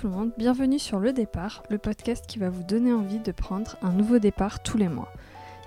[0.00, 3.32] tout le monde, bienvenue sur Le Départ, le podcast qui va vous donner envie de
[3.32, 5.08] prendre un nouveau départ tous les mois.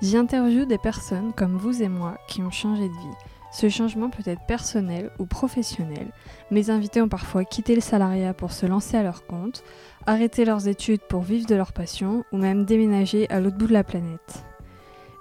[0.01, 3.17] J'y interviewe des personnes comme vous et moi qui ont changé de vie.
[3.51, 6.13] Ce changement peut être personnel ou professionnel.
[6.49, 9.65] Mes invités ont parfois quitté le salariat pour se lancer à leur compte,
[10.05, 13.73] arrêté leurs études pour vivre de leur passion ou même déménager à l'autre bout de
[13.73, 14.45] la planète.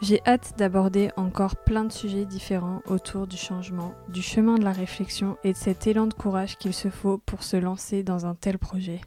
[0.03, 4.73] J'ai hâte d'aborder encore plein de sujets différents autour du changement, du chemin de la
[4.73, 8.35] réflexion et de cet élan de courage qu'il se faut pour se lancer dans un
[8.35, 9.03] tel projet.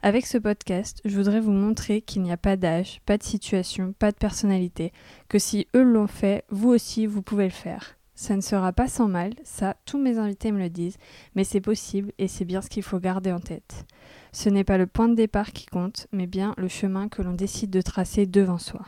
[0.00, 3.92] Avec ce podcast, je voudrais vous montrer qu'il n'y a pas d'âge, pas de situation,
[3.98, 4.92] pas de personnalité,
[5.28, 7.96] que si eux l'ont fait, vous aussi vous pouvez le faire.
[8.14, 10.98] Ça ne sera pas sans mal, ça tous mes invités me le disent,
[11.34, 13.86] mais c'est possible et c'est bien ce qu'il faut garder en tête.
[14.30, 17.34] Ce n'est pas le point de départ qui compte, mais bien le chemin que l'on
[17.34, 18.82] décide de tracer devant soi.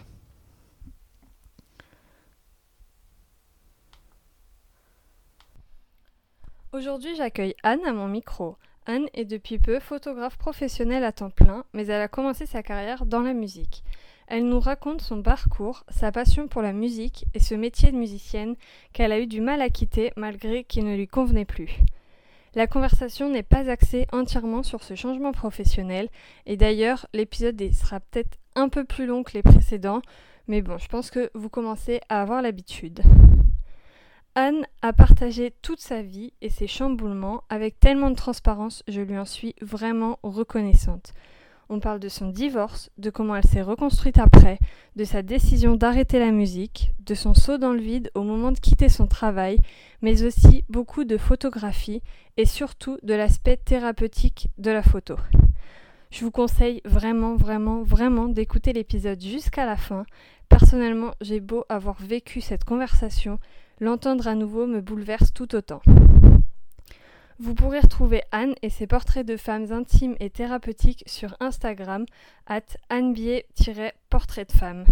[6.72, 8.56] Aujourd'hui, j'accueille Anne à mon micro.
[8.86, 13.04] Anne est depuis peu photographe professionnelle à temps plein, mais elle a commencé sa carrière
[13.04, 13.84] dans la musique.
[14.26, 18.56] Elle nous raconte son parcours, sa passion pour la musique et ce métier de musicienne
[18.92, 21.80] qu'elle a eu du mal à quitter malgré qu'il ne lui convenait plus.
[22.54, 26.08] La conversation n'est pas axée entièrement sur ce changement professionnel,
[26.46, 30.02] et d'ailleurs l'épisode sera peut-être un peu plus long que les précédents,
[30.48, 33.02] mais bon, je pense que vous commencez à avoir l'habitude.
[34.36, 39.18] Anne a partagé toute sa vie et ses chamboulements avec tellement de transparence, je lui
[39.18, 41.14] en suis vraiment reconnaissante.
[41.68, 44.58] On parle de son divorce, de comment elle s'est reconstruite après,
[44.94, 48.60] de sa décision d'arrêter la musique, de son saut dans le vide au moment de
[48.60, 49.58] quitter son travail,
[50.00, 52.00] mais aussi beaucoup de photographie
[52.36, 55.16] et surtout de l'aspect thérapeutique de la photo.
[56.12, 60.04] Je vous conseille vraiment, vraiment, vraiment d'écouter l'épisode jusqu'à la fin.
[60.48, 63.38] Personnellement, j'ai beau avoir vécu cette conversation,
[63.80, 65.80] L'entendre à nouveau me bouleverse tout autant.
[67.38, 72.04] Vous pourrez retrouver Anne et ses portraits de femmes intimes et thérapeutiques sur Instagram
[72.46, 72.60] at
[72.90, 74.84] annebier-portrait de femme.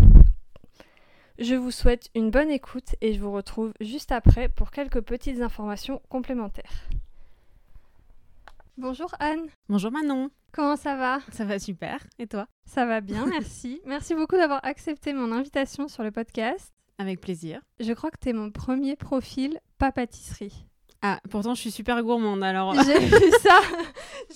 [1.38, 5.42] Je vous souhaite une bonne écoute et je vous retrouve juste après pour quelques petites
[5.42, 6.88] informations complémentaires.
[8.78, 9.48] Bonjour Anne.
[9.68, 10.30] Bonjour Manon.
[10.52, 11.18] Comment ça va?
[11.30, 12.06] Ça va super.
[12.18, 12.48] Et toi?
[12.64, 13.82] Ça va bien, merci.
[13.84, 16.72] merci beaucoup d'avoir accepté mon invitation sur le podcast.
[16.98, 17.60] Avec plaisir.
[17.80, 20.66] Je crois que tu es mon premier profil pas pâtisserie.
[21.00, 22.74] Ah, pourtant je suis super gourmande alors.
[22.74, 23.60] J'ai vu ça.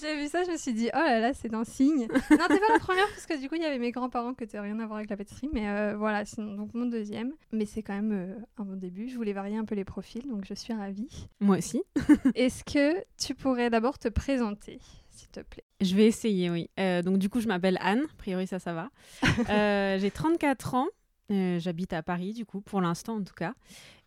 [0.00, 2.06] J'ai vu ça, je me suis dit, oh là là, c'est un signe.
[2.30, 4.44] non, t'es pas la première parce que du coup, il y avait mes grands-parents qui
[4.44, 5.48] n'avaient rien à voir avec la pâtisserie.
[5.52, 7.32] Mais euh, voilà, sinon, donc mon deuxième.
[7.50, 9.08] Mais c'est quand même euh, un bon début.
[9.08, 11.08] Je voulais varier un peu les profils, donc je suis ravie.
[11.40, 11.82] Moi aussi.
[12.36, 14.78] Est-ce que tu pourrais d'abord te présenter
[15.10, 15.64] s'il te plaît?
[15.80, 16.70] Je vais essayer, oui.
[16.78, 18.88] Euh, donc du coup, je m'appelle Anne, a priori ça, ça va.
[19.98, 20.86] J'ai 34 ans,
[21.30, 23.54] euh, j'habite à Paris, du coup, pour l'instant en tout cas.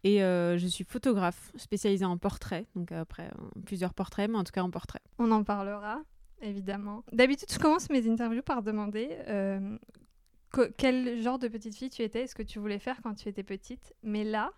[0.04, 2.66] Et euh, je suis photographe spécialisée en portrait.
[2.76, 5.02] Donc après, euh, plusieurs portraits, mais en tout cas en portrait.
[5.18, 6.02] On en parlera,
[6.42, 7.04] évidemment.
[7.12, 9.10] D'habitude, je commence mes interviews par demander
[10.78, 13.44] quel genre de petite fille tu étais, ce que tu voulais faire quand tu étais
[13.44, 13.94] petite.
[14.04, 14.54] Mais là,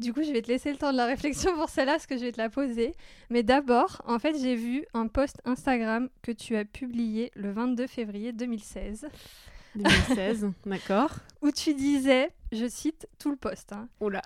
[0.00, 2.16] du coup, je vais te laisser le temps de la réflexion pour celle-là, parce que
[2.16, 2.94] je vais te la poser.
[3.28, 7.86] Mais d'abord, en fait, j'ai vu un post Instagram que tu as publié le 22
[7.86, 9.06] février 2016.
[9.74, 11.10] 2016, d'accord.
[11.42, 13.72] Où tu disais, je cite tout le poste.
[13.72, 13.88] Hein.
[14.00, 14.22] Oula.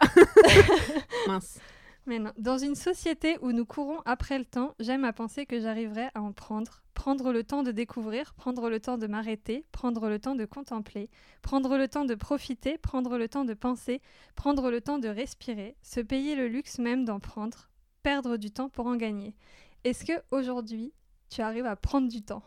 [1.26, 1.58] Mince.
[2.06, 2.32] Mais non.
[2.36, 6.20] Dans une société où nous courons après le temps, j'aime à penser que j'arriverai à
[6.20, 6.82] en prendre.
[6.92, 11.10] Prendre le temps de découvrir, prendre le temps de m'arrêter, prendre le temps de contempler,
[11.42, 14.00] prendre le temps de profiter, prendre le temps de penser,
[14.36, 17.70] prendre le temps de respirer, se payer le luxe même d'en prendre,
[18.02, 19.34] perdre du temps pour en gagner.
[19.82, 20.92] Est-ce que aujourd'hui,
[21.30, 22.42] tu arrives à prendre du temps?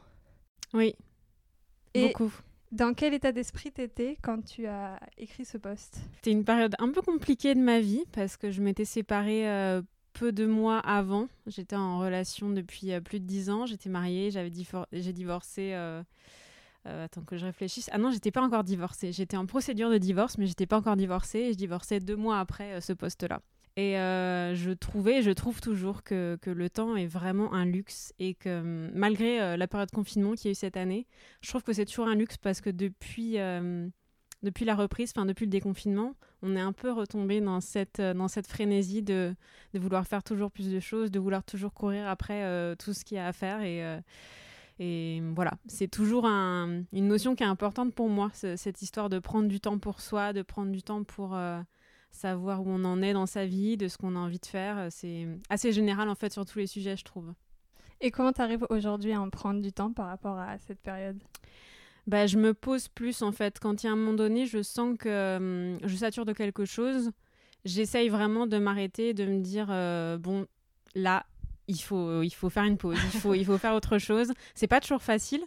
[0.74, 0.96] Oui.
[1.94, 2.32] Et beaucoup.
[2.72, 6.00] Dans quel état d'esprit t'étais quand tu as écrit ce poste?
[6.16, 9.82] C'était une période un peu compliquée de ma vie parce que je m'étais séparée euh,
[10.12, 11.30] peu de mois avant.
[11.46, 13.66] J'étais en relation depuis euh, plus de dix ans.
[13.66, 14.52] J'étais mariée, j'avais
[14.92, 15.72] j'ai divorcé.
[15.74, 16.04] Euh,
[16.86, 17.90] attends que je réfléchisse.
[17.94, 19.14] Ah non, j'étais pas encore divorcée.
[19.14, 21.40] J'étais en procédure de divorce, mais j'étais pas encore divorcée.
[21.40, 23.42] Et je divorçais deux mois après ce poste-là.
[23.78, 28.12] Et euh, je trouvais, je trouve toujours que, que, le temps est vraiment un luxe
[28.18, 31.06] et que hum, malgré euh, la période de confinement qu'il y a eu cette année,
[31.42, 33.88] je trouve que c'est toujours un luxe parce que depuis, euh,
[34.42, 38.28] depuis la reprise, enfin depuis le déconfinement, on est un peu retombé dans cette, dans
[38.28, 39.36] cette frénésie de,
[39.76, 43.18] de vouloir faire toujours plus de choses, de vouloir toujours courir après tout ce qu'il
[43.18, 43.62] y a à faire
[44.80, 49.18] et voilà, c'est toujours un, une notion qui est importante pour moi, cette histoire de
[49.18, 51.36] prendre du temps pour soi, de prendre du temps pour,
[52.18, 54.78] savoir où on en est dans sa vie, de ce qu'on a envie de faire.
[54.78, 57.34] Euh, c'est assez général en fait sur tous les sujets, je trouve.
[58.02, 61.22] Et comment tu arrives aujourd'hui à en prendre du temps par rapport à cette période?
[62.06, 63.60] Bah, je me pose plus en fait.
[63.60, 66.66] Quand il y a un moment donné, je sens que hum, je sature de quelque
[66.66, 67.12] chose,
[67.66, 70.46] j'essaye vraiment de m'arrêter, de me dire euh, bon,
[70.96, 71.26] là,
[71.68, 74.32] il faut, il faut faire une pause, il faut, il faut faire autre chose.
[74.56, 75.44] C'est pas toujours facile,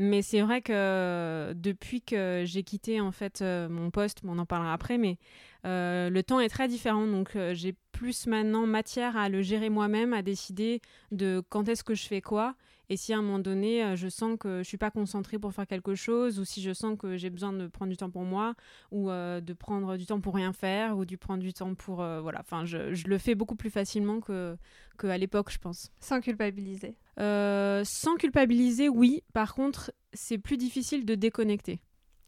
[0.00, 4.46] mais c'est vrai que depuis que j'ai quitté en fait euh, mon poste, on en
[4.46, 5.18] parlera après, mais
[5.66, 7.06] euh, le temps est très différent.
[7.06, 10.80] Donc euh, j'ai plus maintenant matière à le gérer moi-même, à décider
[11.12, 12.54] de quand est-ce que je fais quoi.
[12.88, 15.66] Et si à un moment donné, je sens que je suis pas concentrée pour faire
[15.66, 18.54] quelque chose, ou si je sens que j'ai besoin de prendre du temps pour moi,
[18.90, 22.40] ou de prendre du temps pour rien faire, ou de prendre du temps pour voilà.
[22.40, 24.56] Enfin, je, je, le fais beaucoup plus facilement que
[24.98, 25.92] qu'à l'époque, je pense.
[26.00, 26.96] Sans culpabiliser.
[27.20, 29.22] Sans culpabiliser, oui.
[29.32, 31.80] Par contre, c'est plus difficile de déconnecter.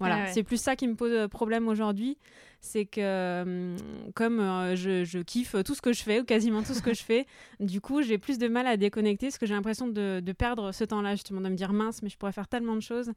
[0.03, 2.19] Voilà, c'est plus ça qui me pose euh, problème aujourd'hui.
[2.61, 3.77] C'est que hum,
[4.15, 7.03] comme euh, je, kiffe tout ce que je fais, ou quasiment tout ce que je
[7.03, 7.27] fais,
[7.61, 10.85] du coup, j'ai plus de mal à déconnecter parce que j'ai l'impression de, perdre ce
[10.85, 13.13] temps-là, justement, de me dire mince, mais je pourrais faire tellement de choses.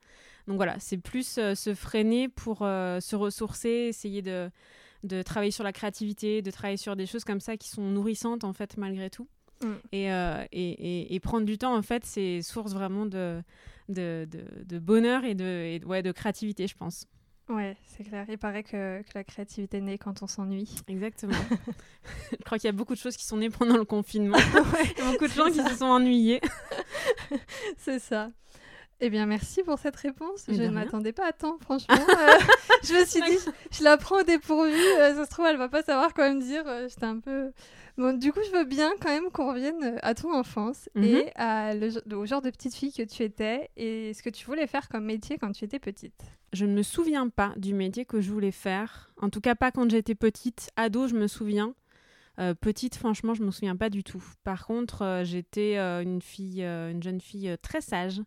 [0.48, 4.50] Donc voilà, c'est plus euh, se freiner pour se ressourcer, essayer de,
[5.04, 8.44] de travailler sur la créativité, de travailler sur des choses comme ça qui sont nourrissantes,
[8.44, 9.27] en fait, malgré tout.
[9.62, 9.74] Mm.
[9.92, 10.06] Et,
[10.52, 13.42] et, et, prendre du temps, en fait, c'est source vraiment de
[13.90, 14.28] de,
[14.66, 17.06] de, bonheur et de, ouais, de créativité, je pense.
[17.48, 18.25] Ouais, c'est clair.
[18.28, 20.74] Il paraît que, que la créativité naît quand on s'ennuie.
[20.88, 21.34] Exactement.
[22.31, 24.38] je crois qu'il y a beaucoup de choses qui sont nées pendant le confinement.
[25.02, 26.42] A beaucoup de gens qui se sont ennuyés.
[27.78, 28.31] c'est ça.
[29.00, 30.46] Eh bien, merci pour cette réponse.
[30.48, 31.96] je ne m'attendais pas à temps, franchement.
[31.96, 32.40] Euh,
[32.84, 33.38] je me suis dit,
[33.72, 34.72] je la prends au dépourvu.
[34.72, 36.63] Euh, ça se trouve, elle va pas savoir quoi me dire.
[36.66, 37.51] Euh, j'étais un peu
[37.98, 41.04] Bon, du coup, je veux bien quand même qu'on revienne euh, à ton enfance mhm.
[41.04, 41.74] et à
[42.14, 45.06] au genre de petite fille que tu étais et ce que tu voulais faire comme
[45.06, 46.22] métier quand tu étais petite.
[46.52, 49.14] Je ne me souviens pas du métier que je voulais faire.
[49.22, 50.72] En tout cas, pas quand j'étais petite.
[50.76, 51.74] Ado, je me souviens.
[52.38, 54.24] Euh, petite, franchement, je me souviens pas du tout.
[54.44, 58.22] Par contre, euh, j'étais une fille, une jeune fille très sage,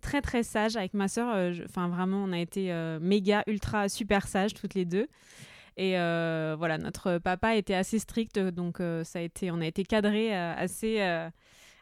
[0.00, 1.52] très très sage avec ma sœur.
[1.64, 5.08] Enfin, vraiment, on a été méga, ultra, super sages toutes les deux.
[5.76, 9.66] Et euh, voilà, notre papa était assez strict, donc euh, ça a été, on a
[9.66, 11.00] été cadré euh, assez,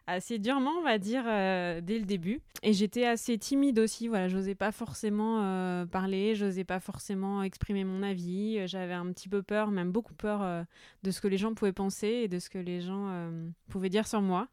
[0.07, 2.41] assez durement, on va dire, dès le début.
[2.63, 8.03] Et j'étais assez timide aussi, voilà, j'osais pas forcément parler, j'osais pas forcément exprimer mon
[8.03, 8.67] avis.
[8.67, 10.65] J'avais un petit peu peur, même beaucoup peur
[11.03, 13.31] de ce que les gens pouvaient penser et de ce que les gens
[13.69, 14.49] pouvaient dire sur moi.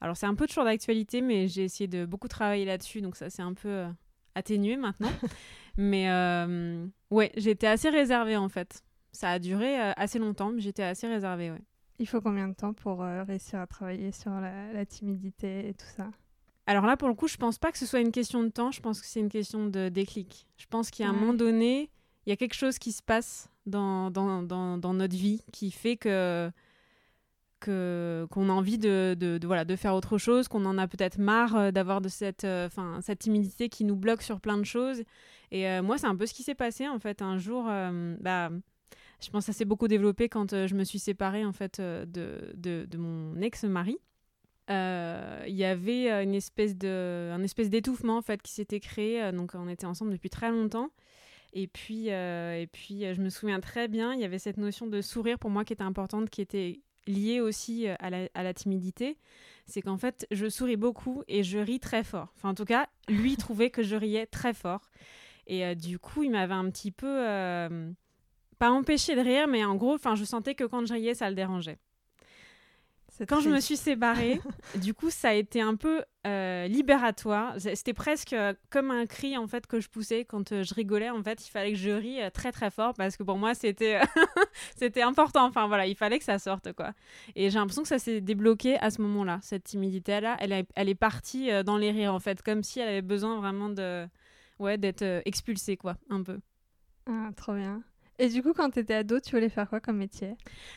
[0.00, 3.28] Alors c'est un peu toujours d'actualité, mais j'ai essayé de beaucoup travailler là-dessus, donc ça
[3.28, 3.86] c'est un peu
[4.40, 5.12] atténué maintenant.
[5.76, 8.82] Mais euh, ouais, j'étais assez réservée en fait.
[9.12, 11.62] Ça a duré euh, assez longtemps, mais j'étais assez réservée, ouais.
[11.98, 15.86] Il faut combien de temps pour euh, réussir à travailler sur la, timidité et tout
[15.96, 16.10] ça?
[16.66, 18.70] Alors là, pour le coup, je pense pas que ce soit une question de temps,
[18.70, 20.46] je pense que c'est une question de déclic.
[20.56, 21.90] Je pense qu'à un moment donné,
[22.24, 25.70] il y a quelque chose qui se passe dans, dans, dans, dans notre vie qui
[25.70, 26.50] fait que
[27.60, 31.56] qu'on a envie de, de, voilà, de faire autre chose, qu'on en a peut-être marre
[31.56, 35.02] euh, d'avoir de cette, euh, enfin cette timidité qui nous bloque sur plein de choses.
[35.50, 37.22] Et euh, moi, c'est un peu ce qui s'est passé en fait.
[37.22, 37.64] Un jour,
[38.20, 38.50] bah,
[39.20, 42.54] je pense que ça s'est beaucoup développé quand je me suis séparée en fait de,
[42.54, 43.98] de, mon ex-mari.
[44.68, 49.32] Il y avait une espèce de, un espèce d'étouffement en fait qui s'était créé.
[49.32, 50.90] donc on était ensemble depuis très longtemps.
[51.52, 55.00] Et puis, et puis je me souviens très bien, il y avait cette notion de
[55.00, 56.80] sourire pour moi qui était importante, qui était
[57.10, 59.18] lié aussi euh, à la, timidité,
[59.66, 62.32] c'est qu'en fait, je souris beaucoup et je ris très fort.
[62.36, 64.90] Enfin, en tout cas, lui trouvait que je riais très fort.
[65.46, 67.90] Et euh, du coup, il m'avait un petit peu, euh,
[68.58, 71.36] pas empêché de rire, mais en gros, je sentais que quand je riais, ça le
[71.36, 71.78] dérangeait.
[73.28, 74.40] Quand je me suis séparée,
[74.76, 77.54] du coup, ça a été un peu euh, libératoire.
[77.58, 81.10] C'était presque euh, comme un cri en fait que je poussais quand euh, je rigolais.
[81.10, 84.00] En fait, il fallait que je rie très très fort parce que pour moi, c'était
[84.76, 85.46] c'était important.
[85.46, 86.92] Enfin voilà, il fallait que ça sorte quoi.
[87.36, 89.38] Et j'ai l'impression que ça s'est débloqué à ce moment-là.
[89.42, 92.88] Cette timidité là, elle, elle est partie dans les rires en fait, comme si elle
[92.88, 94.06] avait besoin vraiment de
[94.58, 96.38] ouais d'être expulsée quoi, un peu.
[97.06, 97.82] Ah, trop bien.
[98.20, 100.34] Et du coup, quand tu étais ado, tu voulais faire quoi comme métier?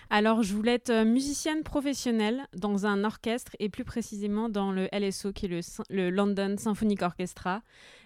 [0.10, 4.88] Alors, je voulais être euh, musicienne professionnelle dans un orchestre et plus précisément dans le
[4.94, 7.62] LSO, qui est le, London Symphonic Orchestra,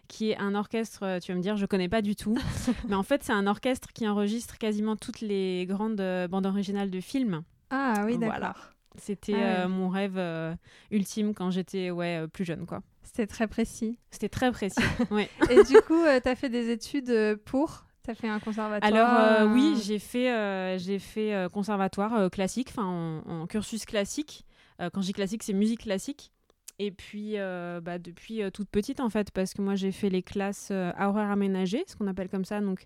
[0.07, 2.35] qui est un orchestre, euh, tu vas me dire, je connais pas du tout.
[2.89, 6.89] mais en fait, c'est un orchestre qui enregistre quasiment toutes les grandes euh, bandes originales
[6.89, 7.43] de films.
[7.69, 8.71] Ah oui, d'accord.
[8.99, 10.19] C'était ah mon rêve
[10.89, 12.81] ultime quand j'étais ouais, plus jeune, quoi.
[13.03, 13.99] C'était très précis.
[14.09, 15.29] C'était très précis, ouais.
[15.51, 17.86] Et du coup, tu as fait des études pour?
[18.07, 22.69] T'as fait un conservatoire Alors euh, oui, j'ai fait, euh, j'ai fait euh, conservatoire classique,
[22.69, 24.45] enfin en, cursus classique.
[24.79, 26.31] quand je dis classique, c'est musique classique.
[26.79, 30.71] Et puis bah, depuis toute petite en fait, parce que moi j'ai fait les classes
[30.71, 32.61] à horaire aménagé, ce qu'on appelle comme ça.
[32.61, 32.85] Donc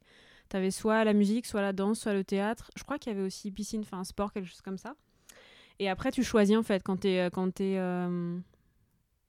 [0.50, 2.72] tu avais soit la musique, soit la danse, soit le théâtre.
[2.76, 4.96] Je crois qu'il y avait aussi piscine, enfin sport, quelque chose comme ça.
[5.78, 7.78] Et après tu choisis en fait quand tu es quand t'es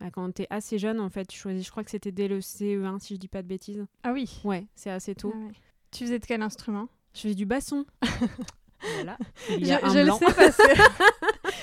[0.00, 2.40] bah, quand es assez jeune, en fait, tu choisis, je crois que c'était dès le
[2.40, 3.86] CE1, si je dis pas de bêtises.
[4.02, 5.32] Ah oui Ouais, c'est assez tôt.
[5.32, 5.52] Ah
[5.92, 6.88] tu faisais de quel instrument?
[7.14, 7.84] Je faisais du basson.
[8.94, 9.16] Voilà.
[9.48, 10.74] je, le sais parce que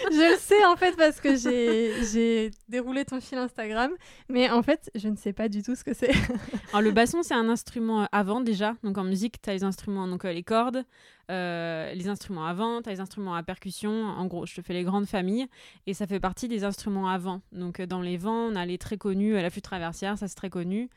[0.11, 3.91] je le sais en fait parce que j'ai déroulé ton fil Instagram,
[4.29, 6.11] mais en fait je ne sais pas du tout ce que c'est.
[6.69, 10.07] Alors le basson c'est un instrument avant déjà, donc en musique tu as les instruments,
[10.07, 10.85] donc les cordes,
[11.29, 14.73] euh, les instruments avant, tu as les instruments à percussion, en gros je te fais
[14.73, 15.47] les grandes familles,
[15.87, 17.41] et ça fait partie des instruments avant.
[17.51, 20.49] Donc dans les vents on a les très connus, la flûte traversière, ça c'est très
[20.49, 20.89] connu.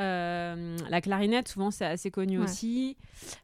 [0.00, 2.96] Euh, la clarinette, souvent, c'est assez connu aussi.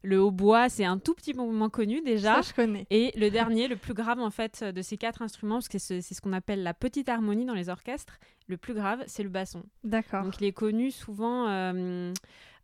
[0.02, 2.40] Le hautbois, c'est un tout petit peu moins connu déjà.
[2.40, 2.86] je connais.
[2.90, 6.00] Et le dernier, le plus grave en fait de ces quatre instruments, parce que c'est
[6.00, 9.62] ce qu'on appelle la petite harmonie dans les orchestres, le plus grave, c'est le basson.
[9.84, 10.24] D'accord.
[10.24, 11.48] Donc il est connu souvent.
[11.48, 12.12] Euh,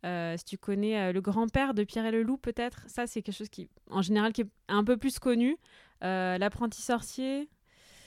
[0.05, 3.35] euh, si tu connais le grand-père de Pierre et le Loup, peut-être, ça c'est quelque
[3.35, 5.57] chose qui, en général, qui est un peu plus connu.
[6.01, 7.49] L'apprenti sorcier,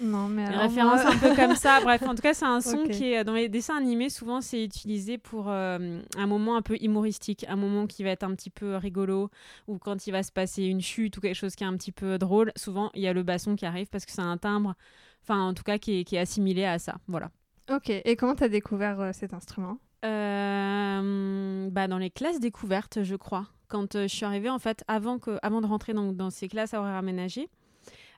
[0.00, 1.80] non, mais alors référence un peu comme ça.
[1.80, 4.10] Bref, en tout cas, c'est un son qui est dans les dessins animés.
[4.10, 8.22] Souvent, c'est utilisé pour euh, un moment un peu humoristique, un moment qui va être
[8.22, 9.30] un petit peu rigolo,
[9.66, 11.92] ou quand il va se passer une chute ou quelque chose qui est un petit
[11.92, 12.52] peu drôle.
[12.56, 14.74] Souvent, il y a le basson qui arrive parce que c'est un timbre,
[15.22, 16.96] enfin, en tout cas, qui est, qui est assimilé à ça.
[17.08, 17.30] Voilà.
[17.70, 17.90] Ok.
[17.90, 19.78] Et comment tu as découvert euh, cet instrument?
[20.04, 23.46] Euh, bah, dans les classes découvertes, je crois.
[23.66, 26.72] Quand je suis arrivée, en fait, avant, que, avant de rentrer dans, dans ces classes
[26.72, 27.02] à horaires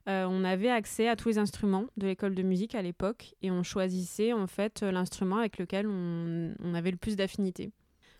[0.08, 3.50] euh, on avait accès à tous les instruments de l'école de musique à l'époque et
[3.50, 7.70] on choisissait en fait euh, l'instrument avec lequel on, avait le plus d'affinité.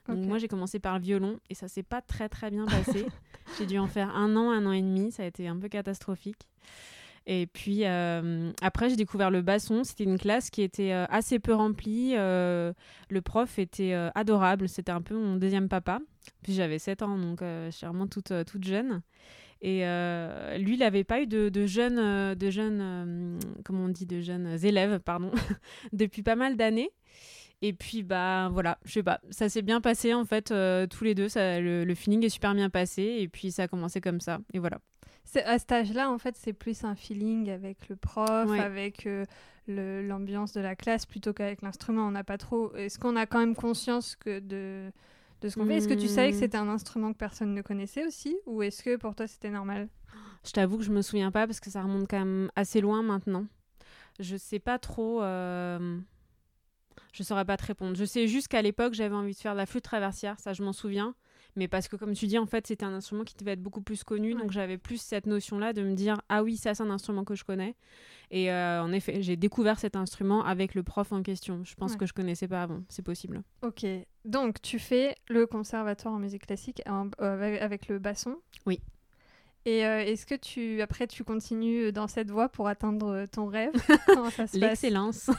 [0.08, 3.06] moi j'ai commencé par le violon et ça s'est pas très très bien passé.
[3.58, 5.68] j'ai dû en faire un an, un an et demi, ça a été un peu
[5.68, 6.46] catastrophique.
[7.26, 11.54] Et puis euh, après j'ai découvert le basson, c'était une classe qui était assez peu
[11.54, 12.74] remplie, le
[13.24, 16.00] prof était adorable, c'était un peu mon deuxième papa.
[16.42, 19.00] Puis j'avais 7 ans donc je suis vraiment toute, toute jeune.
[19.62, 23.88] Et euh, lui, il n'avait pas eu de, jeunes, euh, de jeunes euh, comment on
[23.88, 25.30] dit, de jeunes élèves, pardon,
[25.92, 26.90] depuis pas mal d'années.
[27.62, 30.46] Et puis, bah voilà, je sais pas, ça s'est bien passé en fait,
[30.88, 34.00] tous les deux, ça, le, feeling est super bien passé, et puis ça a commencé
[34.00, 34.78] comme ça, et voilà.
[35.44, 39.06] À cet âge-là, en fait, c'est plus un feeling avec le prof, avec
[39.68, 42.08] l'ambiance de la classe, plutôt qu'avec l'instrument.
[42.08, 42.74] On n'a pas trop.
[42.74, 44.90] Est-ce qu'on a quand même conscience que de
[45.40, 45.76] de ce qu'on fait.
[45.76, 46.40] Est-ce que tu savais que hmm.
[46.40, 49.88] c'était un instrument que personne ne connaissait aussi Ou est-ce que pour toi c'était normal?
[50.44, 53.02] Je t'avoue que je me souviens pas parce que ça remonte quand même assez loin
[53.02, 53.46] maintenant.
[54.18, 55.22] Je sais pas trop.
[55.22, 55.98] Euh...
[57.12, 57.96] Je saurais pas te répondre.
[57.96, 60.62] Je sais juste qu'à l'époque j'avais envie de faire de la flûte traversière, ça je
[60.62, 61.14] m'en souviens
[61.56, 63.82] mais parce que comme tu dis en fait c'était un instrument qui devait être beaucoup
[63.82, 64.34] plus connu.
[64.34, 67.24] Donc j'avais plus cette notion là de me dire ah oui ça c'est un instrument
[67.24, 67.74] que je connais.
[68.30, 71.64] Et euh, en effet j'ai découvert cet instrument avec le prof en question.
[71.64, 72.82] Je pense que je connaissais pas avant.
[72.88, 73.42] C'est possible.
[73.62, 73.86] Ok.
[74.24, 78.36] Donc tu fais le conservatoire en musique classique euh, avec le basson.
[78.66, 78.80] Oui
[79.66, 83.72] et euh, est-ce que tu après tu continues dans cette voie pour atteindre ton rêve?
[84.54, 85.30] L'excellence.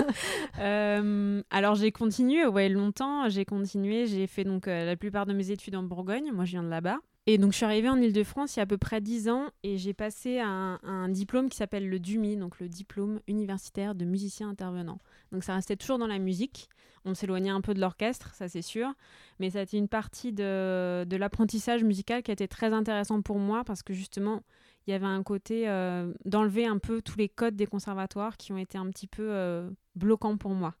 [0.60, 5.32] euh, alors j'ai continué ouais longtemps, j'ai continué, j'ai fait donc euh, la plupart de
[5.32, 6.98] mes études en Bourgogne, moi je viens de là-bas.
[7.26, 9.48] Et donc je suis arrivée en Ile-de-France il y a à peu près 10 ans
[9.62, 14.50] et j'ai passé un, diplôme qui s'appelle le DUMI, donc le diplôme universitaire de musicien
[14.50, 14.98] intervenant.
[15.32, 16.68] Donc ça restait toujours dans la musique,
[17.06, 18.92] on s'éloignait un peu de l'orchestre, ça c'est sûr,
[19.38, 23.22] mais ça a été une partie de, de l'apprentissage musical qui a été très intéressant
[23.22, 24.42] pour moi parce que justement,
[24.86, 28.52] il y avait un côté euh, d'enlever un peu tous les codes des conservatoires qui
[28.52, 30.74] ont été un petit peu euh, bloquants pour moi.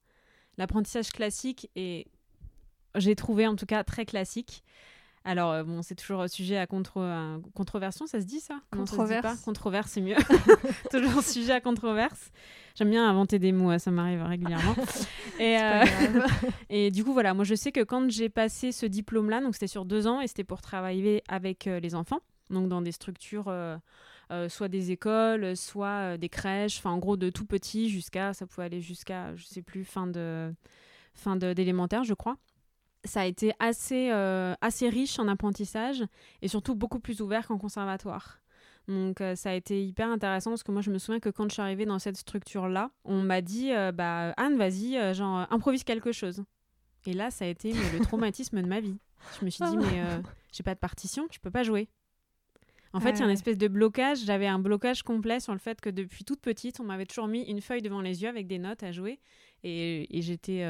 [0.58, 2.06] L'apprentissage classique est,
[2.96, 4.62] j'ai trouvé en tout cas très classique.
[5.24, 8.60] Alors, euh, bon, c'est toujours sujet à contre, controversion, ça se dit ça?
[8.70, 9.40] Controverse.
[9.42, 10.16] Controverse, c'est mieux.
[10.90, 12.30] toujours sujet à controverse.
[12.74, 14.74] J'aime bien inventer des mots, ça m'arrive régulièrement.
[15.38, 15.84] et, euh,
[16.70, 19.68] et du coup, voilà, moi je sais que quand j'ai passé ce diplôme-là, donc c'était
[19.68, 22.18] sur deux ans et c'était pour travailler avec euh, les enfants,
[22.50, 23.48] donc dans des structures.
[23.48, 23.78] Euh,
[24.48, 28.64] soit des écoles, soit des crèches, enfin en gros de tout petit jusqu'à, ça pouvait
[28.64, 30.52] aller jusqu'à, je sais plus, fin de
[31.12, 32.36] fin d'élémentaire, je crois.
[33.04, 34.10] Ça a été assez,
[34.60, 36.02] assez riche en apprentissage
[36.42, 38.40] et surtout beaucoup plus ouvert qu'en conservatoire.
[38.88, 41.48] Donc euh, ça a été hyper intéressant parce que moi je me souviens que quand
[41.48, 45.14] je suis arrivée dans cette structure là, on m'a dit euh, bah Anne vas-y euh,
[45.14, 46.44] genre improvise quelque chose.
[47.06, 48.98] Et là ça a été le traumatisme de ma vie.
[49.40, 50.02] Je me suis dit mais
[50.52, 51.88] j'ai pas de partition, je peux pas jouer.
[52.92, 54.18] En fait, il y a une espèce de blocage.
[54.24, 57.42] J'avais un blocage complet sur le fait que depuis toute petite, on m'avait toujours mis
[57.42, 59.18] une feuille devant les yeux avec des notes à jouer.
[59.64, 60.64] Et, et j'étais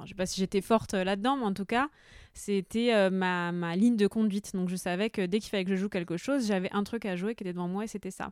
[0.00, 1.88] je ne sais pas si j'étais forte euh, là-dedans, mais en tout cas,
[2.34, 4.54] c'était euh, ma, ligne de conduite.
[4.54, 7.04] Donc je savais que dès qu'il fallait que je joue quelque chose, j'avais un truc
[7.06, 8.30] à jouer qui était devant moi et c'était ça.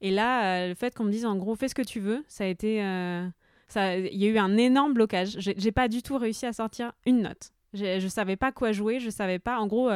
[0.00, 2.24] Et là, euh, le fait qu'on me dise en gros, fais ce que tu veux,
[2.28, 2.78] ça a été.
[3.68, 5.36] ça, il y a eu un énorme blocage.
[5.38, 7.52] J'ai pas du tout réussi à sortir une note.
[7.74, 9.58] Je, je savais pas quoi jouer, je savais pas.
[9.58, 9.90] En gros,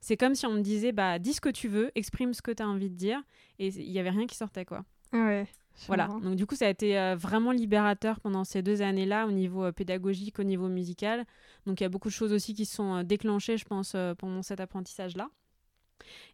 [0.00, 2.52] c'est comme si on me disait, bah, dis ce que tu veux, exprime ce que
[2.52, 3.20] tu as envie de dire,
[3.58, 4.84] et il y avait rien qui sortait, quoi.
[5.12, 5.46] Ouais.
[5.86, 9.30] Voilà, donc du coup ça a été euh, vraiment libérateur pendant ces deux années-là au
[9.30, 11.24] niveau euh, pédagogique, au niveau musical.
[11.66, 14.42] Donc il y a beaucoup de choses aussi qui sont euh, déclenchées, je pense, pendant
[14.42, 15.28] cet apprentissage-là.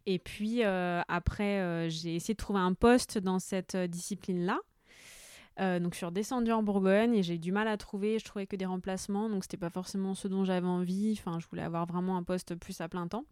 [0.05, 4.59] Et puis après, j'ai essayé de trouver un poste dans cette discipline-là.
[5.79, 8.19] donc je suis redescendue en Bourgogne et j'ai eu du mal à trouver.
[8.19, 11.17] Je trouvais que des remplacements, donc c'était pas forcément ce dont j'avais envie.
[11.17, 13.25] Enfin, je voulais avoir vraiment un poste plus à plein temps.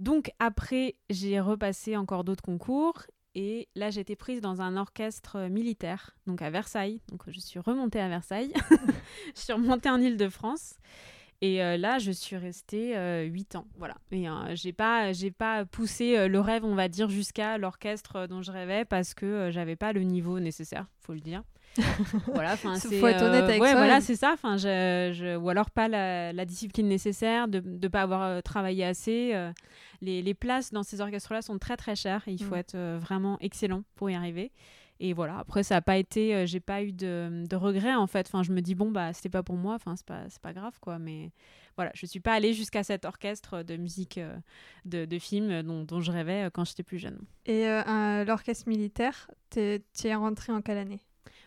[0.00, 6.16] Donc après, j'ai repassé encore d'autres concours et là été prise dans un orchestre militaire,
[6.26, 7.00] donc à Versailles.
[7.08, 8.52] Donc je suis remontée à Versailles.
[9.34, 10.74] je suis remontée en Île-de-France.
[11.42, 13.66] Et euh, là, je suis restée euh, 8 ans.
[13.78, 13.94] Voilà.
[14.12, 18.26] Et euh, j'ai pas, j'ai pas poussé euh, le rêve, on va dire, jusqu'à l'orchestre
[18.26, 21.42] dont je rêvais parce que j'avais pas le niveau nécessaire, faut le dire.
[22.34, 22.98] voilà, enfin c'est.
[22.98, 23.78] Faut être honnête avec ouais, soi.
[23.78, 24.32] voilà, c'est ça.
[24.34, 28.84] Enfin, je, je, ou alors pas la, la discipline nécessaire, de ne pas avoir travaillé
[28.84, 29.32] assez.
[30.02, 32.24] Les, les, places dans ces orchestres-là sont très très chères.
[32.26, 32.58] Et il faut mm.
[32.58, 34.50] être vraiment excellent pour y arriver.
[35.02, 38.06] Et voilà, après, ça n'a pas été, euh, j'ai pas eu de, de regrets en
[38.06, 38.26] fait.
[38.26, 40.78] Enfin, je me dis, bon, bah, c'était pas pour moi, enfin, c'est pas, pas grave
[40.78, 40.98] quoi.
[40.98, 41.32] Mais
[41.74, 44.36] voilà, je suis pas allée jusqu'à cet orchestre de musique euh,
[44.84, 47.18] de, de film dont, dont, je rêvais euh, quand j'étais plus jeune.
[47.46, 47.64] Et
[48.26, 51.00] l'orchestre militaire, tu es rentrée en quelle année?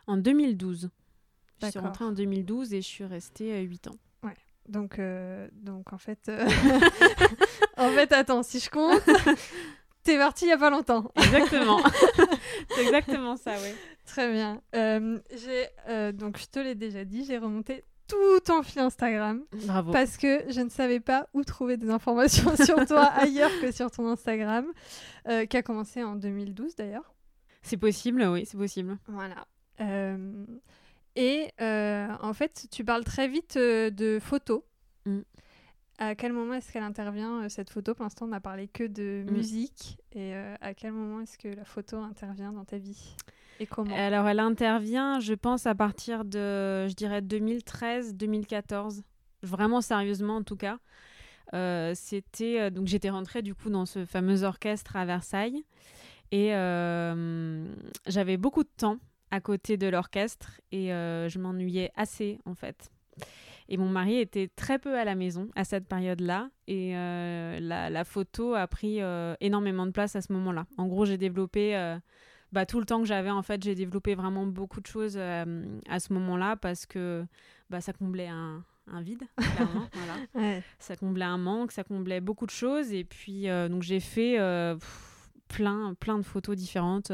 [0.07, 0.89] En 2012.
[1.61, 3.95] Je suis rentrée en 2012 et je suis restée 8 ans.
[4.23, 4.33] Ouais.
[4.67, 4.99] Donc,
[5.53, 6.29] donc en fait,
[7.77, 9.01] en fait, attends, si je compte,
[10.03, 11.11] T'es parti il y a pas longtemps.
[11.15, 11.81] Exactement.
[12.75, 13.73] c'est exactement ça, oui.
[14.05, 14.61] Très bien.
[14.75, 19.43] Euh, j'ai euh, donc je te l'ai déjà dit, j'ai remonté tout ton fil Instagram.
[19.65, 19.93] Bravo.
[19.93, 23.89] Parce que je ne savais pas où trouver des informations sur toi ailleurs que sur
[23.91, 24.65] ton Instagram,
[25.29, 27.13] euh, qui a commencé en 2012 d'ailleurs.
[27.61, 28.97] C'est possible, oui, c'est possible.
[29.07, 29.47] Voilà.
[31.15, 34.63] et en fait, tu parles très vite de photos.
[35.99, 37.93] À quel moment est-ce qu'elle intervient, euh, cette photo?
[37.93, 39.31] Pour l'instant, on n'a parlé que de mm.
[39.31, 39.97] musique.
[40.13, 43.15] Et euh, à quel moment est-ce que la photo intervient dans ta vie?
[43.59, 43.95] Et comment?
[43.95, 49.01] Alors, elle intervient, je pense, à partir de, je dirais, 2013-2014.
[49.43, 50.79] Vraiment sérieusement, en tout cas.
[51.53, 55.63] Euh, c'était donc j'étais rentrée du coup dans ce fameux orchestre à Versailles
[56.31, 56.47] et
[58.07, 58.97] j'avais beaucoup de temps
[59.29, 62.89] à côté de l'orchestre et je m'ennuyais assez en fait.
[63.73, 66.51] Et mon mari était très peu à la maison à cette période-là.
[66.67, 70.67] Et euh, la, photo a pris euh, énormément de place à ce moment-là.
[70.77, 71.97] En gros, j'ai développé euh,
[72.51, 73.31] bah, tout le temps que j'avais.
[73.31, 77.25] En fait, j'ai développé vraiment beaucoup de choses à ce moment-là parce que
[77.71, 79.23] bah, ça comblait un, un vide,
[79.55, 79.87] clairement.
[79.93, 80.59] voilà.
[80.77, 82.93] Ça comblait un manque, ça comblait beaucoup de choses.
[82.93, 84.37] Et puis, donc, j'ai fait
[85.47, 87.11] plein, plein de photos différentes.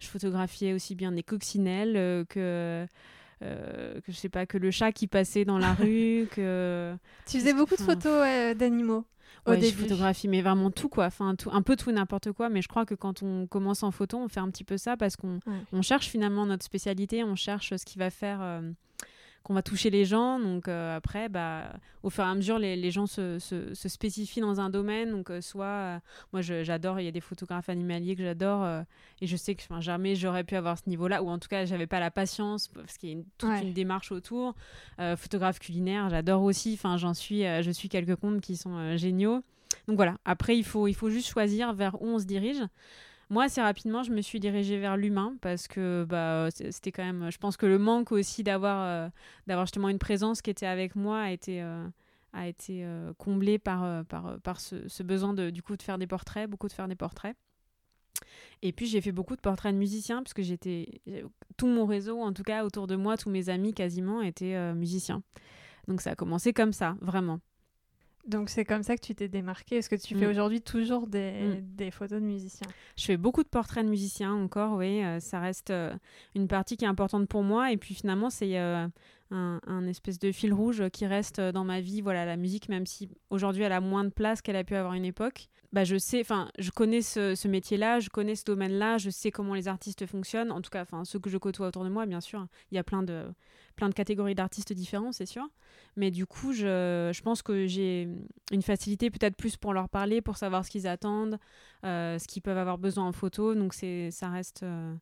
[0.00, 2.84] je photographiais aussi bien des coccinelles que
[3.42, 6.94] euh, que je sais pas, que le chat qui passait dans la rue, que...
[7.26, 9.04] Tu faisais beaucoup de photos d'animaux
[9.46, 11.06] Ouais, je photographie, mais vraiment tout, quoi.
[11.06, 12.48] Enfin, tout, un peu tout n'importe quoi.
[12.48, 14.96] Mais je crois que quand on commence en photo, on fait un petit peu ça
[14.96, 15.40] parce qu'on
[15.72, 18.62] on cherche finalement notre spécialité, on cherche ce qui va faire euh,
[19.44, 20.40] qu'on va toucher les gens.
[20.40, 23.88] Donc euh, après, bah, au fur et à mesure, les, les gens se, se, se,
[23.88, 25.10] spécifient dans un domaine.
[25.10, 25.98] Donc euh, soit, euh,
[26.32, 28.66] moi j'adore, il y a des photographes animaliers que j'adore
[29.20, 31.86] et je sais que jamais j'aurais pu avoir ce niveau-là, ou en tout cas, j'avais
[31.86, 34.54] pas la patience parce qu'il y a une, toute une démarche autour.
[35.16, 36.72] photographe culinaire, j'adore aussi.
[36.74, 39.42] Enfin, j'en suis, je suis quelques comptes qui sont géniaux.
[39.86, 42.62] Donc voilà, après, il faut, il faut juste choisir vers où on se dirige.
[43.34, 47.32] Moi, assez rapidement, je me suis dirigée vers l'humain parce que bah, c'était quand même.
[47.32, 49.10] Je pense que le manque aussi d'avoir
[49.48, 51.84] euh, justement une présence qui était avec moi a été, euh,
[52.32, 55.98] a été euh, comblé par, par, par ce, ce, besoin de, du coup, de faire
[55.98, 57.36] des portraits, beaucoup de faire des portraits.
[58.62, 61.00] Et puis j'ai fait beaucoup de portraits de musiciens parce que j'étais
[61.56, 65.24] tout mon réseau, en tout cas autour de moi, tous mes amis quasiment étaient musiciens.
[65.88, 67.40] Donc ça a commencé comme ça, vraiment.
[68.26, 69.76] Donc c'est comme ça que tu t'es démarqué.
[69.76, 70.30] Est-ce que tu fais mm.
[70.30, 71.76] aujourd'hui toujours des, mm.
[71.76, 72.66] des, photos de musiciens?
[72.96, 75.04] Je fais beaucoup de portraits de musiciens encore, oui.
[75.04, 75.94] Euh, ça reste euh,
[76.34, 77.70] une partie qui est importante pour moi.
[77.70, 78.86] Et puis finalement, c'est euh,
[79.34, 82.00] un, un, espèce de fil rouge qui reste dans ma vie.
[82.00, 84.94] Voilà, la musique, même si aujourd'hui elle a moins de place qu'elle a pu avoir
[84.94, 85.48] une époque.
[85.74, 89.54] Bah, je sais, enfin, je connais ce, métier-là, je connais ce domaine-là, je sais comment
[89.54, 90.52] les artistes fonctionnent.
[90.52, 92.46] En tout cas, enfin, ceux que je côtoie autour de moi, bien sûr.
[92.70, 93.24] Il y a plein de
[93.74, 95.48] plein de catégories d'artistes différents, c'est sûr.
[95.96, 98.08] Mais du coup, je, je pense que j'ai
[98.52, 101.40] une facilité peut-être plus pour leur parler, pour savoir ce qu'ils attendent,
[101.84, 103.56] euh, ce qu'ils peuvent avoir besoin en photo.
[103.56, 104.94] Donc, c'est, ça reste euh,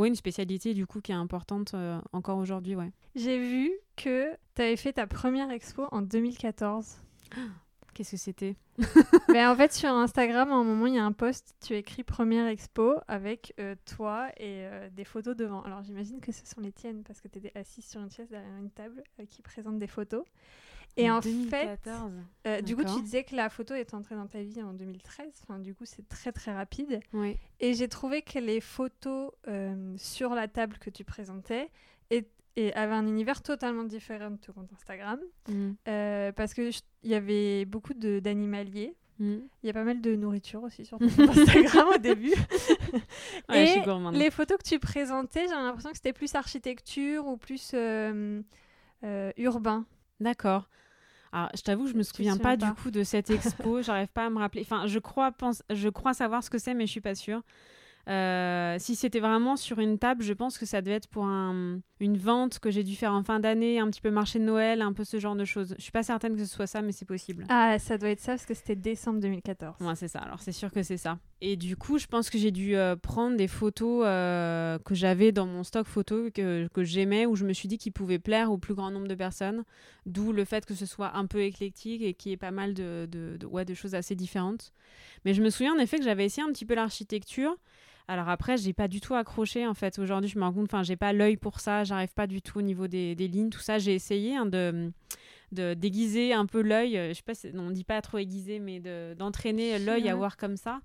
[0.00, 2.74] ouais, une spécialité du coup qui est importante euh, encore aujourd'hui.
[2.74, 2.92] Ouais.
[3.14, 7.00] J'ai vu que tu avais fait ta première expo en 2014.
[7.94, 8.56] Qu'est-ce que c'était?
[9.28, 12.04] Mais en fait, sur Instagram, à un moment, il y a un post, tu écris
[12.04, 15.62] première expo avec euh, toi et euh, des photos devant.
[15.62, 18.28] Alors j'imagine que ce sont les tiennes parce que tu étais assise sur une chaise
[18.30, 20.24] derrière une table qui présente des photos.
[20.96, 21.80] Et en, fait,
[22.62, 25.26] du coup, tu disais que la photo est entrée dans ta vie en 2013.
[25.42, 27.00] Enfin, du coup, c'est très très rapide.
[27.12, 27.36] Oui.
[27.60, 29.30] Et j'ai trouvé que les photos
[29.96, 31.70] sur la table que tu présentais
[32.56, 35.20] et avait un univers totalement différent de ton compte Instagram.
[35.48, 35.70] Mm.
[35.88, 36.72] Euh, parce qu'il
[37.04, 38.94] y avait beaucoup d'animaliers.
[39.18, 39.36] Mm.
[39.62, 42.34] Il y a pas mal de nourriture aussi sur ton compte Instagram au début.
[43.48, 44.14] Ouais, je suis Et gourmande.
[44.14, 48.42] les photos que tu présentais, j'ai l'impression que c'était plus architecture ou plus euh,
[49.04, 49.86] euh, urbain.
[50.20, 50.68] D'accord.
[51.32, 53.82] Alors, je t'avoue, je me souviens pas, pas du coup de cette expo.
[53.82, 54.62] J'arrive pas à me rappeler.
[54.62, 57.42] Enfin, je crois, pense, je crois savoir ce que c'est, mais je suis pas sûre.
[58.08, 61.80] Euh, si c'était vraiment sur une table, je pense que ça devait être pour un-
[62.00, 64.80] une vente que j'ai dû faire en fin d'année, un petit peu marché de Noël,
[64.80, 65.74] un peu ce genre de choses.
[65.76, 67.44] Je suis pas certaine que ce soit ça, mais c'est possible.
[67.50, 69.76] Ah, ça doit être ça parce que c'était décembre 2014.
[69.80, 70.20] Ouais, c'est ça.
[70.20, 71.18] Alors, c'est sûr que c'est ça.
[71.42, 75.30] Et du coup, je pense que j'ai dû euh, prendre des photos euh, que j'avais
[75.30, 78.50] dans mon stock photo que, que j'aimais, où je me suis dit qu'ils pouvaient plaire
[78.50, 79.64] au plus grand nombre de personnes.
[80.06, 82.72] D'où le fait que ce soit un peu éclectique et qu'il y ait pas mal
[82.74, 84.72] de, de, de- ouais, de choses assez différentes.
[85.26, 87.54] Mais je me souviens en effet que j'avais essayé un petit peu l'architecture.
[88.10, 89.98] Alors après, j'ai pas du tout accroché en fait.
[90.00, 91.84] Aujourd'hui, je me rends compte, enfin, j'ai pas l'œil pour ça.
[91.84, 93.78] J'arrive pas du tout au niveau des, des lignes, tout ça.
[93.78, 94.90] J'ai essayé hein, de
[95.52, 96.96] de déguiser un peu l'œil.
[96.96, 100.36] euh, Je sais pas, on dit pas trop aiguiser, mais de- d'entraîner l'œil à voir
[100.36, 100.80] comme ça.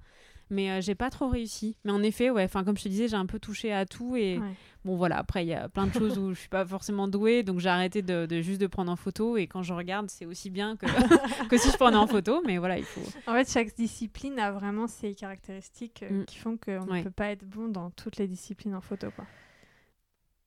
[0.49, 1.75] Mais euh, j'ai pas trop réussi.
[1.85, 4.15] Mais en effet, ouais, enfin comme je te disais, j'ai un peu touché à tout
[4.15, 4.53] et Ouais.
[4.83, 5.17] bon voilà.
[5.17, 7.69] Après, il y a plein de choses où je suis pas forcément douée, donc j'ai
[7.69, 9.37] arrêté de, de juste de prendre en photo.
[9.37, 10.85] Et quand je regarde, c'est aussi bien que
[11.49, 12.41] que si je prenais en photo.
[12.45, 13.01] Mais voilà, il faut.
[13.27, 16.25] En fait, chaque discipline a vraiment ses caractéristiques euh, Mm.
[16.25, 16.99] qui font qu'on Ouais.
[16.99, 19.07] ne peut pas être bon dans toutes les disciplines en photo.
[19.15, 19.25] Quoi.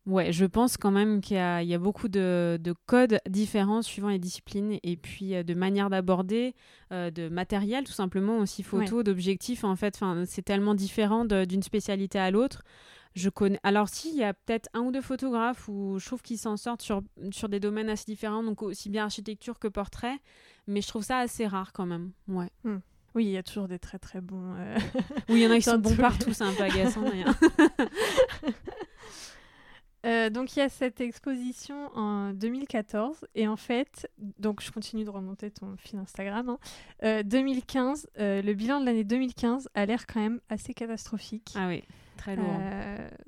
[0.08, 3.20] Ouais, je pense quand même qu'il y a, il y a beaucoup de, de codes
[3.28, 6.54] différents suivant les disciplines et puis euh, de manière d'aborder,
[6.92, 9.94] euh, de matériel tout simplement aussi photo, d'objectifs en fait.
[9.96, 12.62] Enfin, c'est tellement différent d'une spécialité à l'autre.
[13.14, 13.60] Je connais.
[13.62, 16.56] Alors si, il y a peut-être un ou deux photographes où je trouve qu'ils s'en
[16.56, 20.16] sortent sur, sur des domaines assez différents, donc aussi bien architecture que portrait,
[20.66, 22.12] mais je trouve ça assez rare quand même.
[22.28, 22.48] Ouais.
[23.14, 24.54] Oui, il y a toujours des très très bons.
[24.56, 24.78] euh,
[25.28, 27.04] Oui, il y en a qui sont bons partout, c'est un peu agaçant.
[30.08, 35.04] Euh, donc il y a cette exposition en 2014 et en fait, donc je continue
[35.04, 36.48] de remonter ton fil Instagram.
[36.48, 36.58] hein.
[37.02, 41.52] Euh, 2015, euh, le bilan de l'année 2015 a l'air quand même assez catastrophique.
[41.56, 41.84] ah oui,
[42.16, 42.46] très lourd.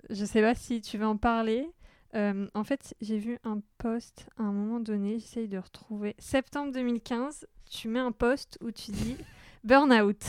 [0.08, 1.68] Je sais pas si tu veux en parler.
[2.14, 6.16] En fait, j'ai vu un post à un moment donné, j'essaye de retrouver.
[6.18, 9.16] Septembre 2015, tu mets un post où tu dis
[9.64, 10.24] burn-out.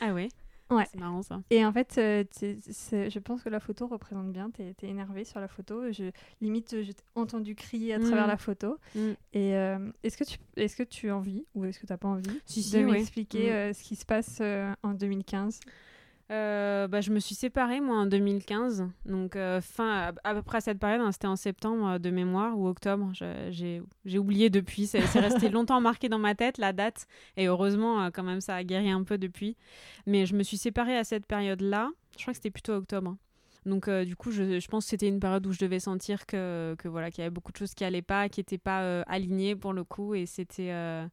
[0.00, 0.28] Ah ouais.
[0.70, 0.84] Ouais.
[0.90, 1.40] C'est marrant ça.
[1.50, 2.58] Et en fait, euh, t'es-
[3.10, 4.50] je pense que la photo représente bien.
[4.50, 5.90] Tu es, énervé sur la photo.
[5.92, 8.28] Je, limite, je t'ai entendu crier à travers Mm.
[8.28, 8.78] la photo.
[8.94, 9.00] Mm.
[9.32, 11.98] Et euh, est-ce que, tu, est que tu as envie ou est-ce que tu n'as
[11.98, 13.52] pas envie Si, de m'expliquer Mm.
[13.52, 14.40] euh, ce qui se passe
[14.82, 15.60] en 2015
[16.30, 20.42] Euh, bah, je me suis séparée moi en 2015, donc euh, fin à, à peu
[20.42, 23.10] près à cette période, hein, c'était en septembre euh, de mémoire ou octobre.
[23.50, 23.82] J'ai
[24.18, 28.40] oublié depuis, c'est resté longtemps marqué dans ma tête la date et heureusement quand même
[28.40, 29.56] ça a guéri un peu depuis.
[30.06, 31.90] Mais je me suis séparée à cette période-là.
[32.16, 33.16] Je crois que c'était plutôt octobre.
[33.66, 36.26] Donc euh, du coup, je, je pense que c'était une période où je devais sentir
[36.26, 38.82] que, que voilà qu'il y avait beaucoup de choses qui allaient pas, qui n'étaient pas
[38.82, 41.06] euh, alignées pour le coup et c'était euh,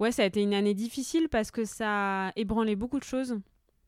[0.00, 3.38] ouais ça a été une année difficile parce que ça a ébranlé beaucoup de choses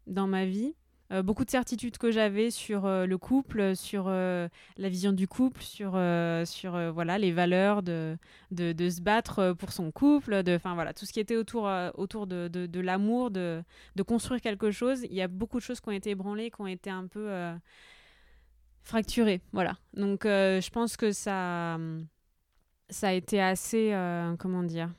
[0.08, 0.74] dans ma vie.
[1.10, 5.26] Euh, beaucoup de certitudes que j'avais sur euh, le couple, sur euh, la vision du
[5.26, 5.98] couple, sur,
[6.44, 8.18] sur voilà, les valeurs de,
[8.50, 12.48] de, se battre pour son couple, de, voilà, tout ce qui était autour, autour de,
[12.48, 13.62] de, de l'amour, de,
[13.96, 15.02] de construire quelque chose.
[15.04, 17.30] Il y a beaucoup de choses qui ont été ébranlées, qui ont été un peu
[18.82, 19.40] fracturées.
[19.52, 19.76] Voilà.
[19.94, 21.78] Donc je pense que ça,
[22.90, 23.96] ça a été assez,
[24.38, 24.90] comment dire,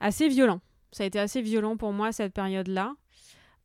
[0.00, 0.60] assez violent.
[0.90, 2.94] Ça a été assez violent pour moi cette période-là.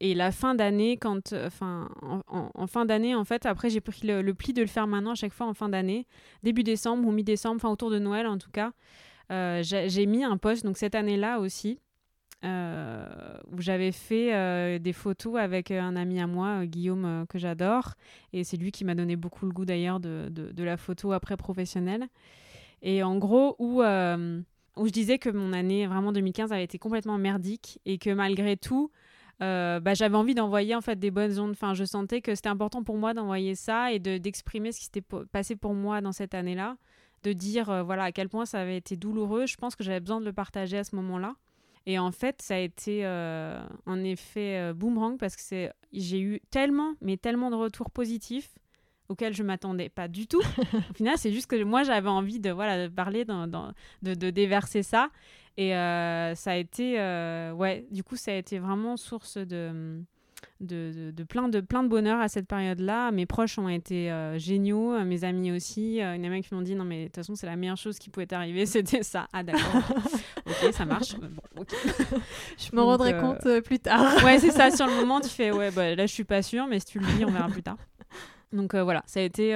[0.01, 1.89] Et la fin d'année, quand, euh, enfin,
[2.27, 5.15] en, fin d'année, en fait, après j'ai pris le, pli de le faire maintenant à
[5.15, 6.07] chaque fois en fin d'année,
[6.41, 8.71] début décembre ou mi-décembre, enfin autour de Noël en tout cas,
[9.31, 11.79] euh, j'ai mis un post, donc cette année-là aussi,
[12.45, 13.05] euh,
[13.51, 17.95] où j'avais fait des photos avec un ami à moi, Guillaume, que j'adore,
[18.31, 21.11] et c'est lui qui m'a donné beaucoup le goût d'ailleurs de, de, de la photo
[21.11, 22.07] après professionnelle.
[22.81, 27.17] Et en gros, où, où je disais que mon année vraiment 2015 avait été complètement
[27.17, 28.89] merdique et que malgré tout,
[29.41, 31.51] euh, bah, j'avais envie d'envoyer en fait des bonnes ondes.
[31.51, 34.85] Enfin, je sentais que c'était important pour moi d'envoyer ça et de d'exprimer ce qui
[34.85, 36.77] s'était passé pour moi dans cette année-là,
[37.23, 39.45] de dire euh, voilà à quel point ça avait été douloureux.
[39.45, 41.35] Je pense que j'avais besoin de le partager à ce moment-là.
[41.85, 46.41] Et en fait, ça a été euh, un effet boomerang parce que c'est j'ai eu
[46.51, 48.49] tellement, mais tellement de retours positifs
[49.07, 50.41] auxquels je m'attendais pas du tout.
[50.91, 53.73] Au final, c'est juste que moi j'avais envie de voilà de parler, dans, dans-
[54.03, 55.09] de, de déverser ça.
[55.59, 59.99] Et euh, ça a été, euh, ouais, du coup, ça a été vraiment source de,
[60.61, 63.11] de, de, de plein, de plein de bonheur à cette période-là.
[63.11, 66.01] Mes proches ont été euh, géniaux, mes amis aussi.
[66.01, 67.45] Euh, il y en a même qui m'ont dit non, mais de toute façon, c'est
[67.45, 69.27] la meilleure chose qui pouvait t'arriver, c'était ça.
[69.33, 69.83] Ah, d'accord.
[70.47, 71.17] ok, ça marche.
[71.17, 71.65] Bon.
[72.57, 74.23] Je me Donc, rendrai euh, compte plus tard.
[74.23, 74.71] Ouais, c'est ça.
[74.71, 76.99] Sur le moment, tu fais ouais, bah, là, je suis pas sûre, mais si tu
[76.99, 77.77] le dis, on verra plus tard.
[78.53, 79.53] Donc voilà, ça a été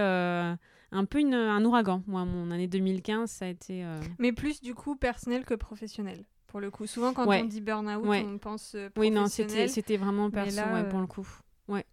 [0.93, 2.03] un peu une- un ouragan.
[2.07, 3.83] Moi, mon année 2015, ça a été.
[3.83, 6.23] euh, Mais plus du coup personnel que professionnel.
[6.47, 6.85] pour le coup.
[6.85, 8.91] Souvent, quand on dit burn-out, on pense professionnel.
[8.97, 11.27] Oui, non, c'était vraiment perso, pour le coup.
[11.67, 11.85] Ouais.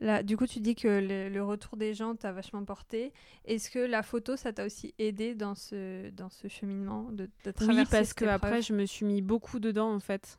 [0.00, 0.88] Là, du coup, tu dis que
[1.32, 3.12] le, retour des gens t'a vachement porté.
[3.46, 7.50] Est-ce que la photo, ça t'a aussi aidé dans ce, dans ce cheminement de, de
[7.50, 10.38] traverser Oui, parce que après, je me suis mis beaucoup dedans, en fait.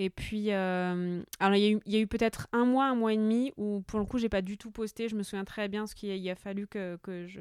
[0.00, 3.52] Et puis, euh, alors il y a eu, peut-être un mois, un mois et demi
[3.56, 5.08] où pour le coup, j'ai pas du tout posté.
[5.08, 7.40] Je me souviens très bien ce qu'il a, fallu que, que, je,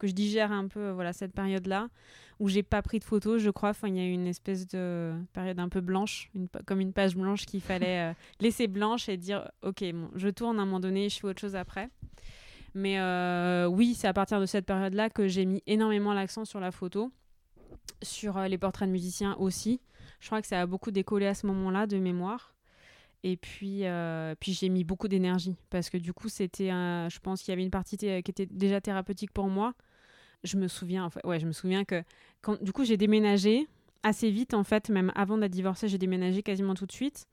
[0.00, 1.88] que je digère un peu voilà, cette période-là
[2.40, 3.68] où j'ai pas pris de photos, je crois.
[3.68, 6.92] Enfin, il y a eu une espèce de période un peu blanche, une, comme une
[6.92, 10.64] page blanche qu'il fallait euh, laisser blanche et dire Ok, bon, je tourne à un
[10.64, 11.88] moment donné, je fais autre chose après.
[12.74, 16.58] Mais euh, oui, c'est à partir de cette période-là que j'ai mis énormément l'accent sur
[16.58, 17.12] la photo,
[18.02, 19.80] sur les portraits de musiciens aussi.
[20.22, 22.54] Je crois que ça a beaucoup décollé à ce moment-là de mémoire.
[23.24, 27.42] Et puis, euh, puis j'ai mis beaucoup d'énergie parce que du coup, c'était, je pense
[27.42, 29.74] qu'il y avait une partie qui était déjà thérapeutique pour moi.
[30.44, 32.04] Je me souviens, ouais, je me souviens que
[32.40, 33.66] quand, du coup, j'ai déménagé
[34.04, 37.26] assez vite en fait, même avant d'être divorcée, j'ai déménagé quasiment tout de suite.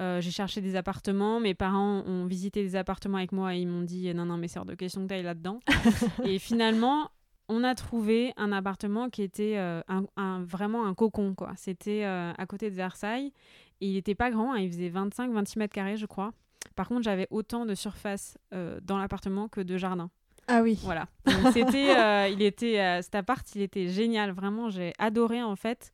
[0.00, 1.40] Euh, j'ai cherché des appartements.
[1.40, 4.48] Mes parents ont visité des appartements avec moi et ils m'ont dit non, non, mais
[4.48, 5.60] c'est hors de question que tu ailles là-dedans.
[6.24, 7.10] et finalement,
[7.48, 11.52] on a trouvé un appartement qui était euh, un, vraiment un cocon, quoi.
[11.56, 13.32] C'était euh, à côté de Versailles.
[13.80, 16.32] Et il n'était pas grand, hein, il faisait 25-26 mètres carrés, je crois.
[16.74, 20.10] Par contre, j'avais autant de surface euh, dans l'appartement que de jardin.
[20.46, 20.78] Ah oui.
[20.82, 21.08] Voilà.
[21.52, 24.30] c'était, il était, cet appart, il était génial.
[24.32, 25.92] Vraiment, j'ai adoré en fait.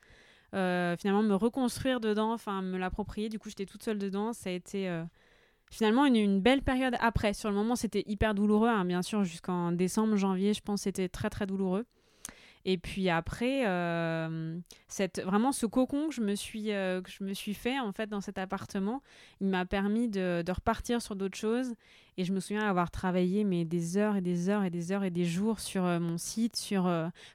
[0.53, 3.29] finalement, me reconstruire dedans, enfin, me l'approprier.
[3.29, 4.33] Du coup, j'étais toute seule dedans.
[4.33, 4.89] Ça a été
[5.71, 7.33] finalement une, une, belle période après.
[7.33, 11.09] Sur le moment, c'était hyper douloureux, hein, bien sûr, jusqu'en décembre, janvier, je pense, c'était
[11.09, 11.87] très très douloureux.
[12.67, 17.25] Et puis après, euh, cette, vraiment ce cocon que je, me suis, euh, que je
[17.25, 19.03] me suis fait en fait dans cet appartement,
[19.41, 21.75] il m'a permis de, de, repartir sur d'autres choses.
[22.19, 25.05] Et je me souviens avoir travaillé mais des heures et des heures et des heures
[25.05, 26.85] et des jours sur euh, mon site, sur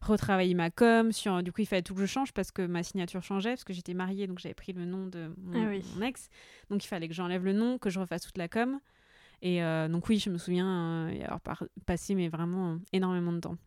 [0.02, 2.84] retravailler ma com, sur du coup il fallait tout que je change parce que ma
[2.84, 6.02] signature changeait parce que j'étais mariée donc j'avais pris le nom de mon, ah mon,
[6.06, 6.30] ex,
[6.70, 8.80] donc il fallait que j'enlève le nom, que je refasse toute la com.
[9.42, 9.60] Et
[9.90, 11.42] donc oui, je me souviens avoir
[11.86, 13.58] passé mais vraiment énormément de temps.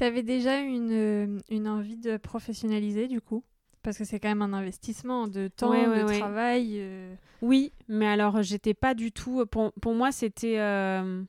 [0.00, 3.44] Tu avais déjà une, euh, une envie de professionnaliser du coup?
[3.82, 6.76] Parce que c'est quand même un investissement de temps, de travail.
[6.78, 7.14] Euh.
[7.42, 9.44] Oui, mais alors j'étais pas du tout.
[9.44, 10.58] Pour, pour moi, c'était.
[10.58, 11.22] Euh,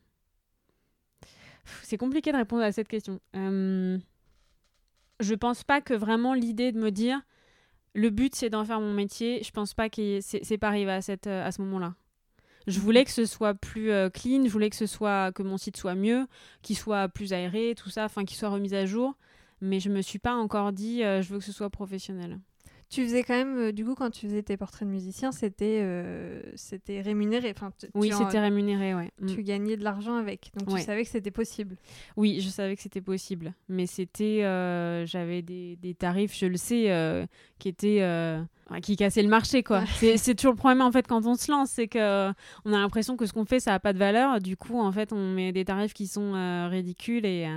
[1.84, 3.20] c'est compliqué de répondre à cette question.
[3.34, 4.00] Je
[5.20, 7.22] Je pense pas que vraiment l'idée de me dire
[7.94, 11.02] le but c'est d'en faire mon métier, je pense pas que c'est pas arrivé à,
[11.02, 11.94] cette, à ce moment-là.
[12.68, 15.58] Je voulais que ce soit plus euh, clean, je voulais que ce soit que mon
[15.58, 16.28] site soit mieux,
[16.62, 19.16] qu'il soit plus aéré, tout ça, enfin qu'il soit remis à jour.
[19.62, 22.40] Mais je me suis pas encore dit euh, je veux que ce soit professionnel.
[22.90, 25.82] Tu faisais quand même, euh, du coup, quand tu faisais tes portraits de musiciens, c'était
[26.56, 27.54] c'était rémunéré.
[27.56, 29.12] Enfin, oui, c'était rémunéré, ouais.
[29.28, 29.44] Tu mm.
[29.44, 31.78] gagnais de l'argent avec, donc tu savais que c'était possible.
[32.18, 34.42] Oui, je savais que c'était possible, mais c'était,
[35.06, 37.28] j'avais des, des, tarifs, je le sais,
[37.60, 38.02] qui étaient
[38.80, 39.84] qui cassaient le marché, quoi.
[40.18, 42.30] c'est toujours le problème en fait quand on se lance, c'est que
[42.66, 44.40] on a l'impression que ce qu'on fait, ça a pas de valeur.
[44.40, 46.34] Du coup, en fait, on met des tarifs qui sont
[46.70, 47.48] ridicules et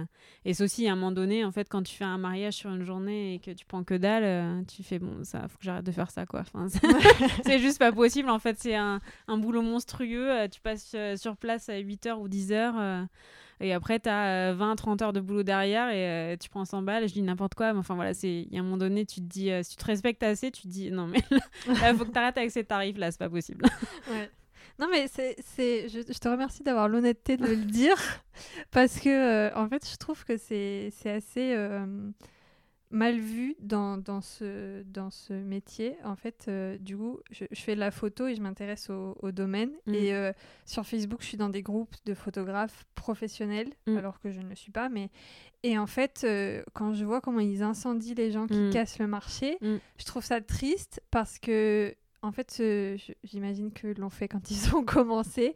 [0.46, 2.70] et c'est aussi à un moment donné, en fait, quand tu fais un mariage sur
[2.70, 5.84] une journée et que tu prends que dalle, tu fais bon ça faut que j'arrête
[5.84, 6.66] de faire ça quoi enfin,
[7.44, 11.16] c'est juste pas possible en fait c'est un, un, boulot monstrueux euh, tu passes euh,
[11.16, 13.04] sur place à 8h ou 10h euh,
[13.60, 17.08] et après tu as 20 30 heures de boulot derrière et tu prends 100 balles
[17.08, 19.20] je dis n'importe quoi mais enfin voilà c'est il y a un moment donné tu
[19.20, 21.20] te dis si tu te respectes assez tu te dis non mais
[21.68, 23.64] il faut que tu arrêtes avec ces tarifs là c'est pas possible.
[24.80, 25.36] Non, mais c'est,
[25.88, 27.96] je, je, te remercie d'avoir l'honnêteté de le dire
[28.72, 31.54] parce que, en fait, je trouve que c'est, assez
[32.90, 35.96] mal vu dans, dans, ce, dans ce métier.
[36.04, 39.70] En fait, euh, du coup, je, fais de la photo et je m'intéresse au, domaine.
[39.86, 39.94] Mm.
[39.94, 40.32] Et euh,
[40.64, 43.96] sur Facebook, je suis dans des groupes de photographes professionnels, mm.
[43.96, 44.88] alors que je ne le suis pas.
[44.88, 45.10] Mais...
[45.62, 48.70] Et en fait, euh, quand je vois comment ils incendient les gens qui mm.
[48.70, 52.62] cassent le marché, je trouve ça triste parce que, en fait,
[53.24, 55.54] j'imagine que l'on fait quand ils ont commencé.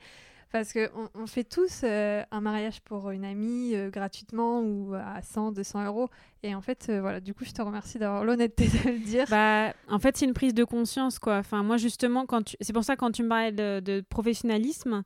[0.51, 5.21] Parce qu'on on fait tous euh, un mariage pour une amie euh, gratuitement ou à
[5.21, 6.09] 100, 200 euros.
[6.43, 9.27] Et en fait, euh, voilà, du coup, je te remercie d'avoir l'honnêteté de le dire.
[9.29, 11.37] Bah, en fait, c'est une prise de conscience, quoi.
[11.37, 12.27] Enfin, moi, justement,
[12.63, 15.03] c'est pour ça, quand tu me parlais de, professionnalisme,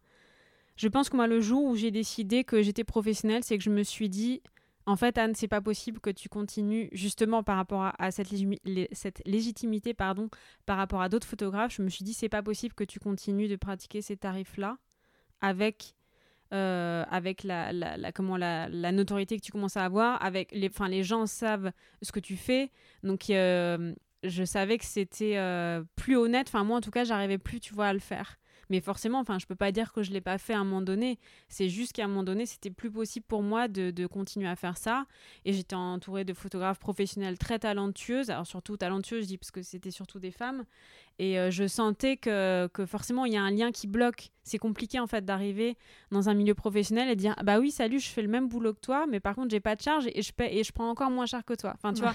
[0.76, 3.70] je pense que moi, le jour où j'ai décidé que j'étais professionnelle, c'est que je
[3.70, 4.42] me suis dit,
[4.87, 8.28] en fait, Anne, c'est pas possible que tu continues justement par rapport à, cette,
[8.92, 10.28] cette, légitimité, pardon,
[10.66, 11.74] par rapport à d'autres photographes.
[11.74, 14.78] Je me suis dit, c'est pas possible que tu continues de pratiquer ces tarifs-là
[15.42, 15.94] avec
[16.52, 20.70] euh, avec la, la, comment, la, la, notoriété que tu commences à avoir, avec les,
[20.90, 22.70] les gens savent ce que tu fais.
[23.02, 26.48] Donc, euh, je savais que c'était euh, plus honnête.
[26.48, 28.37] Enfin, moi, en tout cas, j'arrivais plus, tu vois, à le faire.
[28.72, 30.80] Mais forcément, enfin, je peux pas dire que je l'ai pas fait à un moment
[30.80, 31.18] donné.
[31.48, 34.56] C'est juste qu'à un moment donné, c'était plus possible pour moi de, de, continuer à
[34.56, 35.04] faire ça.
[35.44, 38.30] Et j'étais entourée de photographes professionnels très talentueuses.
[38.30, 40.64] Alors surtout talentueuses, je dis parce que c'était surtout des femmes.
[41.18, 44.30] Et euh, je sentais que, que forcément, il y a un lien qui bloque.
[44.42, 45.76] C'est compliqué, en fait, d'arriver
[46.11, 48.72] dans un milieu professionnel et de dire Bah oui, salut, je fais le même boulot
[48.72, 51.11] que toi, mais par contre, j'ai pas de charge et je, et je prends encore
[51.11, 51.74] moins cher que toi.
[51.74, 52.14] Enfin, tu vois,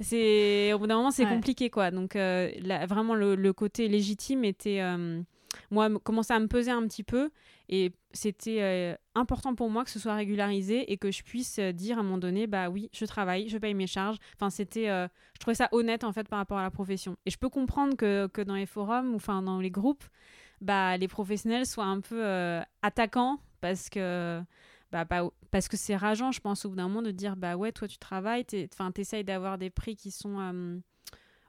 [0.00, 1.90] c'est, au bout d'un moment, c'est compliqué, quoi.
[1.90, 2.50] Donc, euh,
[2.88, 4.80] vraiment, le, le, côté légitime était.
[4.80, 5.20] Euh,
[5.70, 7.30] moi, commençait à me peser un petit peu.
[7.68, 11.72] Et c'était euh, important pour moi que ce soit régularisé et que je puisse euh,
[11.72, 14.16] dire à un moment donné, bah oui, je travaille, je paye mes charges.
[14.34, 17.16] Enfin, c'était, euh, je trouvais ça honnête en fait par rapport à la profession.
[17.26, 20.04] Et je peux comprendre que, que dans les forums ou enfin dans les groupes,
[20.60, 22.22] bah les professionnels soient un peu
[22.82, 24.42] attaquants parce que
[24.92, 25.06] bah,
[25.50, 27.88] parce que c'est rageant, je pense, au bout d'un moment de dire bah ouais, toi
[27.88, 30.82] tu travailles, t'essayes d'avoir des prix qui sont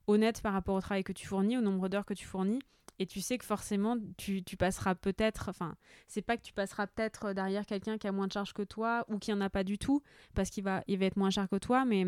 [0.07, 2.59] honnêtes par rapport au travail que tu fournis, au nombre d'heures que tu fournis
[2.99, 5.75] et tu sais que forcément tu, passeras peut-être enfin
[6.07, 9.05] c'est pas que tu passeras peut-être derrière quelqu'un qui a moins de charge que toi
[9.07, 10.03] ou qui en a pas du tout
[10.35, 12.05] parce qu'il va il va être moins cher que toi mais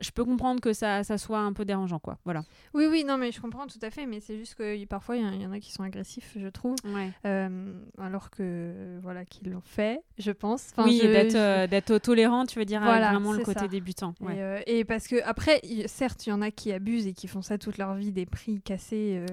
[0.00, 2.18] je peux comprendre que ça, ça soit un peu dérangeant, quoi.
[2.24, 2.42] Voilà.
[2.74, 5.42] Oui, oui, non, mais je comprends tout à fait, mais c'est juste que parfois, il
[5.42, 6.76] y, en a qui sont agressifs, je trouve.
[7.24, 10.72] Euh, alors que, voilà, qu'ils l'ont fait, je pense.
[10.78, 14.14] oui, euh, d'être tolérant, tu veux dire, vraiment le côté débutant.
[14.22, 17.42] Euh, et, parce que, après, certes, il y en a qui abusent et qui font
[17.42, 19.24] ça toute leur vie, des prix cassés.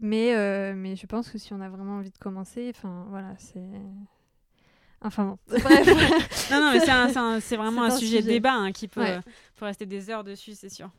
[0.00, 3.60] mais, mais je pense que si on a vraiment envie de commencer, enfin, voilà, c'est
[5.00, 5.86] Enfin bon, bref.
[6.50, 9.04] non, non, mais c'est vraiment un, sujet, de débat hein, qui peut,
[9.60, 10.90] rester des heures dessus, c'est sûr.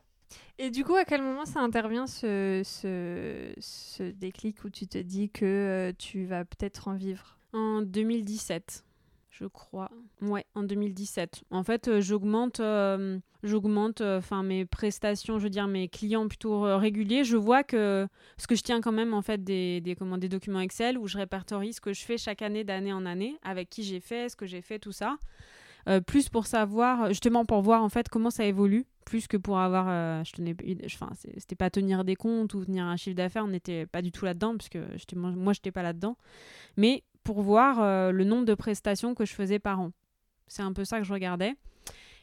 [0.58, 4.98] Et du coup, à quel moment ça intervient ce, ce, ce déclic où tu te
[4.98, 7.38] dis que euh, tu vas peut-être en vivre?
[7.54, 8.84] En 2017
[9.40, 9.90] je crois.
[10.22, 11.44] Ouais, en 2017.
[11.52, 16.28] En fait, euh, j'augmente, euh, j'augmente, euh, enfin mes prestations, je veux dire mes clients
[16.28, 17.24] plutôt réguliers.
[17.24, 20.30] Je vois que ce que je tiens quand même en fait des, des, comment, des
[20.30, 23.70] documents Excel où je répertorie ce que je fais chaque année d'année en année, avec
[23.70, 25.18] qui j'ai fait, ce que j'ai fait, tout ça.
[26.06, 30.24] plus pour savoir, justement pour voir en fait comment ça évolue, plus que pour avoir,
[30.26, 33.86] je tenais, enfin c'était pas tenir des comptes ou tenir un chiffre d'affaires, on n'était
[33.86, 34.80] pas du tout là-dedans, parce que
[35.16, 36.18] moi j'étais pas là-dedans,
[36.78, 39.92] mais pour voir euh, le nombre de prestations que je faisais par an.
[40.48, 41.56] C'est un peu ça que je regardais.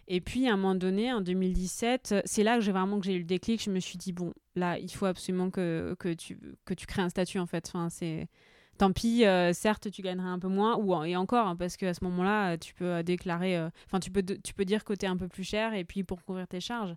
[0.09, 3.15] Et puis à un moment donné, en 2017, c'est là que j'ai vraiment que j'ai
[3.15, 3.63] eu le déclic.
[3.63, 7.03] Je me suis dit bon, là, il faut absolument que, que, tu, que tu crées
[7.03, 7.67] un statut en fait.
[7.69, 8.29] Enfin, c'est
[8.77, 11.95] tant pis, euh, certes, tu gagnerais un peu moins, ou et encore, hein, parce qu'à
[11.95, 15.09] ce moment-là, tu peux déclarer, euh, enfin, tu, peux, tu peux dire que tu es
[15.09, 16.95] un peu plus cher, et puis pour couvrir tes charges.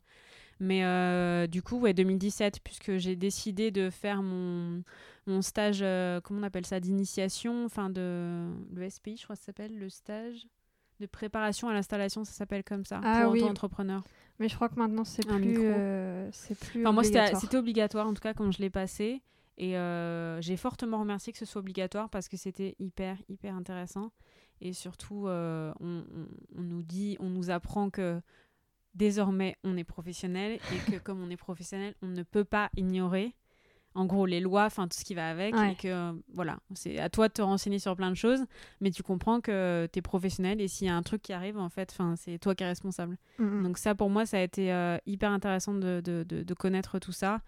[0.60, 4.84] Mais euh, du coup, ouais, 2017, puisque j'ai décidé de faire mon,
[5.26, 9.41] mon stage, euh, comment on appelle ça, d'initiation, enfin de le SPI, je crois que
[9.41, 10.48] ça s'appelle, le stage
[11.00, 13.43] de préparation à l'installation, ça s'appelle comme ça, ah, pour oui.
[13.43, 14.04] entrepreneur.
[14.39, 18.13] Mais je crois que maintenant, c'est plus, euh, c'est plus enfin, Moi, c'était obligatoire, en
[18.13, 19.22] tout cas, quand je l'ai passé.
[19.58, 19.76] Et
[20.41, 24.12] j'ai fortement remercié que ce soit obligatoire parce que c'était hyper, hyper intéressant.
[24.62, 26.04] Et surtout, on, on,
[26.58, 28.22] on, nous dit, on nous apprend que
[29.00, 33.34] désormais on est professionnel et que comme on est professionnel, on ne peut pas ignorer
[33.96, 37.10] en gros les lois, enfin tout ce qui va avec et que voilà, c'est à
[37.10, 38.46] toi de te renseigner sur plein de choses,
[38.82, 41.58] mais tu comprends que tu es professionnel et s'il y a un truc qui arrive
[41.58, 43.18] en fait, enfin c'est toi qui es responsable.
[43.40, 43.64] Mm.
[43.64, 47.12] Donc ça pour moi ça a été euh, hyper intéressant de, de, de, connaître tout
[47.12, 47.42] ça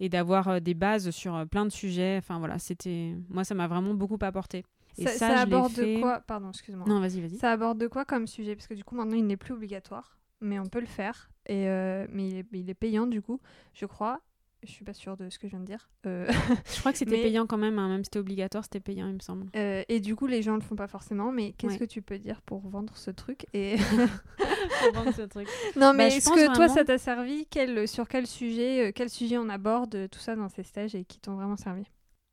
[0.00, 3.54] et d'avoir euh, des bases sur euh, plein de sujets, enfin voilà, c'était moi ça
[3.54, 4.64] m'a vraiment beaucoup apporté.
[4.96, 6.20] Et ça, ça, aborde de quoi?
[6.20, 6.86] Pardon, excuse-moi.
[6.86, 7.36] Non, vas-y, vas-y.
[7.36, 8.54] Ça aborde de quoi comme sujet?
[8.54, 11.30] Parce que du coup, maintenant, il n'est plus obligatoire mais on peut le faire.
[11.46, 13.40] Et, euh, mais il est, il est, payant du coup,
[13.72, 14.20] je crois.
[14.62, 15.90] Je suis pas sûre de ce que je viens de dire.
[16.06, 16.26] Euh,
[16.74, 17.88] je crois que c'était payant quand même, hein.
[17.88, 19.46] même si c'était obligatoire, c'était payant, il me semble.
[19.56, 21.32] Euh, et du coup, les gens le font pas forcément.
[21.32, 23.76] Mais qu'est-ce que tu peux dire pour vendre ce truc et
[24.80, 25.48] pour vendre ce truc.
[25.76, 27.46] Non, mais bah, est-ce que toi, ça t'a servi?
[27.50, 31.18] Quel, Sur quel sujet, quel sujet on aborde tout ça dans ces stages et qui
[31.18, 31.84] t'ont vraiment servi?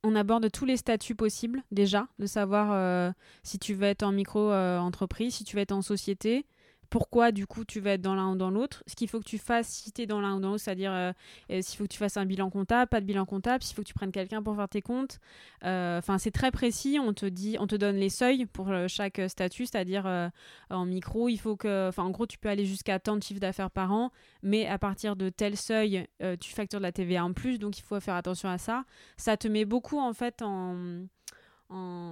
[0.04, 5.36] On aborde tous les statuts possibles déjà, de savoir si tu veux être en micro-entreprise,
[5.36, 6.46] si tu veux être en société,
[6.92, 9.26] pourquoi du coup tu vas être dans l'un ou dans l'autre, ce qu'il faut que
[9.26, 11.14] tu fasses si tu es dans l'un ou dans l'autre, c'est-à-dire euh,
[11.62, 13.88] s'il faut que tu fasses un bilan comptable, pas de bilan comptable, s'il faut que
[13.88, 15.20] tu prennes quelqu'un pour faire tes comptes.
[15.64, 18.90] Euh, enfin, c'est très précis, on te dit, on te donne les seuils pour euh,
[18.90, 20.06] chaque statut, c'est-à-dire
[20.70, 23.40] en micro, il faut que, enfin en gros, tu peux aller jusqu'à tant de chiffre
[23.40, 24.12] d'affaires par an,
[24.44, 26.06] mais à partir de tel seuil,
[26.42, 28.84] tu factures de la TVA en plus, donc il faut faire attention à ça.
[29.16, 31.06] Ça te met beaucoup en fait en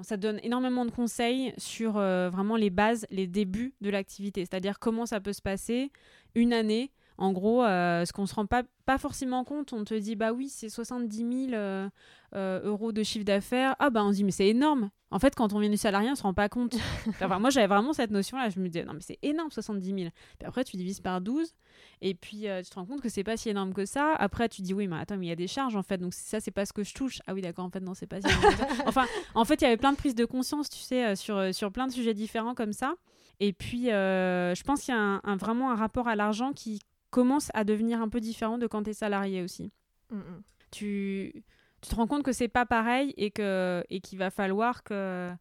[0.04, 4.80] ça donne énormément de conseils sur euh, vraiment les bases, les débuts de l'activité, c'est-à-dire
[4.80, 5.92] comment ça peut se passer
[6.36, 10.16] une année En gros, ce qu'on se rend pas, pas forcément compte, on te dit
[10.16, 11.90] bah oui, c'est 70 000
[12.34, 13.76] euros de chiffre d'affaires.
[13.80, 14.90] Ah bah on se dit mais c'est énorme.
[15.12, 16.76] En fait, quand on vient du salarié, on se rend pas compte.
[17.22, 18.50] enfin, moi, j'avais vraiment cette notion-là.
[18.50, 19.98] Je me disais non mais c'est énorme 70 000.
[20.38, 21.54] Puis après, tu divises par 12
[22.02, 24.16] et puis tu te rends compte que c'est pas si énorme que ça.
[24.16, 25.98] Après, tu dis oui, mais attends, mais il y a des charges en fait.
[25.98, 27.20] Donc ça, c'est pas ce que je touche.
[27.28, 27.66] Ah oui, d'accord.
[27.66, 28.68] En fait, non, c'est pas si énorme que ça.
[28.86, 29.06] Enfin,
[29.36, 31.88] en fait, il y avait plein de prises de conscience, tu sais, sur sur plein
[31.88, 32.96] de sujets différents comme ça.
[33.40, 36.82] Et puis, euh, je pense qu'il y a un, vraiment un rapport à l'argent qui
[37.10, 39.72] commence à devenir un peu différent de quand tu es salarié aussi.
[40.12, 40.44] Mm, mm.
[40.72, 41.44] Tu,
[41.82, 45.32] tu, te rends compte que c'est pas pareil et que et qu'il va falloir que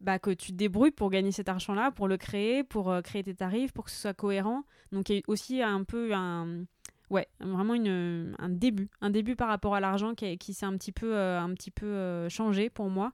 [0.00, 3.22] bah, que tu te débrouilles pour gagner cet argent-là, pour le créer, pour euh, créer
[3.22, 4.64] tes tarifs, pour que ce soit cohérent.
[4.92, 6.64] Donc il y a aussi un peu un
[7.10, 10.76] ouais, vraiment une, un début, un début par rapport à l'argent qui, qui s'est un
[10.76, 13.12] petit peu euh, un petit peu changé pour moi.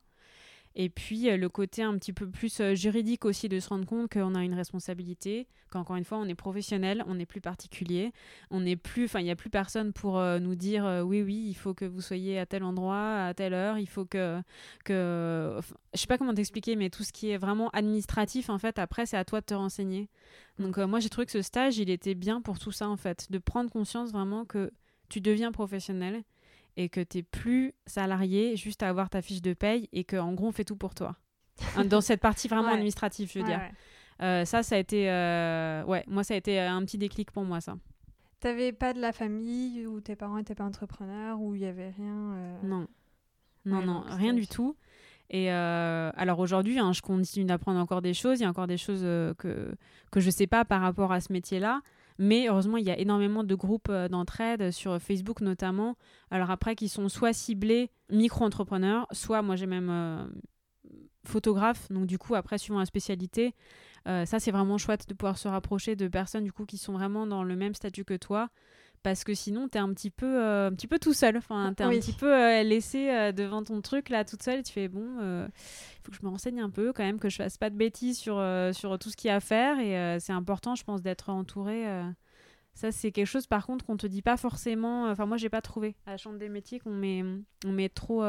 [0.76, 3.84] Et puis euh, le côté un petit peu plus euh, juridique aussi de se rendre
[3.86, 8.12] compte qu'on a une responsabilité, qu'encore une fois on est professionnel, on n'est plus particulier,
[8.50, 11.44] on n'est plus, enfin il n'y a plus personne pour euh, nous dire oui oui
[11.48, 14.40] il faut que vous soyez à tel endroit à telle heure, il faut que
[14.84, 15.58] que
[15.92, 19.06] je sais pas comment t'expliquer mais tout ce qui est vraiment administratif en fait après
[19.06, 20.08] c'est à toi de te renseigner.
[20.60, 23.26] Donc moi j'ai trouvé que ce stage il était bien pour tout ça en fait,
[23.30, 24.70] de prendre conscience vraiment que
[25.08, 26.22] tu deviens professionnel
[26.80, 30.32] et que tu n'es plus salarié juste à avoir ta fiche de paye et qu'en
[30.32, 31.16] gros on fait tout pour toi.
[31.84, 33.60] Dans cette partie vraiment administrative, je veux dire.
[34.22, 35.10] Euh, ça, ça a été.
[35.10, 37.76] Euh, ouais, moi, ça a été un petit déclic pour moi, ça.
[38.40, 41.90] T'avais pas de la famille où tes parents n'étaient pas entrepreneurs, où il y avait
[41.90, 42.86] rien euh, Non.
[43.66, 44.76] Non, non, rien du tout.
[45.28, 48.40] Et alors aujourd'hui, hein, je continue d'apprendre encore des choses.
[48.40, 49.74] Il y a encore des choses que,
[50.10, 51.82] que je ne sais pas par rapport à ce métier-là.
[52.22, 55.96] Mais heureusement, il y a énormément de groupes euh, d'entraide sur Facebook notamment.
[56.30, 60.26] Alors après, qui sont soit ciblés micro-entrepreneurs, soit moi j'ai même euh,
[61.24, 61.90] photographe.
[61.90, 63.54] Donc du coup, après, suivant la spécialité,
[64.06, 66.92] euh, ça c'est vraiment chouette de pouvoir se rapprocher de personnes du coup qui sont
[66.92, 68.50] vraiment dans le même statut que toi
[69.02, 71.36] parce que sinon tu es un petit peu euh, un petit peu tout seul.
[71.36, 74.60] Enfin tu es un petit peu euh, laissé euh, devant ton truc là toute seule.
[74.60, 77.28] Et tu fais bon il faut que je me renseigne un peu quand même que
[77.28, 78.42] je fasse pas de bêtises sur
[78.72, 79.78] sur tout ce qu'il y a à faire.
[79.78, 81.86] Et c'est important je pense d'être entouré
[82.74, 85.60] ça c'est quelque chose par contre qu'on te dit pas forcément enfin moi j'ai pas
[85.60, 87.24] trouvé à la chambre des métiers qu'on met
[87.64, 88.24] on met trop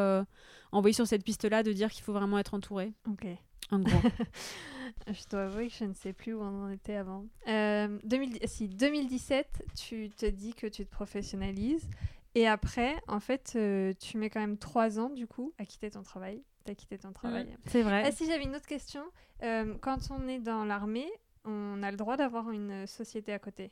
[0.72, 2.94] envoyé sur cette piste là de dire qu'il faut vraiment être entouré.
[3.10, 3.28] Ok
[3.70, 4.02] en gros
[5.08, 7.26] je dois avouer que je ne sais plus où on en était avant.
[7.48, 8.00] Euh,
[8.46, 11.88] si 2017, tu te dis que tu te professionnalises.
[12.36, 15.92] Et après, en fait, euh, tu mets quand même trois ans, du coup, à quitter
[15.92, 16.42] ton travail.
[16.66, 17.46] Tu as quitté ton travail.
[17.46, 18.12] Mm, c'est vrai.
[18.12, 19.04] si j'avais une autre question.
[19.44, 21.10] Euh, quand on est dans l'armée,
[21.44, 23.72] on a le droit d'avoir une société à côté?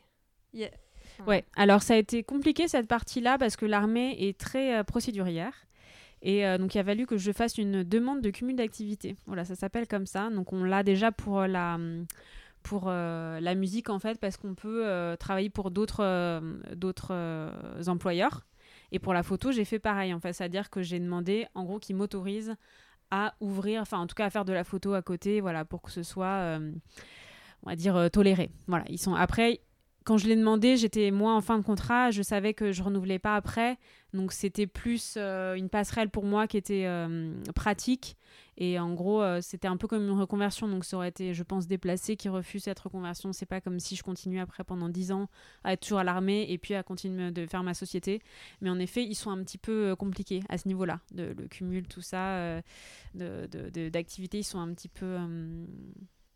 [1.28, 5.69] Ouais, alors ça a été compliqué cette partie-là parce que l'armée est très procédurière.
[6.22, 9.16] Et euh, donc, il a fallu que je fasse une demande de cumul d'activité.
[9.26, 10.30] Voilà, ça s'appelle comme ça.
[10.30, 11.78] Donc, on l'a déjà pour la,
[12.64, 16.42] pour, euh, la musique, en fait, parce qu'on peut euh, travailler pour d'autres
[16.76, 17.16] d'autres
[17.88, 18.46] employeurs.
[18.92, 20.34] Et pour la photo, j'ai fait pareil, en fait.
[20.34, 22.56] C'est-à-dire que j'ai demandé, en gros, qu'ils m'autorisent
[23.12, 25.82] à ouvrir, enfin, en tout cas, à faire de la photo à côté, voilà, pour
[25.82, 26.60] que ce soit,
[27.64, 28.50] on va dire, toléré.
[28.68, 29.16] Voilà, ils sont...
[29.16, 29.62] Après,
[30.10, 33.20] quand je l'ai demandé, j'étais moi en fin de contrat, je savais que je renouvelais
[33.20, 33.78] pas après,
[34.12, 38.18] donc c'était plus euh, une passerelle pour moi qui était euh, pratique.
[38.57, 41.43] Et en gros, euh, c'était un peu comme une reconversion, donc ça aurait été, je
[41.43, 43.34] pense, déplacé qui refuse cette reconversion.
[43.34, 45.30] C'est pas comme si je continuais après pendant 10 ans
[45.64, 48.20] à être toujours à l'armée et puis à continuer de faire ma société.
[48.62, 52.01] Mais en effet, ils sont un petit peu compliqués à ce niveau-là, le cumul, tout
[52.01, 52.64] ça,
[53.14, 55.18] d'activités, de, ils sont un petit peu,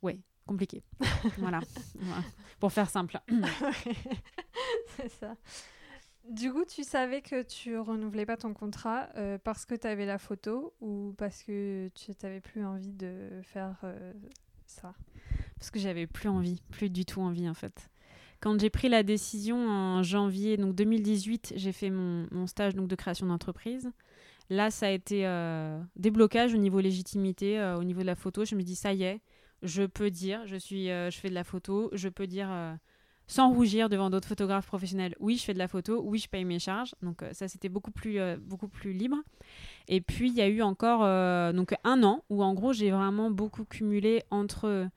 [0.04, 0.84] ouais, compliqué.
[1.38, 1.60] voilà.
[2.60, 3.20] Pour faire simple.
[4.98, 5.36] c'est ça.
[6.30, 10.06] Du coup, tu savais que tu renouvelais pas ton contrat euh, parce que tu avais
[10.06, 14.14] la photo ou parce que tu n'avais plus envie de faire euh,
[14.66, 14.94] ça?
[15.60, 17.90] Parce que j'avais plus envie, plus du tout envie en fait.
[18.40, 22.88] Quand j'ai pris la décision en janvier donc 2018, j'ai fait mon, mon, stage donc,
[22.88, 23.92] de création d'entreprise.
[24.50, 28.46] Là, ça a été euh, déblocage au niveau légitimité, au niveau de la photo.
[28.46, 29.22] Je me dis, ça y est,
[29.64, 32.76] je peux dire, je, suis, euh, je fais de la photo, je peux dire euh,
[33.28, 36.46] sans rougir devant d'autres photographes professionnels, oui, je fais de la photo, oui, je paye
[36.46, 36.94] mes charges.
[37.02, 39.18] Donc euh, ça, c'était beaucoup plus, beaucoup plus libre.
[39.88, 41.00] Et puis, il y a eu encore
[41.54, 44.88] donc un an où, en gros, j'ai vraiment beaucoup cumulé entre...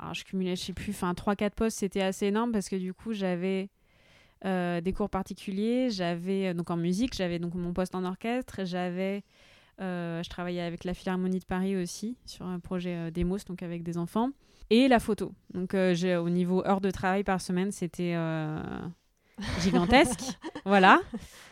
[0.00, 2.92] Alors, je cumulais, je sais plus, enfin, 3-4 postes, c'était assez énorme parce que du
[2.92, 3.70] coup, j'avais...
[4.44, 9.22] des cours particuliers, j'avais donc en musique, j'avais donc mon poste en orchestre, j'avais
[9.78, 13.82] je travaillais avec la Philharmonie de Paris aussi sur un projet euh, Demos, donc avec
[13.82, 14.30] des enfants.
[14.70, 15.32] Et la photo.
[15.54, 18.14] Donc euh, au niveau heures de travail par semaine, c'était
[19.60, 20.38] gigantesque.
[20.64, 21.00] voilà.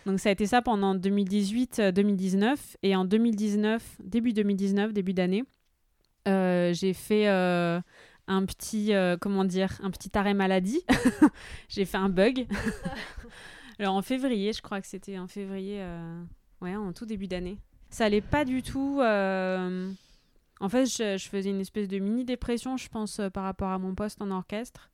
[0.04, 2.56] Donc ça a été ça pendant 2018-2019.
[2.82, 5.44] Et en 2019, début 2019, début d'année,
[6.26, 7.26] j'ai fait
[8.28, 10.82] un petit, euh, comment dire, un petit arrêt maladie.
[11.68, 12.46] j'ai fait un bug.
[13.78, 16.22] Alors en février, je crois que c'était en février, euh,
[16.60, 17.58] ouais, en tout début d'année.
[17.96, 18.98] Ça allait pas du tout.
[19.00, 19.90] euh,
[20.60, 23.78] En fait, je, faisais une espèce de mini dépression, je pense, euh, par rapport à
[23.78, 24.90] mon poste en orchestre,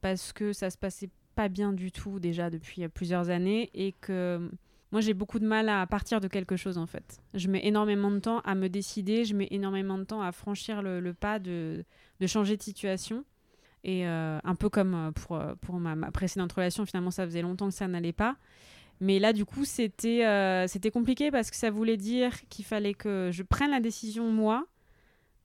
[0.00, 3.92] parce que ça se passait pas bien du tout déjà depuis euh, plusieurs années et
[3.92, 4.50] que
[4.90, 7.20] moi j'ai beaucoup de mal à partir de quelque chose en fait.
[7.32, 10.82] Je mets énormément de temps à me décider, je mets énormément de temps à franchir
[10.82, 11.84] le, pas de,
[12.18, 13.24] de changer de situation.
[13.84, 17.86] Et un peu comme pour, pour ma précédente relation, finalement ça faisait longtemps que ça
[17.86, 18.36] n'allait pas.
[19.02, 22.94] Mais là du coup c'était euh, c'était compliqué parce que ça voulait dire qu'il fallait
[22.94, 24.64] que je prenne la décision moi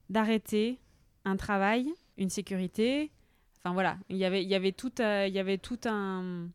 [0.09, 0.79] d'arrêter
[1.25, 3.11] un travail, une sécurité.
[3.59, 6.47] Enfin voilà, il y avait, il y avait tout, euh, il y avait tout un,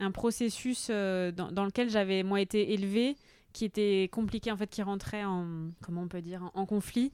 [0.00, 3.16] un processus euh, dans, dans lequel j'avais moi été élevée
[3.52, 7.12] qui était compliqué en fait, qui rentrait en comment on peut dire en, en conflit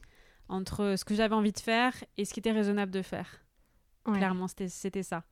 [0.49, 3.45] entre ce que j'avais envie de faire et ce qui était raisonnable de faire.
[4.07, 4.17] Ouais.
[4.17, 5.25] Clairement, c'était- c'était ça.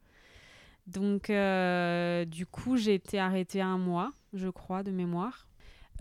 [0.87, 5.49] Donc, euh, du coup, j'ai été arrêtée un mois, je crois, de mémoire.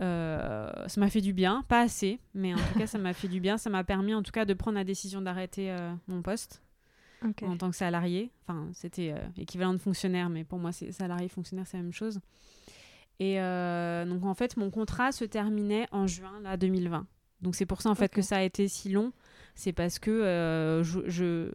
[0.00, 3.28] Euh, ça m'a fait du bien, pas assez, mais en tout cas, ça m'a fait
[3.28, 3.56] du bien.
[3.56, 6.62] Ça m'a permis, en tout cas, de prendre la décision d'arrêter euh, mon poste
[7.42, 8.30] en tant que salarié.
[8.46, 12.20] Enfin, c'était équivalent de fonctionnaire, mais pour moi, c'est salarié, fonctionnaire, c'est la même chose.
[13.20, 17.06] Et donc, en fait, mon contrat se terminait en juin là, 2020.
[17.40, 19.12] Donc, c'est pour ça, en fait, que ça a été si long.
[19.54, 21.52] C'est parce que je, je...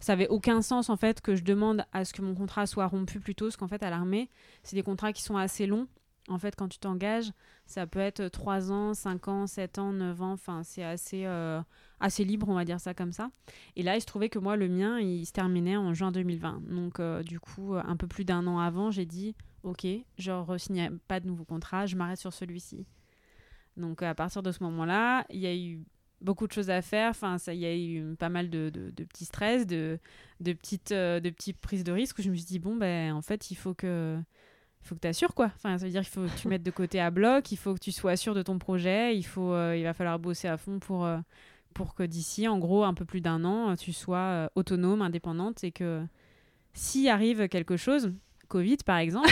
[0.00, 2.86] ça avait aucun sens, en fait, que je demande à ce que mon contrat soit
[2.86, 4.30] rompu plus tôt, parce qu'en fait, à l'armée,
[4.62, 5.86] c'est des contrats qui sont assez longs.
[6.28, 7.32] En fait, quand tu t'engages,
[7.66, 10.32] ça peut être 3 ans, 5 ans, 7 ans, 9 ans.
[10.32, 11.60] Enfin, c'est assez, euh,
[11.98, 13.30] assez libre, on va dire ça comme ça.
[13.76, 16.62] Et là, il se trouvait que moi, le mien, il se terminait en juin 2020.
[16.68, 19.86] Donc, euh, du coup, un peu plus d'un an avant, j'ai dit Ok,
[20.18, 22.86] je re-signe pas de nouveau contrat, je m'arrête sur celui-ci.
[23.76, 25.82] Donc, à partir de ce moment-là, il y a eu
[26.20, 27.10] beaucoup de choses à faire.
[27.10, 29.98] Enfin, ça, il y a eu pas mal de, de- de petits stress, de,
[30.40, 33.12] de, petites, euh, de petites prises de risque où je me suis dit Bon, ben,
[33.14, 34.18] en fait, il faut que.
[34.82, 35.52] Il faut que tu assures quoi.
[35.56, 37.74] Enfin, ça veut dire qu'il faut que tu mettes de côté à bloc, il faut
[37.74, 40.56] que tu sois sûr de ton projet, il, faut, euh, il va falloir bosser à
[40.56, 41.18] fond pour, euh,
[41.74, 45.70] pour que d'ici, en gros, un peu plus d'un an, tu sois autonome, indépendante et
[45.70, 46.02] que
[46.72, 48.14] s'il arrive quelque chose,
[48.48, 49.28] Covid par exemple,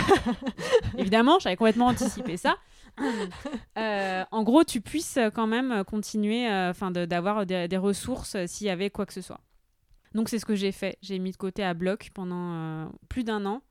[0.98, 2.56] évidemment, j'avais complètement anticipé ça.
[3.78, 8.44] Euh, en gros, tu puisses quand même continuer, euh, de- d'avoir des, des ressources euh,
[8.48, 9.38] s'il y avait quoi que ce soit.
[10.14, 10.98] Donc c'est ce que j'ai fait.
[11.00, 13.62] J'ai mis de côté à bloc pendant euh, plus d'un an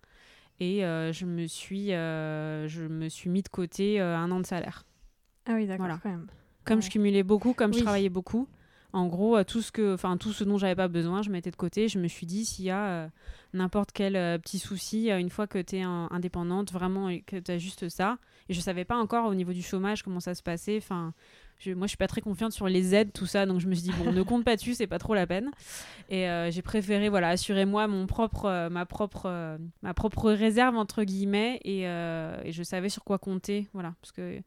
[0.62, 4.40] et euh, je me suis, euh, je me suis mis de côté euh, un an
[4.40, 4.86] de salaire.
[5.46, 6.00] Ah oui, d'accord, Voilà.
[6.02, 6.28] quand même.
[6.64, 6.86] Comme Ouais.
[6.86, 8.48] je cumulais beaucoup, comme je travaillais beaucoup,
[8.98, 11.56] en gros, euh, tout ce, que, tout ce dont j'avais pas besoin, je mettais de
[11.56, 11.88] côté.
[11.88, 13.08] Je me suis dit, s'il y a euh,
[13.54, 17.52] n'importe quel euh, petit souci, une fois que tu es indépendante, vraiment, et que tu
[17.52, 18.18] as juste ça.
[18.50, 20.78] Et je savais pas encore au niveau du chômage comment ça se passait.
[20.78, 21.14] Enfin,
[21.60, 23.46] je- moi, je suis pas très confiante sur les aides, tout ça.
[23.46, 25.50] Donc, je me suis dit, bon, ne compte pas dessus, c'est pas trop la peine.
[26.10, 30.32] Et euh, j'ai préféré, voilà, assurer moi mon propre, euh, ma, propre, euh, ma propre
[30.32, 31.60] réserve, entre guillemets.
[31.64, 33.68] Et, et je savais sur quoi compter.
[33.74, 33.94] Voilà.
[34.02, 34.40] Parce que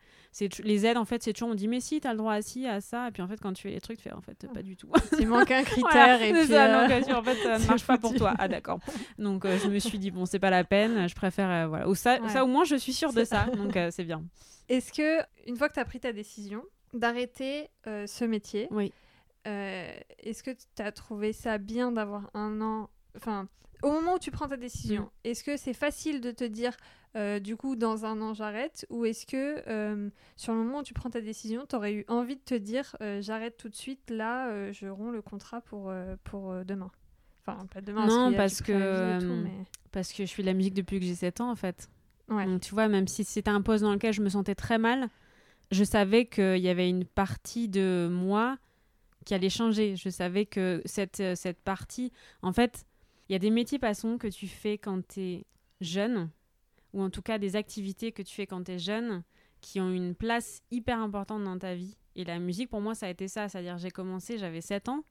[0.63, 2.67] les aides, en fait, c'est toujours, on dit, mais si, t'as le droit à ci,
[2.67, 3.09] à ça.
[3.09, 4.77] Et puis, en fait, quand tu fais les trucs, tu fais, en fait, pas du
[4.77, 4.89] tout.
[5.19, 6.47] Il manque un critère Voilà, et puis.
[6.47, 8.35] ça, donc, euh, en fait, ça ne marche pas pour toi.
[8.39, 8.79] Ah, d'accord.
[9.19, 11.89] Donc, je me suis dit, bon, c'est pas la peine, je préfère, voilà.
[11.89, 12.29] Ou ça, Ouais.
[12.29, 14.23] ça, au moins, je suis sûre de ça, donc c'est bien.
[14.69, 16.63] Est-ce que, une fois que tu as pris ta décision
[16.95, 18.93] d'arrêter euh, ce métier, Oui.
[19.47, 23.49] euh, est-ce que tu as trouvé ça bien d'avoir un an Enfin,
[23.83, 25.11] au moment où tu prends ta décision, Mm.
[25.25, 26.77] est-ce que c'est facile de te dire,
[27.17, 28.87] euh, du coup, dans un an, j'arrête?
[28.91, 32.05] Ou est-ce que, euh, sur le moment où tu prends ta décision, tu aurais eu
[32.09, 35.93] envie de te dire, euh, j'arrête tout de suite, là, je romps le contrat pour,
[36.25, 36.91] pour demain?
[37.47, 40.55] Enfin, pas demain, Non, parce du que, tout, mais- Parce que je fais de la
[40.55, 41.89] musique depuis que j'ai 7 ans, en fait.
[42.29, 42.45] Ouais.
[42.47, 45.09] Donc, tu vois, même si c'était un poste dans lequel je me sentais très mal,
[45.71, 48.59] je savais qu'il y avait une partie de moi
[49.25, 49.97] qui allait changer.
[49.97, 52.13] Je savais que cette, euh, cette partie,
[52.43, 52.87] en fait,
[53.29, 55.47] il y a des métiers passons que tu fais quand tu es
[55.81, 56.31] jeune,
[56.93, 59.23] ou en tout cas des activités que tu fais quand tu es jeune,
[59.61, 61.97] qui ont une place hyper importante dans ta vie.
[62.17, 63.49] Et la musique, pour moi, ça a été ça.
[63.49, 65.05] C'est-à-dire, j'ai commencé, j'avais 7 ans,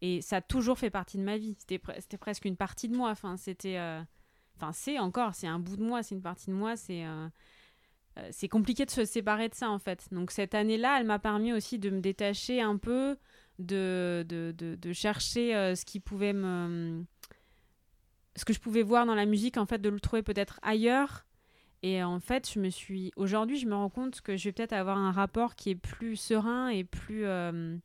[0.00, 1.56] et ça a toujours fait partie de ma vie.
[1.58, 3.10] C'était pre- c'était presque une partie de moi.
[3.10, 3.78] Enfin, c'était...
[3.78, 4.00] euh,
[4.56, 7.04] Enfin, c'est encore, c'est un bout de moi, c'est une partie de moi, c'est...
[7.04, 7.28] euh,
[8.30, 10.08] c'est compliqué de se séparer de ça en fait.
[10.12, 13.16] Donc cette année-là, elle m'a permis aussi de me détacher un peu,
[13.58, 17.04] de, de, de, chercher euh, ce qui pouvait me...
[18.36, 21.26] ce que je pouvais voir dans la musique, en fait, de le trouver peut-être ailleurs.
[21.82, 23.12] Et en fait, je me suis...
[23.16, 26.16] Aujourd'hui, je me rends compte que je vais peut-être avoir un rapport qui est plus
[26.16, 27.24] serein et plus...
[27.24, 27.76] euh,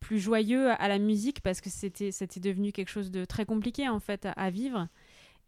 [0.00, 4.00] plus joyeux à la musique parce que c'était devenu quelque chose de très compliqué en
[4.00, 4.88] fait à vivre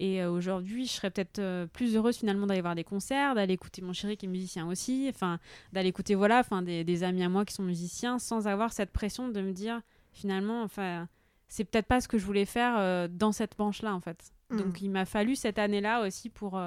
[0.01, 3.55] et euh, aujourd'hui je serais peut-être euh, plus heureuse finalement d'aller voir des concerts d'aller
[3.55, 5.39] écouter mon chéri qui est musicien aussi enfin
[5.73, 8.91] d'aller écouter voilà enfin des, des amis à moi qui sont musiciens sans avoir cette
[8.91, 9.81] pression de me dire
[10.13, 11.09] finalement enfin
[11.49, 14.33] c'est peut-être pas ce que je voulais faire dans cette branche-là, en fait.
[14.51, 14.57] Hmm.
[14.57, 16.61] Donc, il m'a fallu cette année-là aussi pour,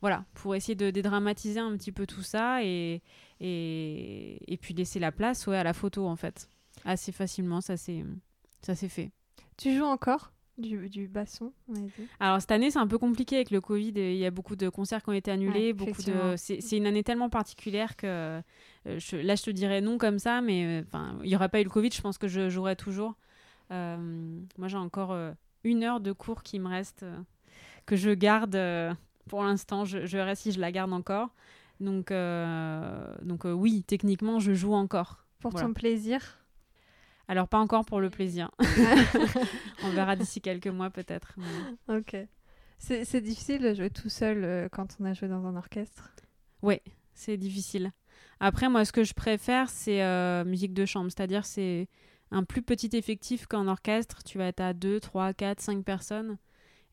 [0.00, 3.02] voilà, pour essayer de dédramatiser un petit peu tout ça et,
[3.40, 6.48] et, et puis laisser la place ouais, à la photo, en fait.
[6.84, 8.04] Assez facilement, ça s'est
[8.88, 9.10] fait.
[9.56, 10.33] Tu joues encore?
[10.58, 12.08] Du, du basson on a dit.
[12.20, 14.68] Alors cette année c'est un peu compliqué avec le Covid, il y a beaucoup de
[14.68, 18.40] concerts qui ont été annulés, Ouais, beaucoup de c'est une année tellement particulière que euh,
[18.98, 21.60] je- là je te dirais non comme ça, mais euh, enfin il y aurait pas
[21.60, 23.14] eu le Covid, je pense que je jouerais toujours.
[23.70, 23.96] Euh,
[24.58, 25.16] moi j'ai encore
[25.64, 27.04] une heure de cours qui me reste
[27.86, 28.58] que je garde
[29.28, 31.30] pour l'instant, je, je verrai si je la garde encore.
[31.80, 32.12] Donc
[33.22, 35.24] donc oui techniquement je joue encore.
[35.40, 35.66] Pour Voilà.
[35.66, 36.38] ton plaisir
[37.28, 38.50] Alors pas encore pour le plaisir.
[39.84, 41.34] On verra d'ici quelques mois peut-être.
[41.36, 42.16] mais- Ok.
[42.78, 46.12] C'est difficile de jouer tout seul euh, quand on a joué dans un orchestre?
[46.60, 46.82] Ouais,
[47.14, 47.92] c'est difficile.
[48.40, 51.10] Après, moi, ce que je préfère, c'est euh, musique de chambre.
[51.10, 51.88] C'est-à-dire, c'est
[52.30, 54.22] un plus petit effectif qu'en orchestre.
[54.24, 56.36] Tu vas être à 2, 3, 4, 5 personnes.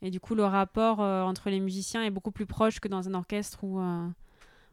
[0.01, 3.09] Et du coup, le rapport euh, entre les musiciens est beaucoup plus proche que dans
[3.09, 3.79] un orchestre où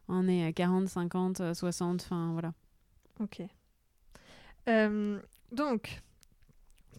[0.07, 2.01] on est à 40, 50, euh, 60.
[2.03, 2.53] Enfin, voilà.
[3.19, 3.41] Ok.
[5.51, 6.01] Donc,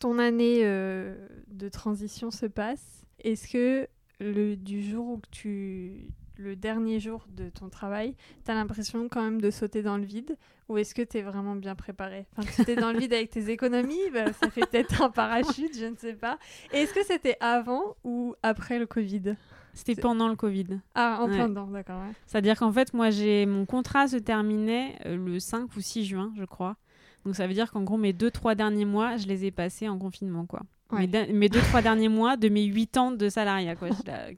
[0.00, 1.14] ton année euh,
[1.48, 3.04] de transition se passe.
[3.22, 3.88] Est-ce que
[4.18, 6.08] le, du jour où tu.
[6.36, 10.04] le dernier jour de ton travail, tu as l'impression quand même de sauter dans le
[10.04, 10.36] vide
[10.68, 12.26] Ou est-ce que tu es vraiment bien préparé?
[12.36, 15.76] Enfin, tu étais dans le vide avec tes économies, bah, ça fait peut-être un parachute,
[15.78, 16.38] je ne sais pas.
[16.72, 19.36] Est-ce que c'était avant ou après le Covid?
[19.74, 20.80] C'était pendant le Covid.
[20.94, 21.34] Ah, en Ouais.
[21.36, 22.00] plein dedans, d'accord.
[22.00, 22.12] ouais.
[22.26, 26.32] C'est-à-dire qu'en fait, moi, j'ai mon contrat se terminait euh, le 5 ou 6 juin,
[26.36, 26.76] je crois.
[27.24, 29.88] Donc ça veut dire qu'en gros, mes deux, trois derniers mois, je les ai passés
[29.88, 30.62] en confinement, quoi.
[30.90, 31.06] Ouais.
[31.06, 33.88] Mes, mes deux, trois derniers mois de mes 8 ans de salariat, quoi.
[34.06, 34.30] Là.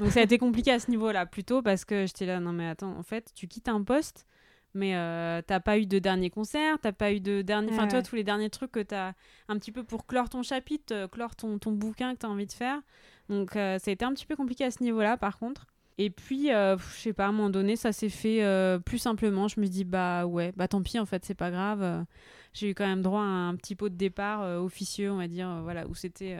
[0.00, 2.66] Donc ça a été compliqué à ce niveau-là, plutôt parce que j'étais là, non mais
[2.68, 4.26] attends, en fait, tu quittes un poste,
[4.74, 7.70] mais euh, t'as pas eu de dernier concert, t'as pas eu de dernier...
[7.72, 8.04] Enfin, Ouais, toi, ouais.
[8.04, 9.12] tous les derniers trucs que t'as
[9.48, 12.46] un petit peu pour clore ton chapitre, euh, clore ton, ton bouquin que t'as envie
[12.46, 12.80] de faire.
[13.28, 15.66] Donc euh, ça a été un petit peu compliqué à ce niveau-là, par contre.
[15.98, 18.98] Et puis, euh, je sais pas, à un moment donné, ça s'est fait euh, plus
[18.98, 19.48] simplement.
[19.48, 21.82] Je me dis, bah ouais, bah tant pis, en fait, c'est pas grave.
[21.82, 22.02] Euh,
[22.52, 25.28] J'ai eu quand même droit à un petit pot de départ euh, officieux, on va
[25.28, 26.38] dire, voilà, où c'était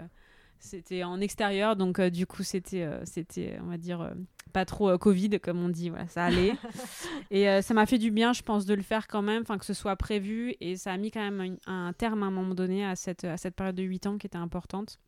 [0.59, 1.77] c'était en extérieur.
[1.77, 4.15] Donc, euh, du coup, c'était, euh, c'était on va dire, euh,
[4.53, 6.55] pas trop Covid, comme on dit, voilà, ça allait.
[7.31, 9.65] et ça m'a fait du bien, je pense, de le faire quand même, enfin, que
[9.65, 10.55] ce soit prévu.
[10.61, 13.37] Et ça a mis quand même un terme à un moment donné à cette, à
[13.37, 14.99] cette période de 8 ans qui était importante.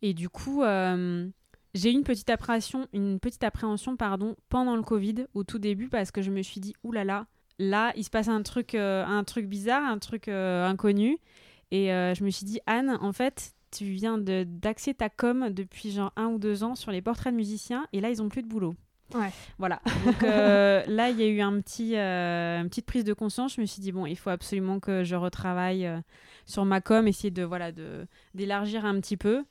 [0.00, 0.62] Et du coup,
[1.74, 5.88] j'ai eu une petite appréhension, une petite appréhension pardon, pendant le Covid, au tout début,
[5.88, 7.26] parce que je me suis dit, oulala,
[7.58, 11.18] là, là, il se passe un truc, euh, un truc bizarre, un truc euh, inconnu.
[11.70, 15.90] Et euh, je me suis dit, Anne, en fait, tu viens d'axer ta com depuis
[15.90, 18.42] genre un ou deux ans sur les portraits de musiciens, et là, ils ont plus
[18.42, 18.74] de boulot.
[19.14, 19.30] Ouais.
[19.58, 19.80] Voilà.
[20.04, 23.54] Donc euh, là, il y a eu un petit, euh, une petite prise de conscience.
[23.54, 26.00] Je me suis dit, bon, il faut absolument que je retravaille euh,
[26.46, 29.44] sur ma com, essayer de voilà de d'élargir un petit peu.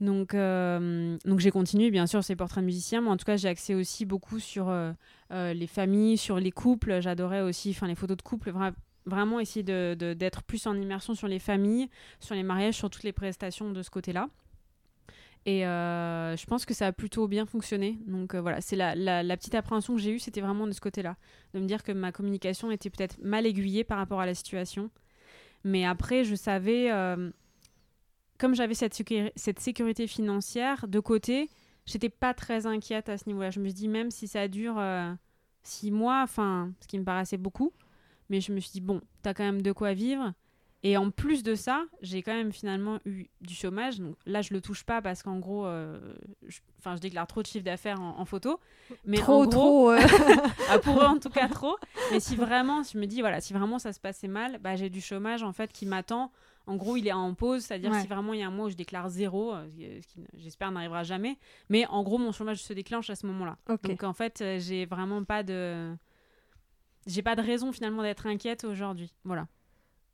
[0.00, 3.36] Donc, euh, donc j'ai continué bien sûr ces portraits de musiciens, mais en tout cas
[3.36, 4.92] j'ai axé aussi beaucoup sur euh,
[5.30, 7.00] euh, les familles, sur les couples.
[7.00, 8.74] J'adorais aussi, les photos de couples, vra-
[9.06, 11.88] vraiment essayer de- de- d'être plus en immersion sur les familles,
[12.20, 14.28] sur les mariages, sur toutes les prestations de ce côté-là.
[15.46, 17.98] Et je pense que ça a plutôt bien fonctionné.
[18.06, 21.16] Donc voilà, c'est la, la- petite appréhension que j'ai eue, c'était vraiment de ce côté-là.
[21.52, 24.90] De me dire que ma communication était peut-être mal aiguillée par rapport à la situation.
[25.62, 26.90] Mais après, je savais,
[28.44, 31.48] comme j'avais cette, sécuri- cette sécurité financière de côté,
[31.86, 33.48] j'étais pas très inquiète à ce niveau-là.
[33.50, 35.10] Je me suis dit, même si ça dure euh,
[35.62, 37.72] six mois, enfin, ce qui me paraissait beaucoup,
[38.28, 40.34] mais je me suis dit, bon, t'as quand même de quoi vivre.
[40.82, 43.98] Et en plus de ça, j'ai quand même finalement eu du chômage.
[43.98, 45.98] Donc là, je le touche pas parce qu'en gros, euh,
[46.46, 48.60] je, enfin, je déclare trop de chiffre d'affaires en, en photo.
[49.06, 49.90] Mais trop, en gros, trop.
[49.92, 49.98] euh,
[50.68, 51.76] ah, pour eux en tout cas trop.
[52.12, 54.90] Mais si vraiment, je me dis voilà, si vraiment ça se passait mal, bah j'ai
[54.90, 56.30] du chômage en fait qui m'attend.
[56.66, 58.00] En gros, il est en pause, c'est-à-dire Ouais.
[58.00, 59.66] si vraiment il y a un mois où je déclare zéro, euh,
[60.00, 61.38] ce qui j'espère n'arrivera jamais.
[61.68, 63.58] Mais en gros, mon chômage se déclenche à ce moment-là.
[63.82, 65.94] Donc en fait, euh, j'ai vraiment pas de,
[67.06, 69.12] j'ai pas de raison finalement d'être inquiète aujourd'hui.
[69.24, 69.46] Voilà.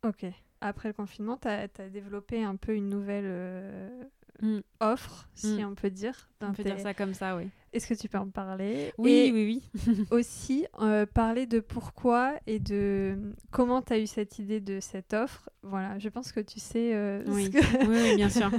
[0.04, 0.26] Ok.
[0.60, 4.02] Après le confinement, tu as, développé un peu une nouvelle euh,
[4.42, 4.60] Mm.
[4.80, 5.66] offre, si Mm.
[5.70, 6.28] on peut dire.
[6.40, 7.48] On peut tes- dire ça comme ça, oui.
[7.72, 10.04] Est-ce que tu peux en parler Oui, Et oui, oui.
[10.10, 13.16] aussi euh, parler de pourquoi et de
[13.52, 15.48] comment tu as eu cette idée de cette offre.
[15.62, 17.50] Voilà, je pense que tu sais euh, Oui.
[17.50, 18.50] que- oui, oui, bien sûr.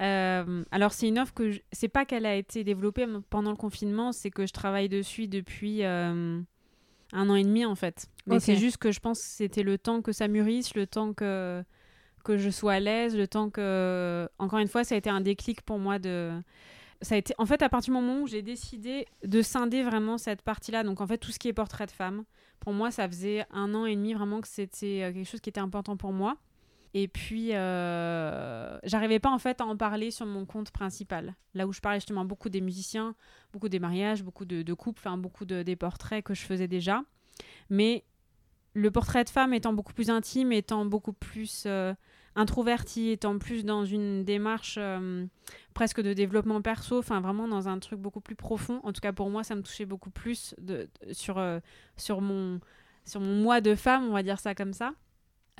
[0.00, 1.58] Euh, alors c'est une offre que je...
[1.72, 5.82] c'est pas qu'elle a été développée pendant le confinement, c'est que je travaille dessus depuis
[5.82, 6.40] euh,
[7.12, 8.06] un an et demi en fait.
[8.26, 11.12] Mais c'est juste que je pense que c'était le temps que ça mûrisse, le temps
[11.14, 11.64] que
[12.24, 15.20] que je sois à l'aise, le temps que encore une fois ça a été un
[15.22, 16.30] déclic pour moi de
[17.00, 20.18] ça a été en fait à partir du moment où j'ai décidé de scinder vraiment
[20.18, 22.24] cette partie-là, donc en fait tout ce qui est portrait de femme,
[22.60, 25.50] pour moi ça faisait un an et demi vraiment que c'était euh, quelque chose qui
[25.50, 26.36] était important pour moi.
[26.94, 31.34] Et puis, euh, j'arrivais pas en fait à en parler sur mon compte principal.
[31.54, 33.14] Là où je parlais justement beaucoup des musiciens,
[33.52, 37.02] beaucoup des mariages, beaucoup de, couples, beaucoup de, des portraits que je faisais déjà.
[37.68, 38.04] Mais
[38.72, 41.94] le portrait de femme étant beaucoup plus intime, étant beaucoup plus euh,
[42.34, 45.26] introverti, étant plus dans une démarche euh,
[45.74, 48.80] presque de développement perso, enfin vraiment dans un truc beaucoup plus profond.
[48.84, 51.42] En tout cas pour moi, ça me touchait beaucoup plus de, sur,
[51.96, 52.60] sur, mon,
[53.04, 54.92] sur mon moi de femme, on va dire ça comme ça.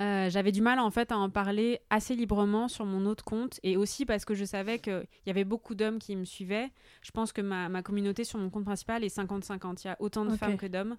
[0.01, 3.59] Euh, j'avais du mal en fait à en parler assez librement sur mon autre compte
[3.63, 6.69] et aussi parce que je savais qu'il y avait beaucoup d'hommes qui me suivaient.
[7.01, 9.81] Je pense que ma, ma, communauté sur mon compte principal est 50-50.
[9.83, 10.95] Il y a autant de femmes que d'hommes.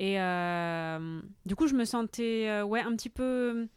[0.00, 3.68] Et euh, du coup, je me sentais euh, ouais, un petit peu.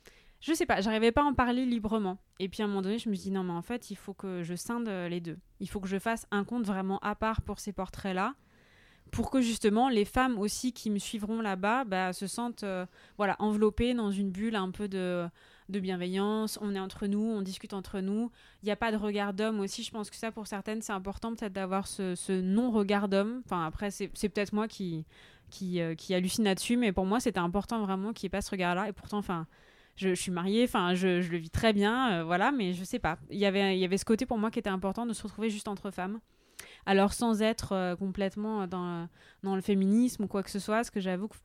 [0.42, 2.18] Je sais pas, j'arrivais pas à en parler librement.
[2.40, 3.96] Et puis à un moment donné, je me suis dit non, mais en fait, il
[3.96, 5.38] faut que je scinde les deux.
[5.60, 8.36] Il faut que je fasse un compte vraiment à part pour ces portraits-là
[9.12, 12.86] pour que justement les femmes aussi qui me suivront là-bas bah, se sentent euh,
[13.18, 15.28] voilà enveloppées dans une bulle un peu de,
[15.70, 16.60] de, bienveillance.
[16.62, 18.32] On est entre nous, on discute entre nous.
[18.62, 19.84] Il n'y a pas de regard d'homme aussi.
[19.84, 23.42] Je pense que ça pour certaines c'est important peut-être d'avoir ce, ce non-regard d'homme.
[23.46, 25.06] Enfin après c'est peut-être moi qui
[25.50, 28.42] qui, euh, qui hallucine là-dessus, mais pour moi c'était important vraiment qu'il n'y ait pas
[28.42, 28.88] ce regard-là.
[28.88, 29.48] Et pourtant enfin
[30.00, 33.18] je, suis mariée, enfin je, le vis très bien, euh, voilà, mais je sais pas.
[33.30, 35.24] Il y avait il y avait ce côté pour moi qui était important de se
[35.24, 36.20] retrouver juste entre femmes.
[36.86, 39.08] Alors sans être euh, complètement dans,
[39.44, 41.36] le féminisme ou quoi que ce soit, parce que j'avoue que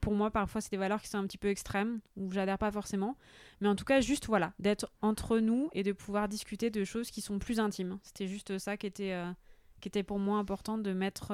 [0.00, 2.70] pour, moi parfois c'est des valeurs qui sont un petit peu extrêmes, ou j'adhère pas
[2.70, 3.16] forcément.
[3.60, 7.10] Mais en tout cas juste voilà, d'être entre nous et de pouvoir discuter de choses
[7.10, 7.98] qui sont plus intimes.
[8.02, 9.32] C'était juste ça qui était, euh,
[9.80, 11.32] qui était pour moi important de mettre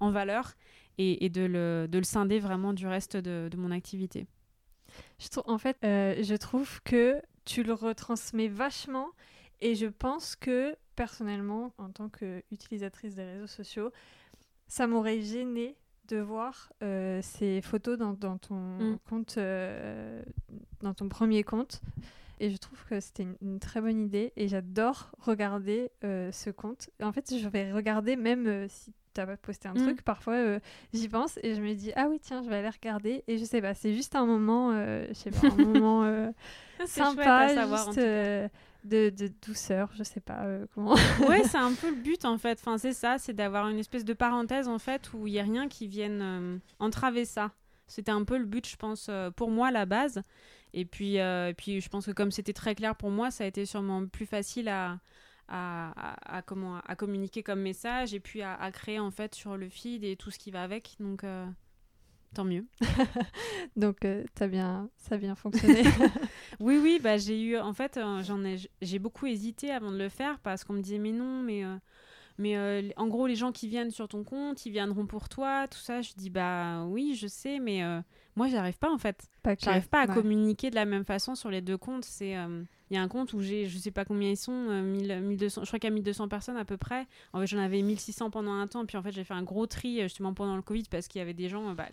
[0.00, 0.52] en valeur
[0.98, 4.26] et, de, le, de, le, scinder vraiment du reste de mon activité.
[5.24, 9.08] Je trouve, en fait, je trouve que tu le retransmets vachement
[9.60, 13.90] et je pense que personnellement, en tant qu'utilisatrice des réseaux sociaux,
[14.66, 15.76] ça m'aurait gêné
[16.08, 18.98] de voir euh, ces photos dans, ton mm.
[19.08, 20.22] compte, euh,
[20.82, 21.80] dans ton premier compte.
[22.40, 24.32] Et je trouve que c'était une, très bonne idée.
[24.36, 26.90] Et j'adore regarder euh, ce compte.
[27.02, 29.82] En fait, je vais regarder même si tu n'as pas posté un mm.
[29.82, 30.02] truc.
[30.02, 30.58] Parfois,
[30.92, 33.24] j'y pense et je me dis ah oui tiens, je vais aller regarder.
[33.28, 36.32] Et je sais pas, c'est juste un moment, je sais pas, un moment
[36.86, 37.98] sympa, juste,
[38.84, 40.94] de, de, douceur, je sais pas euh, comment.
[41.28, 42.58] ouais, c'est un peu le but en fait.
[42.60, 45.42] Enfin, c'est ça, c'est d'avoir une espèce de parenthèse en fait où il y a
[45.42, 47.52] rien qui vienne euh, entraver ça.
[47.86, 50.22] C'était un peu le but, je pense, euh, pour moi la base.
[50.72, 53.46] Et puis, et puis, je pense que comme c'était très clair pour moi, ça a
[53.46, 54.98] été sûrement plus facile à,
[55.48, 59.68] à, à, comment, à communiquer comme message et puis à, créer en fait sur le
[59.68, 60.96] feed et tout ce qui va avec.
[61.00, 61.24] Donc,
[62.34, 62.66] Tant mieux.
[63.76, 65.82] Donc, euh, as bien, ça a bien fonctionné.
[66.60, 67.56] oui, oui, bah, j'ai eu.
[67.56, 70.82] En fait, euh, j'en ai, j'ai beaucoup hésité avant de le faire parce qu'on me
[70.82, 71.64] disait, mais non, mais.
[71.64, 71.76] Euh,
[72.36, 75.78] mais en gros, les gens qui viennent sur ton compte, ils viendront pour toi, tout
[75.78, 76.02] ça.
[76.02, 77.80] Je dis, bah oui, je sais, mais
[78.36, 79.28] moi, j'arrive pas en fait.
[79.60, 82.04] J'arrive pas à communiquer de la même façon sur les deux comptes.
[82.04, 82.36] C'est.
[82.90, 85.66] Il y a un compte où j'ai, je sais pas combien ils sont, 1200, je
[85.66, 87.06] crois qu'il y a 1200 personnes à peu près.
[87.32, 89.66] En fait, j'en avais 1600 pendant un temps, puis en fait, j'ai fait un gros
[89.66, 91.88] tri justement pendant le Covid parce qu'il y avait des gens, bah,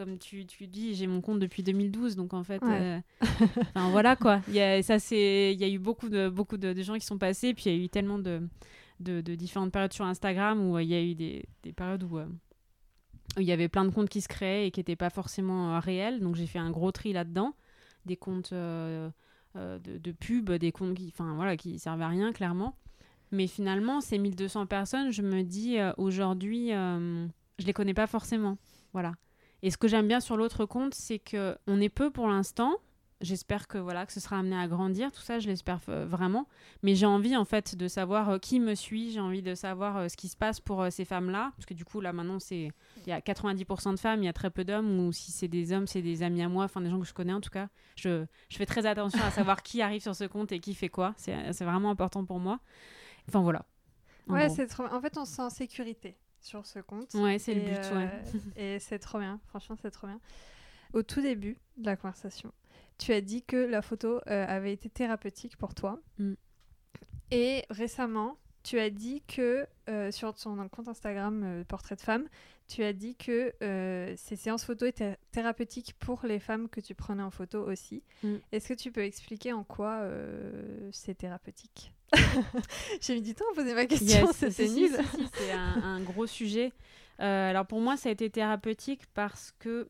[0.00, 2.98] comme tu, tu dis, j'ai mon compte depuis 2012, donc en fait, euh,
[3.90, 4.40] voilà quoi.
[4.48, 7.04] Il y a, ça c'est, il y a eu beaucoup de beaucoup de, gens qui
[7.04, 8.40] sont passés, puis il y a eu tellement de,
[8.98, 12.24] de, différentes périodes sur Instagram où euh, il y a eu des, des périodes euh,
[12.24, 12.49] où,
[13.36, 16.20] il y avait plein de comptes qui se créaient et qui n'étaient pas forcément réels,
[16.20, 17.54] donc j'ai fait un gros tri là-dedans,
[18.06, 19.10] des comptes de,
[19.54, 22.76] de, pub, des comptes qui, enfin voilà, qui servaient à rien clairement.
[23.32, 28.58] Mais finalement, ces 1200 personnes, je me dis aujourd'hui, je les connais pas forcément.
[28.92, 29.14] Voilà.
[29.62, 32.76] Et ce que j'aime bien sur l'autre compte, c'est que on est peu pour l'instant.
[33.20, 36.46] J'espère que voilà que ce sera amené à grandir, tout ça, je l'espère vraiment.
[36.82, 39.96] Mais j'ai envie en fait de savoir euh, qui me suit, j'ai envie de savoir
[39.98, 42.38] euh, ce qui se passe pour euh, ces femmes-là, parce que du coup là maintenant
[42.38, 42.70] c'est
[43.04, 45.48] il y a 90% de femmes, il y a très peu d'hommes, ou si c'est
[45.48, 47.50] des hommes, c'est des amis à moi, enfin des gens que je connais en tout
[47.50, 47.68] cas.
[47.96, 50.88] Je, je fais très attention à savoir qui arrive sur ce compte et qui fait
[50.88, 51.14] quoi.
[51.16, 52.60] C'est vraiment important pour moi.
[53.28, 53.64] Enfin voilà.
[54.28, 54.84] Ouais, c'est trop.
[54.84, 57.12] En fait, on se sent en sécurité sur ce compte.
[57.14, 58.08] Ouais, c'est le but, ouais.
[58.58, 60.20] Euh, et c'est trop bien, franchement, c'est trop bien.
[60.92, 62.52] Au tout début de la conversation,
[63.00, 66.00] tu as dit que la photo euh, avait été thérapeutique pour toi.
[66.18, 66.34] Mm.
[67.32, 72.28] Et récemment, tu as dit que euh, sur ton compte Instagram Portrait de femme,
[72.68, 73.54] tu as dit que
[74.16, 78.02] ces séances photo étaient thérapeutiques pour les femmes que tu prenais en photo aussi.
[78.22, 78.36] Mm.
[78.52, 80.08] Est-ce que tu peux expliquer en quoi
[80.92, 81.92] c'est thérapeutique?
[83.00, 84.90] J'ai mis du temps à poser ma question, c'était nul.
[85.34, 86.72] c'est un, gros sujet.
[87.20, 89.88] Euh, alors pour moi, ça a été thérapeutique parce que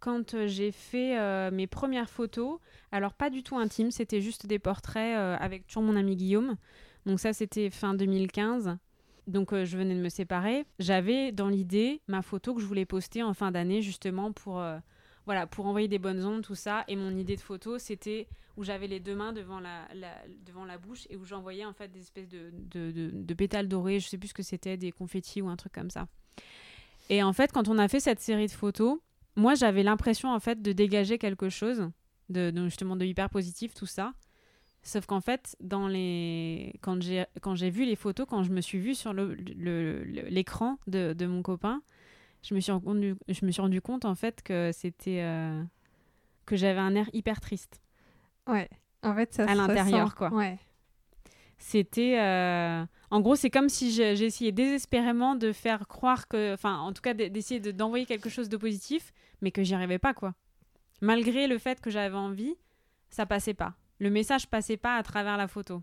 [0.00, 2.58] quand euh, j'ai fait euh, mes premières photos,
[2.92, 6.56] alors pas du tout intimes, c'était juste des portraits avec toujours mon ami Guillaume.
[7.06, 8.76] Donc ça, c'était fin 2015.
[9.26, 10.64] Donc je venais de me séparer.
[10.78, 14.62] J'avais dans l'idée ma photo que je voulais poster en fin d'année justement pour
[15.28, 16.84] voilà, pour envoyer des bonnes ondes, tout ça.
[16.88, 19.86] Et mon idée de photo, c'était où j'avais les deux mains devant la,
[20.46, 24.00] devant la bouche et où j'envoyais en fait des espèces de, de, de, pétales dorés,
[24.00, 26.08] je sais plus ce que c'était, des confettis ou un truc comme ça.
[27.10, 29.00] Et en fait, quand on a fait cette série de photos,
[29.38, 31.90] moi j'avais l'impression en fait de dégager quelque chose,
[32.28, 34.12] de, justement de hyper positif, tout ça.
[34.82, 36.74] Sauf qu'en fait, dans les...
[36.80, 41.26] quand j'ai vu les photos, quand je me suis vue sur l'écran le, de, de
[41.26, 41.82] mon copain,
[42.42, 45.62] je me suis rendu, je me suis rendu compte en fait que c'était euh,
[46.46, 47.82] que j'avais un air hyper triste.
[48.46, 48.68] Ouais.
[49.02, 50.32] En fait, ça à l'intérieur quoi.
[50.32, 50.58] Ouais.
[51.58, 56.92] C'était euh, en gros, c'est comme si j'essayais désespérément de faire croire que enfin en
[56.92, 60.34] tout cas d'essayer d'envoyer quelque chose de positif, mais que j'y arrivais pas quoi.
[61.00, 62.56] Malgré le fait que j'avais envie,
[63.10, 63.74] ça passait pas.
[63.98, 65.82] Le message passait pas à travers la photo.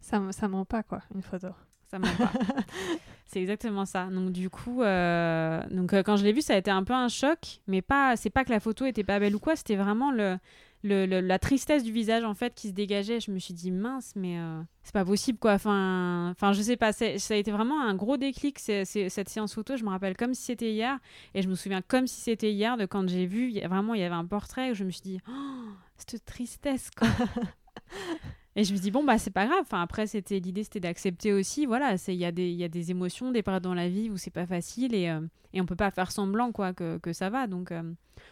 [0.00, 1.48] Ça ça ment pas quoi, une photo
[1.90, 2.30] ça pas.
[3.26, 4.06] c'est exactement ça.
[4.06, 6.92] Donc du coup, euh, donc euh, quand je l'ai vu, ça a été un peu
[6.92, 9.76] un choc, mais pas, c'est pas que la photo était pas belle ou quoi, c'était
[9.76, 10.38] vraiment le,
[10.82, 13.20] le, la tristesse du visage en fait qui se dégageait.
[13.20, 15.52] Je me suis dit mince, mais euh, c'est pas possible quoi.
[15.52, 16.92] Enfin, enfin, je sais pas.
[16.92, 19.76] Ça a été vraiment un gros déclic cette séance photo.
[19.76, 20.98] Je me rappelle comme si c'était hier,
[21.34, 23.52] et je me souviens comme si c'était hier de quand j'ai vu.
[23.60, 27.08] Vraiment, il y avait un portrait où je me suis dit, oh, cette tristesse quoi.
[28.56, 29.60] Et je me dis, bon, bah, c'est pas grave.
[29.62, 31.66] Enfin, après, c'était l'idée, c'était d'accepter aussi.
[31.66, 34.16] Voilà, il y, a des, y a des émotions, des périodes dans la vie où
[34.16, 35.20] c'est pas facile et, euh,
[35.52, 37.46] et on peut pas faire semblant quoi, que, que ça va.
[37.46, 37.82] Donc, euh,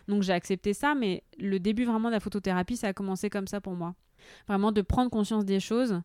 [0.08, 0.94] donc j'ai accepté ça.
[0.94, 3.94] Mais le début vraiment de la photothérapie, ça a commencé comme ça pour moi.
[4.48, 6.00] Vraiment de prendre conscience des choses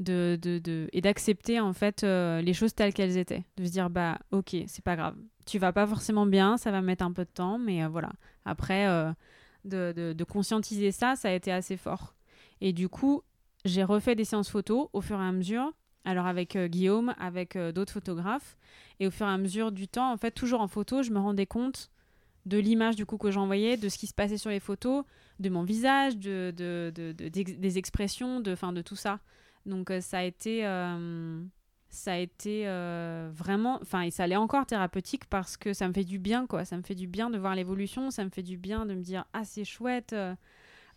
[0.00, 3.44] de, de, et d'accepter en fait euh, les choses telles qu'elles étaient.
[3.58, 5.16] De se dire, bah, ok, c'est pas grave.
[5.44, 8.12] Tu vas pas forcément bien, ça va mettre un peu de temps, mais voilà.
[8.46, 8.86] Après,
[9.64, 12.14] de, de conscientiser ça, ça a été assez fort.
[12.60, 13.22] Et du coup,
[13.64, 15.72] j'ai refait des séances photos au fur et à mesure.
[16.04, 18.56] Alors avec euh, Guillaume, avec euh, d'autres photographes.
[19.00, 21.18] Et au fur et à mesure du temps, en fait, toujours en photo, je me
[21.18, 21.90] rendais compte
[22.44, 25.04] de l'image du coup que j'envoyais, de ce qui se passait sur les photos,
[25.38, 29.20] de mon visage, de, de, de, des expressions, de, fin, de tout ça.
[29.64, 30.62] Donc euh, ça a été,
[31.88, 32.64] ça a été
[33.32, 36.64] vraiment, enfin et ça allait encore thérapeutique parce que ça me fait du bien quoi,
[36.64, 39.02] ça me fait du bien de voir l'évolution, ça me fait du bien de me
[39.02, 40.12] dire ah c'est chouette,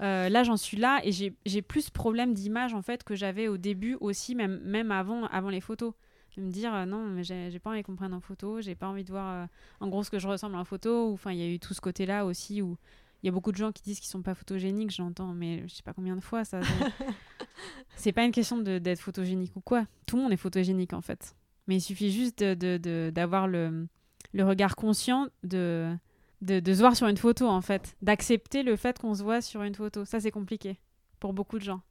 [0.02, 3.58] euh, là, j'en suis là et j'ai plus problème d'image en fait que j'avais au
[3.58, 5.94] début aussi, même, même avant, avant les photos.
[6.36, 8.90] De me dire euh, non, mais j'ai pas envie qu'on prenne en photo, j'ai pas
[8.90, 9.46] envie de voir euh,
[9.80, 11.14] en gros ce que je ressemble en photo.
[11.14, 12.78] Enfin, il y a eu tout ce côté-là aussi où
[13.24, 15.74] il y a beaucoup de gens qui disent qu'ils sont pas photogéniques, j'entends, mais je
[15.74, 16.60] sais pas combien de fois ça.
[17.96, 19.86] c'est pas une question d'être photogénique ou quoi.
[20.06, 21.38] Tout le monde est photogénique en fait.
[21.68, 23.88] Mais il suffit juste d'avoir de, de, le,
[24.34, 25.96] le regard conscient de
[26.42, 27.96] de, se voir sur une photo, en fait.
[28.02, 30.06] D'accepter le fait qu'on se voit sur une photo.
[30.06, 30.80] Ça, c'est compliqué
[31.20, 31.82] pour beaucoup de gens.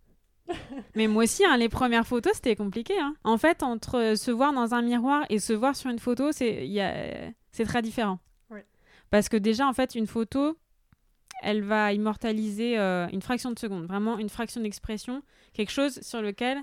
[0.95, 2.99] Mais moi aussi, hein, les premières photos, c'était compliqué.
[2.99, 3.15] Hein.
[3.25, 7.35] En fait, entre se voir dans un miroir et se voir sur une photo, c'est
[7.65, 8.19] très différent.
[9.11, 10.59] Parce que déjà, en fait, une photo,
[11.43, 15.23] elle va immortaliser euh, une fraction de seconde, vraiment une fraction d'expression,
[15.53, 16.59] quelque chose sur lequel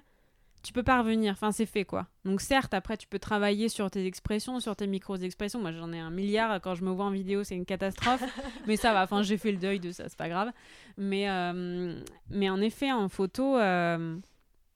[0.63, 1.33] tu peux pas revenir.
[1.33, 2.07] Enfin, c'est fait, quoi.
[2.25, 5.59] Donc, certes, après, tu peux travailler sur tes expressions, sur tes micro-expressions.
[5.59, 6.61] Moi, j'en ai un milliard.
[6.61, 8.23] Quand je me vois en vidéo, c'est une catastrophe.
[8.67, 9.03] mais ça va.
[9.03, 10.51] Enfin, j'ai fait le deuil de ça, c'est pas grave.
[10.97, 11.99] Mais, euh,
[12.29, 14.17] mais en effet, en photo, euh,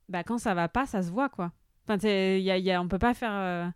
[0.09, 1.51] bah, quand ça va pas, ça se voit, quoi.
[1.87, 3.67] Enfin, y y a, on peut pas faire, euh,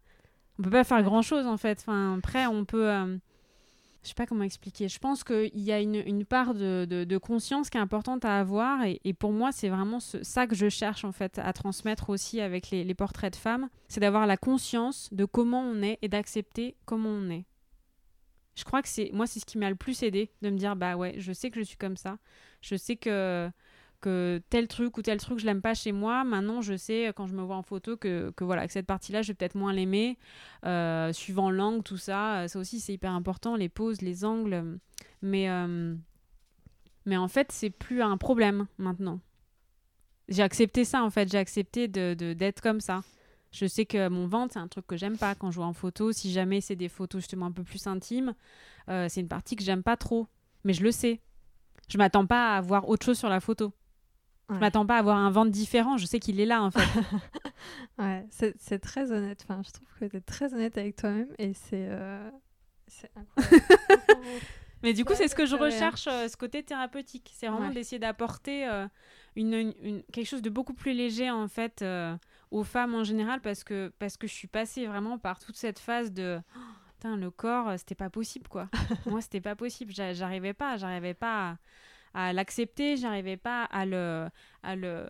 [0.58, 1.80] on peut pas faire grand chose, en fait.
[1.82, 3.20] Enfin, après, on peut
[4.10, 4.88] je sais pas comment expliquer.
[4.88, 9.14] Je pense qu'il y a une, part de, conscience qui est importante à avoir et,
[9.14, 12.94] pour moi c'est vraiment ça que je cherche en fait à transmettre aussi avec les,
[12.96, 17.30] portraits de femmes, c'est d'avoir la conscience de comment on est et d'accepter comment on
[17.30, 17.46] est.
[18.56, 20.76] Je crois que c'est moi c'est ce qui m'a le plus aidé de me dire
[20.76, 22.18] bah ouais je sais que je suis comme ça,
[22.62, 23.48] je sais que
[24.02, 27.28] que tel truc ou tel truc je l'aime pas chez moi maintenant je sais quand
[27.28, 29.56] je me vois en photo que, que voilà que cette partie là je vais peut-être
[29.56, 30.18] moins l'aimer
[30.66, 32.48] euh, suivant l'angle tout ça.
[32.48, 34.80] Ça aussi c'est hyper important les poses les angles.
[35.22, 35.96] Mais euh,
[37.06, 39.20] mais en fait c'est plus un problème maintenant.
[40.28, 41.32] J'ai accepté ça en fait.
[41.32, 43.02] J'ai accepté de d'être comme ça.
[43.52, 45.36] Je sais que mon ventre c'est un truc que j'aime pas.
[45.36, 48.34] Quand je vois en photo si jamais c'est des photos justement un peu plus intimes
[48.90, 50.28] euh, c'est une partie que j'aime pas trop.
[50.64, 51.22] Mais je le sais.
[51.90, 53.74] Je m'attends pas à voir autre chose sur la photo
[54.50, 56.80] je m'attends pas à avoir un ventre différent, je sais qu'il est là en fait.
[58.00, 59.46] ouais, c'est très honnête.
[59.48, 62.30] Enfin, je trouve que tu es très honnête avec toi-même et c'est euh,
[63.16, 63.60] incroyable.
[64.82, 67.32] Mais du coup, c'est ce que je recherche, euh, ce côté thérapeutique.
[67.36, 68.88] C'est vraiment d'essayer d'apporter euh,
[69.36, 71.84] une, une, quelque chose de beaucoup plus léger en fait
[72.50, 75.80] aux femmes en général parce que, parce que je suis passée vraiment par toute cette
[75.80, 76.40] phase de.
[76.56, 78.68] Oh, le corps, c'était pas possible quoi.
[79.06, 79.94] Moi, c'était pas possible.
[79.94, 81.58] J'arrivais pas, j'arrivais pas à
[82.14, 84.28] à l'accepter, j'arrivais pas à le,
[84.64, 85.06] à le,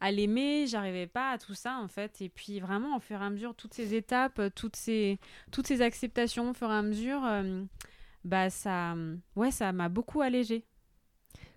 [0.00, 2.20] à l'aimer, j'arrivais pas à tout ça en fait.
[2.20, 5.18] Et puis vraiment, au fur et à mesure, toutes ces étapes, toutes ces,
[5.50, 7.62] toutes ces acceptations, au fur et à mesure, euh,
[8.24, 8.94] bah ça,
[9.36, 10.64] ouais, ça m'a beaucoup allégé.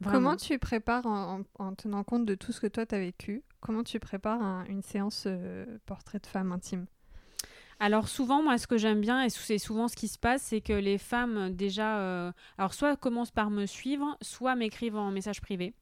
[0.04, 3.84] Comment tu prépares, en, tenant compte de tout ce que toi tu as vécu, comment
[3.84, 6.86] tu prépares une séance euh, portrait de femme intime?
[7.80, 10.60] Alors souvent, moi, ce que j'aime bien, et c'est souvent ce qui se passe, c'est
[10.60, 15.40] que les femmes déjà, euh, alors soit commencent par me suivre, soit m'écrivent en message
[15.40, 15.74] privé.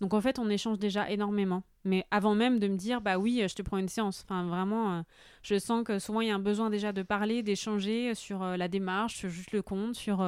[0.00, 1.62] Donc en fait, on échange déjà énormément.
[1.84, 4.24] Mais avant même de me dire, bah oui, je te prends une séance.
[4.24, 5.02] Enfin, vraiment, euh,
[5.42, 8.56] je sens que souvent il y a un besoin déjà de parler, d'échanger sur euh,
[8.56, 10.26] la démarche, sur juste le compte, sur,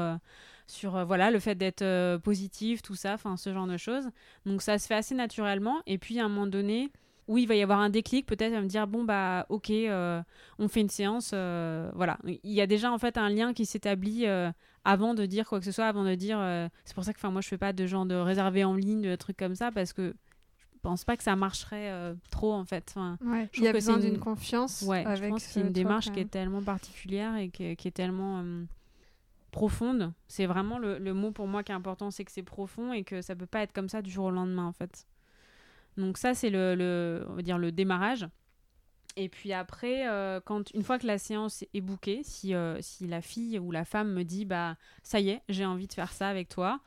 [0.66, 4.10] sur voilà, le fait d'être positif, tout ça, enfin, ce genre de choses.
[4.44, 5.80] Donc ça se fait assez naturellement.
[5.86, 6.90] Et puis à un moment donné,
[7.28, 10.68] oui, il va y avoir un déclic, peut-être à me dire bon bah ok, on
[10.68, 12.18] fait une séance, voilà.
[12.24, 14.26] Il y a déjà en fait un lien qui s'établit
[14.86, 16.38] avant de dire quoi que ce soit, avant de dire.
[16.40, 19.02] Euh, c'est pour ça que moi je fais pas de genre de réservé en ligne,
[19.02, 20.14] de trucs comme ça, parce que
[20.74, 22.94] je pense pas que ça marcherait euh, trop en fait.
[22.94, 23.18] Enfin,
[23.56, 24.82] il y a besoin d'une confiance.
[24.82, 28.40] Ouais, je pense que c'est une démarche qui est tellement particulière et qui, est tellement
[28.44, 28.64] euh,
[29.50, 30.12] profonde.
[30.28, 33.02] C'est vraiment le, le, mot pour moi qui est important, c'est que c'est profond et
[33.02, 35.04] que ça peut pas être comme ça du jour au lendemain en fait.
[35.96, 38.26] Donc ça c'est le, le, on va dire le démarrage.
[39.16, 43.06] Et puis après, euh, quand, une fois que la séance est bookée, si, euh, si
[43.06, 46.12] la fille ou la femme me dit bah ça y est, j'ai envie de faire
[46.12, 46.80] ça avec toi,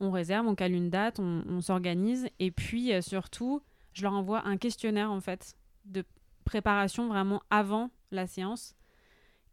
[0.00, 2.28] on réserve, on cale une date, on, s'organise.
[2.40, 3.62] Et puis euh, surtout,
[3.92, 5.54] je leur envoie un questionnaire en fait
[5.84, 6.04] de
[6.44, 8.74] préparation vraiment avant la séance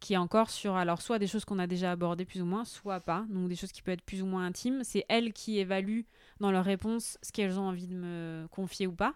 [0.04, 2.66] qui est encore sur alors soit des choses qu'on a déjà abordées plus ou moins,
[2.66, 4.84] soit pas, donc des choses qui peuvent être plus ou moins intimes.
[4.84, 6.04] C'est elles qui évaluent
[6.40, 9.14] dans leur réponse ce qu'elles ont envie de me confier ou pas.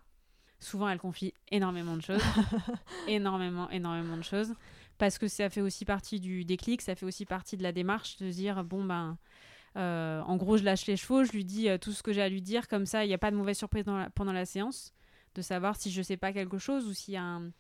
[0.61, 2.23] Souvent, elle confie énormément de choses.
[3.07, 4.55] énormément, énormément de choses.
[4.97, 8.17] Parce que ça fait aussi partie du déclic, ça fait aussi partie de la démarche
[8.17, 9.19] de dire bon, ben.
[9.77, 12.23] Euh, en gros, je lâche les chevaux, je lui dis euh, tout ce que j'ai
[12.23, 13.85] à lui dire, comme ça, il n'y a pas de mauvaise surprise
[14.15, 14.95] pendant la séance,
[15.35, 17.53] de savoir si je sais pas quelque chose ou s'il y a un,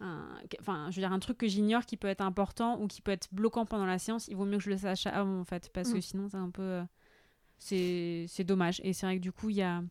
[0.00, 3.12] enfin, je veux dire, un truc que j'ignore qui peut être important ou qui peut
[3.12, 5.70] être bloquant pendant la séance, il vaut mieux que je le sache avant, en fait,
[5.72, 6.02] parce que mm.
[6.02, 6.62] sinon, c'est un peu.
[6.62, 6.84] Euh,
[7.58, 8.80] c'est dommage.
[8.84, 9.82] Et c'est vrai que du coup, il y a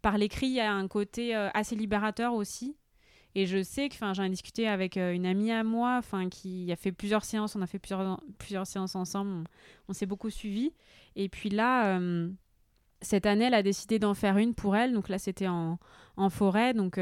[0.00, 2.76] par l'écrit, il y a un côté euh, assez libérateur aussi.
[3.34, 6.70] Et je sais que j'en ai discuté avec euh, une amie à moi enfin qui
[6.70, 9.46] a fait plusieurs séances, on a fait plusieurs, plusieurs séances ensemble,
[9.88, 10.74] on, s'est beaucoup suivis.
[11.16, 11.98] Et puis là,
[13.02, 14.92] cette année, elle a décidé d'en faire une pour elle.
[14.92, 15.78] Donc là, c'était en,
[16.16, 16.72] en, forêt.
[16.72, 16.96] Donc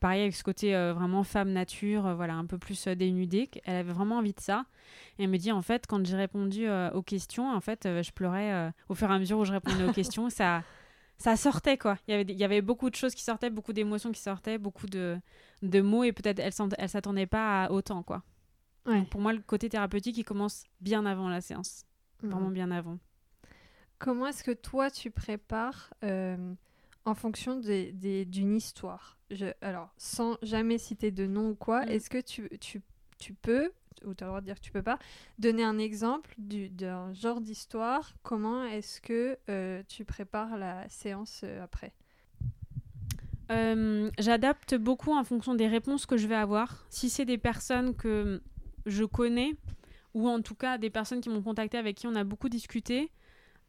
[0.00, 3.50] pareil, avec ce côté vraiment femme nature, voilà, un peu plus dénudée.
[3.64, 4.66] Elle avait vraiment envie de ça.
[5.18, 8.72] Et elle me dit, en fait, quand j'ai répondu aux questions, en fait, je pleurais
[8.88, 10.30] au fur et à mesure où je répondais aux questions.
[10.30, 10.62] Ça
[11.18, 11.98] ça sortait quoi.
[12.06, 14.56] Il y, avait, il y avait beaucoup de choses qui sortaient, beaucoup d'émotions qui sortaient,
[14.56, 15.18] beaucoup de,
[15.62, 18.22] de mots et peut-être elle elle s'attendait pas à autant quoi.
[19.10, 21.84] pour moi, le côté thérapeutique, il commence bien avant la séance.
[22.22, 22.28] Mmh.
[22.28, 22.98] Vraiment bien avant.
[23.98, 26.54] Comment est-ce que toi, tu prépares euh,
[27.04, 29.18] en fonction d'une des, d'une histoire?
[29.30, 31.88] Je, Alors, sans jamais citer de nom ou quoi, mmh.
[31.88, 32.80] est-ce que tu, tu,
[33.18, 33.72] tu peux
[34.04, 34.98] ou tu as le droit de dire que tu peux pas,
[35.38, 38.14] donner un exemple d'un genre d'histoire?
[38.22, 41.92] Comment est-ce que euh, tu prépares la séance euh, après?
[43.50, 46.86] Euh, J'adapte beaucoup en fonction des réponses que je vais avoir.
[46.90, 48.42] Si c'est des personnes que
[48.86, 49.54] je connais,
[50.14, 53.10] ou en tout cas des personnes qui m'ont contacté avec qui on a beaucoup discuté,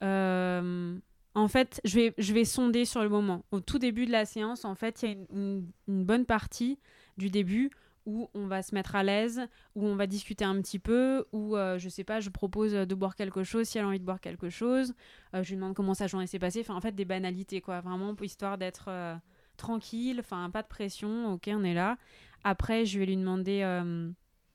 [0.02, 3.46] en fait, je vais, je vais sonder sur le moment.
[3.52, 6.80] Au tout début de la séance, en fait, il y a une, bonne partie
[7.18, 7.72] du début
[8.06, 9.42] où on va se mettre à l'aise,
[9.76, 12.96] où on va discuter un petit peu, où euh, je sais pas, je propose de
[12.96, 14.94] boire quelque chose si elle a envie de boire quelque chose,
[15.36, 17.82] euh, je lui demande comment sa journée s'est passée, enfin en fait des banalités quoi,
[17.82, 19.16] vraiment histoire d'être euh,
[19.58, 21.98] tranquille, enfin pas de pression, ok on est là.
[22.44, 23.62] Après je vais lui demander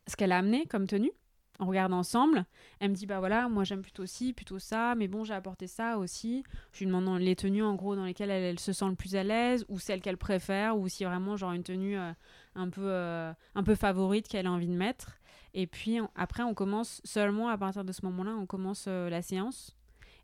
[0.08, 1.12] ce qu'elle a amené comme tenue
[1.60, 2.44] on regarde ensemble.
[2.80, 5.66] Elle me dit bah voilà, moi j'aime plutôt ci, plutôt ça, mais bon j'ai apporté
[5.66, 6.44] ça aussi.
[6.72, 9.22] Je lui demande les tenues en gros dans lesquelles elle, se sent le plus à
[9.22, 12.12] l'aise ou celles qu'elle préfère ou si vraiment genre une tenue euh,
[12.54, 15.18] un peu euh, un peu favorite qu'elle a envie de mettre.
[15.54, 19.22] Et puis après on commence seulement à partir de ce moment-là on commence euh, la
[19.22, 19.76] séance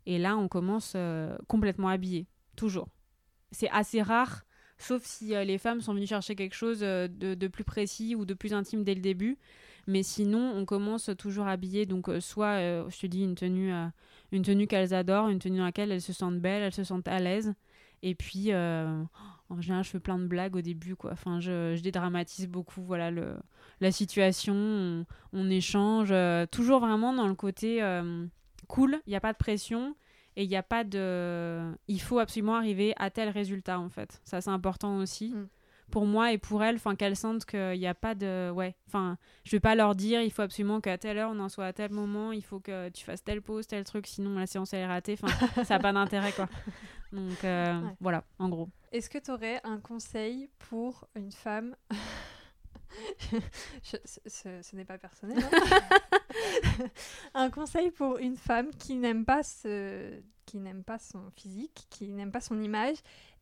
[0.05, 0.97] et là on commence
[1.47, 2.89] complètement habillé toujours.
[3.51, 4.43] C'est assez rare.
[4.77, 8.33] Sauf si les femmes sont venues chercher quelque chose de, de plus précis ou de
[8.33, 9.37] plus intime dès le début.
[9.87, 11.85] Mais sinon, on commence toujours habillé.
[11.85, 13.87] Donc, euh, soit, euh, je te dis, une tenue, euh,
[14.31, 17.07] une tenue qu'elles adorent, une tenue dans laquelle elles se sentent belles, elles se sentent
[17.07, 17.53] à l'aise.
[18.03, 21.11] Et puis, en général, je fais plein de blagues au début, quoi.
[21.11, 23.35] Enfin, je, je dédramatise beaucoup, voilà, le,
[23.79, 25.05] la situation.
[25.33, 26.11] On, échange.
[26.49, 27.79] toujours vraiment dans le côté
[28.67, 28.99] cool.
[29.05, 29.95] Il n'y a pas de pression
[30.35, 34.21] et il n'y a pas de il faut absolument arriver à tel résultat en fait
[34.23, 35.47] ça c'est important aussi mm
[35.91, 39.17] pour moi et pour elles, enfin qu'elles sentent qu'il n'y a pas de ouais, enfin
[39.43, 41.73] je vais pas leur dire il faut absolument qu'à telle heure on en soit à
[41.73, 44.79] tel moment, il faut que tu fasses telle pause, tel truc, sinon la séance elle
[44.79, 45.27] est ratée, enfin
[45.63, 46.49] ça n'a pas d'intérêt quoi.
[47.11, 48.69] Donc euh, voilà, en gros.
[48.91, 51.75] Est-ce que tu aurais un conseil pour une femme?
[53.83, 56.87] Ce, n'est pas personnel, hein.
[57.33, 60.21] un conseil pour une femme qui n'aime pas ce...
[60.45, 62.97] qui n'aime pas son physique, qui n'aime pas son image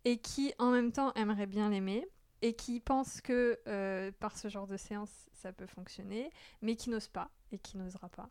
[0.05, 2.07] et qui en même temps aimerait bien l'aimer?
[2.41, 6.31] Et qui pense que euh, par ce genre de séance ça peut fonctionner,
[6.61, 8.29] mais qui n'ose pas et qui n'osera pas.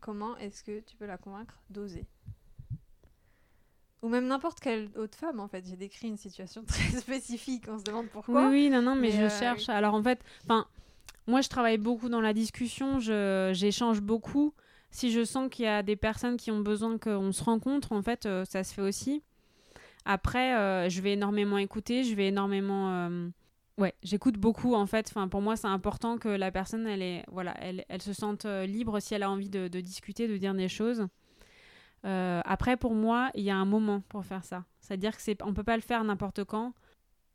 [0.00, 2.06] Comment est-ce que tu peux la convaincre d'oser?
[4.02, 5.66] Ou même n'importe quelle autre femme en fait.
[5.68, 8.48] J'ai décrit une situation très spécifique, on se demande pourquoi.
[8.48, 9.68] Oui, oui, non, non, mais, je euh, cherche.
[9.68, 10.66] Alors en fait, enfin,
[11.26, 14.54] moi je travaille beaucoup dans la discussion, j'échange beaucoup.
[14.92, 18.02] Si je sens qu'il y a des personnes qui ont besoin qu'on se rencontre, en
[18.02, 19.22] fait, euh, ça se fait aussi.
[20.04, 23.10] Après, euh, je vais énormément écouter, je vais énormément.
[23.78, 25.06] Ouais, j'écoute beaucoup en fait.
[25.08, 28.44] Enfin, pour moi, c'est important que la personne, elle, est, voilà, elle, elle se sente
[28.44, 31.06] libre si elle a envie de, discuter, de dire des choses.
[32.04, 34.64] Euh, après, pour moi, il y a un moment pour faire ça.
[34.80, 36.72] C'est-à-dire que c'est, on peut pas le faire n'importe quand.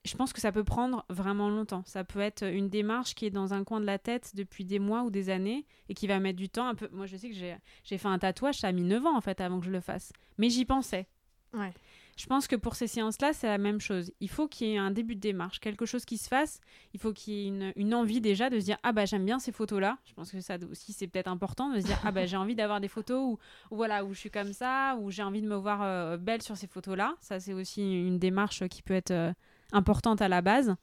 [0.03, 1.84] Je pense que ça peut prendre vraiment longtemps.
[1.86, 4.78] Ça peut être une démarche qui est dans un coin de la tête depuis des
[4.78, 6.68] mois ou des années et qui va mettre du temps.
[6.68, 6.89] Un peu.
[6.91, 9.22] Moi, je sais que j'ai, j'ai fait un tatouage, ça a mis 9 ans en
[9.22, 10.13] fait avant que je le fasse.
[10.38, 11.07] Mais j'y pensais.
[11.53, 11.74] Ouais.
[12.16, 14.11] Je pense que pour ces séances-là, c'est la même chose.
[14.22, 16.61] Il faut qu'il y ait un début de démarche, quelque chose qui se fasse.
[16.93, 19.38] Il faut qu'il y ait une, envie déjà de se dire Ah bah j'aime bien
[19.38, 19.97] ces photos-là.
[20.05, 22.55] Je pense que ça aussi, c'est peut-être important de se dire Ah bah j'ai envie
[22.55, 23.38] d'avoir des photos où,
[23.76, 26.55] voilà, où je suis comme ça, où j'ai envie de me voir euh, belle sur
[26.55, 27.16] ces photos-là.
[27.20, 29.34] Ça, c'est aussi une démarche qui peut être euh,
[29.74, 30.74] importante à la base.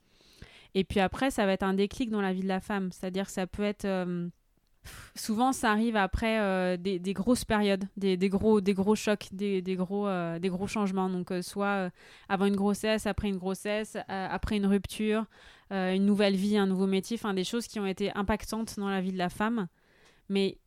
[0.75, 2.91] Et puis après, ça va être un déclic dans la vie de la femme.
[2.91, 3.85] C'est-à-dire que ça peut être.
[3.85, 4.29] Euh,
[5.15, 10.07] souvent ça arrive après euh, des, grosses périodes, des, gros, des gros chocs, des, gros,
[10.07, 11.09] euh, des gros changements.
[11.09, 11.89] Donc euh, soit
[12.29, 15.25] avant une grossesse, après une grossesse, après une rupture,
[15.71, 19.01] une nouvelle vie, un nouveau métier, enfin des choses qui ont été impactantes dans la
[19.01, 19.67] vie de la femme.
[20.29, 20.57] Mais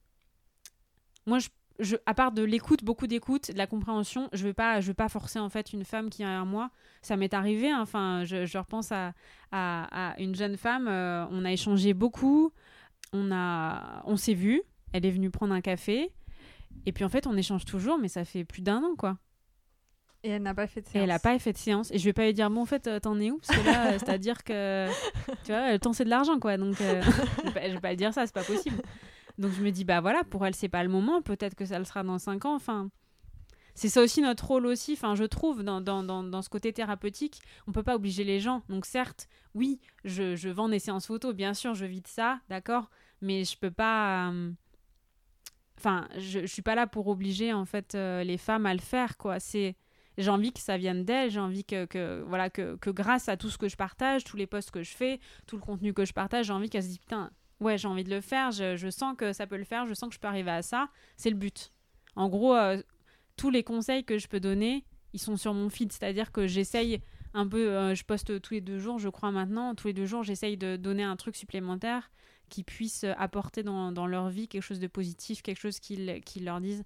[1.26, 1.38] moi,
[1.78, 4.92] je, à part de l'écoute, beaucoup d'écoute, de la compréhension, je ne vais, pas, je
[4.92, 6.70] pas forcer en fait une femme qui a un mois.
[7.02, 7.80] Ça m'est arrivé, hein.
[7.80, 9.12] enfin, je, je, repense à,
[9.52, 12.52] à, à, une jeune femme, on a échangé beaucoup
[13.12, 16.12] on, a, on s'est vu, elle est venue prendre un café,
[16.84, 19.18] et puis en fait, on échange toujours, mais ça fait plus d'un an, quoi.
[20.22, 20.96] Et elle n'a pas fait de séance.
[20.96, 21.90] Et elle n'a pas fait de séance.
[21.92, 23.38] Et je vais pas lui dire, bon, en fait, euh, t'en es où?
[23.38, 24.88] Parce que là, euh, c'est-à-dire que,
[25.44, 26.56] tu vois, le temps, c'est de l'argent, quoi.
[26.56, 27.00] Donc, euh,
[27.44, 28.82] je, vais vais pas lui dire ça, c'est pas possible.
[29.38, 31.22] Donc, je me dis, bah voilà, pour elle, c'est pas le moment.
[31.22, 32.54] Peut-être que ça le sera dans cinq ans.
[32.54, 32.88] Enfin,
[33.76, 37.40] c'est ça aussi notre rôle aussi, enfin, je trouve, dans, dans, dans, ce côté thérapeutique.
[37.68, 38.62] On peut pas obliger les gens.
[38.68, 42.40] Donc, certes, oui, je, je vends des séances photo, bien sûr, je vis de ça,
[42.48, 44.52] d'accord mais je peux pas euh,
[45.78, 48.80] enfin je, je suis pas là pour obliger en fait euh, les femmes à le
[48.80, 49.76] faire quoi c'est
[50.18, 53.36] j'ai envie que ça vienne d'elles j'ai envie que, que voilà que, que, grâce à
[53.36, 56.04] tout ce que je partage tous les posts que je fais tout le contenu que
[56.04, 58.76] je partage j'ai envie qu'elles se disent putain ouais j'ai envie de le faire je,
[58.76, 60.88] je, sens que ça peut le faire je sens que je peux arriver à ça
[61.16, 61.72] c'est le but
[62.14, 62.82] en gros euh,
[63.36, 66.32] tous les conseils que je peux donner ils sont sur mon feed c'est à dire
[66.32, 67.00] que j'essaye
[67.34, 70.22] un peu je poste tous les deux jours je crois maintenant tous les deux jours
[70.22, 72.10] j'essaye de donner un truc supplémentaire
[72.48, 75.96] qui puissent apporter dans, leur vie quelque chose de positif, quelque chose qui,
[76.40, 76.84] leur dise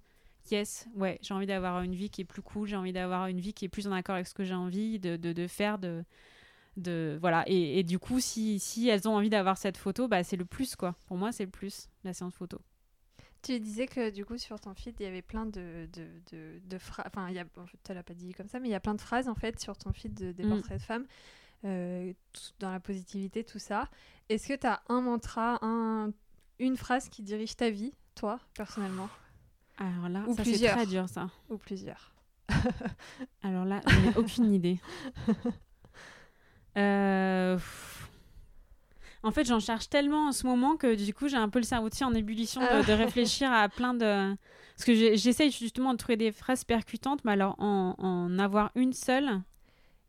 [0.49, 3.39] yes, ouais, j'ai envie d'avoir une vie qui est plus cool, j'ai envie d'avoir une
[3.39, 7.43] vie qui est plus en accord avec ce que j'ai envie de, faire, de, voilà.
[7.47, 10.75] Et, du coup, si, si elles ont envie d'avoir cette photo, bah, c'est le plus,
[10.75, 10.95] quoi.
[11.07, 12.59] Pour moi, c'est le plus, la séance photo.
[13.41, 16.59] Tu disais que du coup sur ton feed il y avait plein de, de, de,
[16.63, 17.45] de phrases, enfin il y a,
[17.83, 19.59] tu l'as pas dit comme ça, mais il y a plein de phrases en fait
[19.59, 20.49] sur ton feed de, des mm.
[20.49, 21.05] portraits de femmes,
[21.65, 22.13] euh,
[22.59, 23.89] dans la positivité, tout ça.
[24.29, 26.11] Est-ce que tu as un mantra, un,
[26.59, 29.09] une phrase qui dirige ta vie, toi, personnellement?
[29.77, 31.29] Alors là, Ou ça c'est très dur, ça.
[31.49, 32.13] Ou plusieurs.
[33.41, 34.79] Alors là, je n'ai aucune idée.
[36.77, 37.59] Euh,
[39.23, 41.65] en fait, j'en cherche tellement en ce moment que du coup, j'ai un peu le
[41.65, 42.95] cerveau en ébullition de, ah.
[42.95, 44.35] réfléchir à plein de.
[44.75, 48.93] Parce que j'essaye justement de trouver des phrases percutantes, mais alors en, en avoir une
[48.93, 49.41] seule.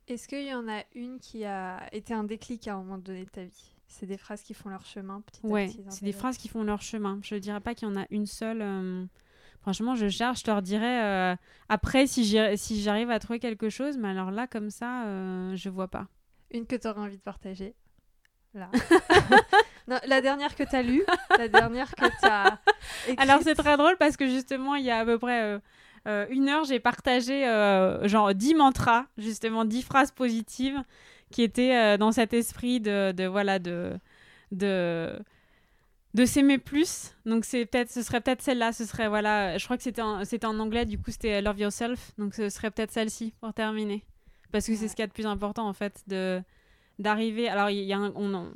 [0.09, 3.25] Est-ce qu'il y en a une qui a été un déclic à un moment donné
[3.25, 3.75] de ta vie?
[3.87, 5.85] C'est des phrases qui font leur chemin petit ouais, à petit.
[5.91, 7.21] c'est des phrases qui font leur chemin.
[7.23, 8.63] Je ne dirais pas qu'il y en a une seule.
[8.63, 9.05] Euh,
[9.61, 11.37] franchement, je cherche, je leur dirais euh,
[11.69, 15.89] après si j'arrive à trouver quelque chose, mais alors là, comme ça, euh, je vois
[15.89, 16.09] pas.
[16.51, 17.75] Une que tu aurais envie de partager?
[18.55, 18.71] Là.
[20.07, 21.05] la dernière que tu as lue,
[21.39, 22.59] la dernière que tu as.
[23.17, 25.59] Alors, c'est très drôle parce que justement, il y a à peu près.
[26.07, 27.45] une heure, j'ai partagé
[28.05, 30.83] genre 10 mantras, justement 10 phrases positives
[31.33, 33.99] qui était euh, dans cet esprit de, de voilà de
[34.53, 35.19] de
[36.15, 37.17] de s'aimer plus.
[37.27, 40.25] Donc c'est peut-être ce serait peut-être celle-là, ce serait voilà, je crois que c'était en,
[40.25, 42.13] c'était en anglais du coup c'était Love Yourself.
[42.19, 44.05] Donc ce serait peut-être celle-ci pour terminer
[44.53, 46.41] parce que c'est ce qu'il y a de plus important en fait de
[46.99, 48.53] d'arriver alors il y a on,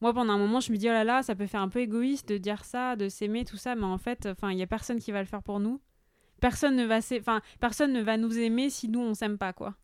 [0.00, 1.80] moi pendant un moment je me dis oh là là, ça peut faire un peu
[1.80, 4.98] égoïste de dire ça, de s'aimer tout ça mais en fait il y a personne
[4.98, 5.80] qui va le faire pour nous.
[6.40, 9.74] Personne ne va enfin personne ne va nous aimer si nous on s'aime pas quoi.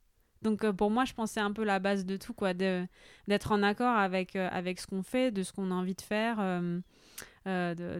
[0.42, 3.62] Donc euh, pour moi, je c'est un peu la base de tout, quoi, d'être en
[3.62, 6.36] accord avec, euh, avec ce qu'on fait, de ce qu'on a envie de faire.
[6.38, 6.80] Euh,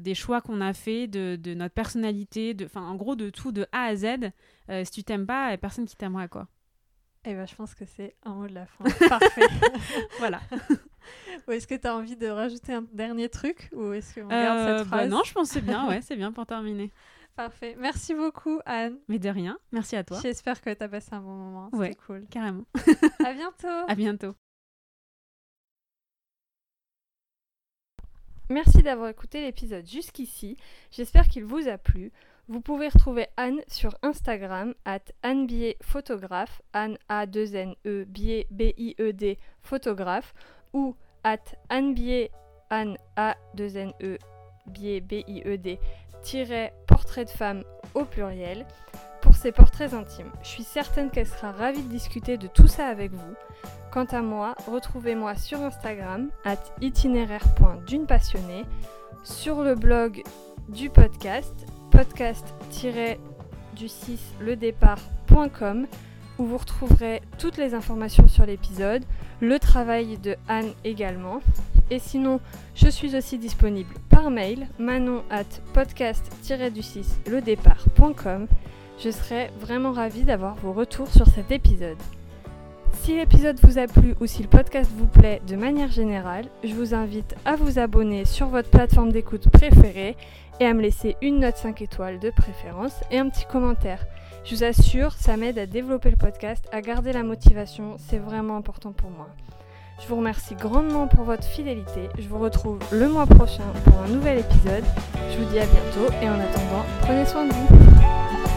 [0.01, 3.66] des choix qu'on a fait, de, de, notre personnalité, de, en gros de tout de
[3.70, 4.07] A à Z.
[4.85, 6.49] si tu t'aimes pas, il n'y a personne qui t'aimera quoi.
[7.28, 8.85] Eh ben, je pense que c'est un mot de la fin.
[9.09, 9.48] Parfait.
[10.19, 10.40] voilà.
[11.48, 14.78] Ou est-ce que tu as envie de rajouter un dernier truc ou est-ce qu'on garde
[14.78, 16.93] cette bah phrase Non, je pense que c'est bien, ouais, c'est bien pour terminer.
[17.35, 17.74] Parfait.
[17.78, 18.98] Merci beaucoup, Anne.
[19.09, 19.59] Mais de rien.
[19.73, 20.20] Merci à toi.
[20.23, 21.69] J'espère que tu as passé un bon moment.
[21.73, 22.24] Ouais, cool.
[22.31, 22.65] Carrément.
[23.24, 23.85] à bientôt.
[23.89, 24.35] À bientôt.
[28.48, 30.57] Merci d'avoir écouté l'épisode jusqu'ici.
[30.93, 32.12] J'espère qu'il vous a plu.
[32.48, 35.48] Vous pouvez retrouver Anne sur Instagram, at Anne
[36.73, 38.05] Anne A2N-E,
[38.51, 40.32] B-I-E-D, photographe,
[40.73, 40.94] ou
[41.24, 41.97] at Anne
[42.70, 44.18] Anne A2N-E,
[44.68, 45.81] B-I-E-D,
[46.86, 47.64] portrait de femme
[47.94, 48.64] au pluriel,
[49.23, 50.31] pour ses portraits intimes.
[50.44, 53.35] Je suis certaine qu'elle sera ravie de discuter de tout ça avec vous.
[53.90, 58.64] Quant à moi, retrouvez-moi sur Instagram, at itinéraire.d'une passionnée,
[59.24, 60.23] sur le blog
[60.68, 61.66] du podcast,
[61.97, 65.86] podcast-du6 ledépart.com
[66.39, 69.02] où vous retrouverez toutes les informations sur l'épisode,
[69.40, 71.40] le travail de Anne également.
[71.90, 72.40] Et sinon,
[72.74, 78.47] je suis aussi disponible par mail, manon at podcast-du6 ledépart.com.
[79.02, 81.97] Je serai vraiment ravie d'avoir vos retours sur cet épisode.
[83.02, 86.74] Si l'épisode vous a plu ou si le podcast vous plaît de manière générale, je
[86.74, 90.16] vous invite à vous abonner sur votre plateforme d'écoute préférée
[90.59, 94.05] et à me laisser une note 5 étoiles de préférence et un petit commentaire.
[94.44, 98.56] Je vous assure, ça m'aide à développer le podcast, à garder la motivation, c'est vraiment
[98.56, 99.28] important pour moi.
[100.02, 102.09] Je vous remercie grandement pour votre fidélité.
[102.18, 104.85] Je vous retrouve le mois prochain pour un nouvel épisode.
[105.31, 108.56] Je vous dis à bientôt et en attendant, prenez soin de vous.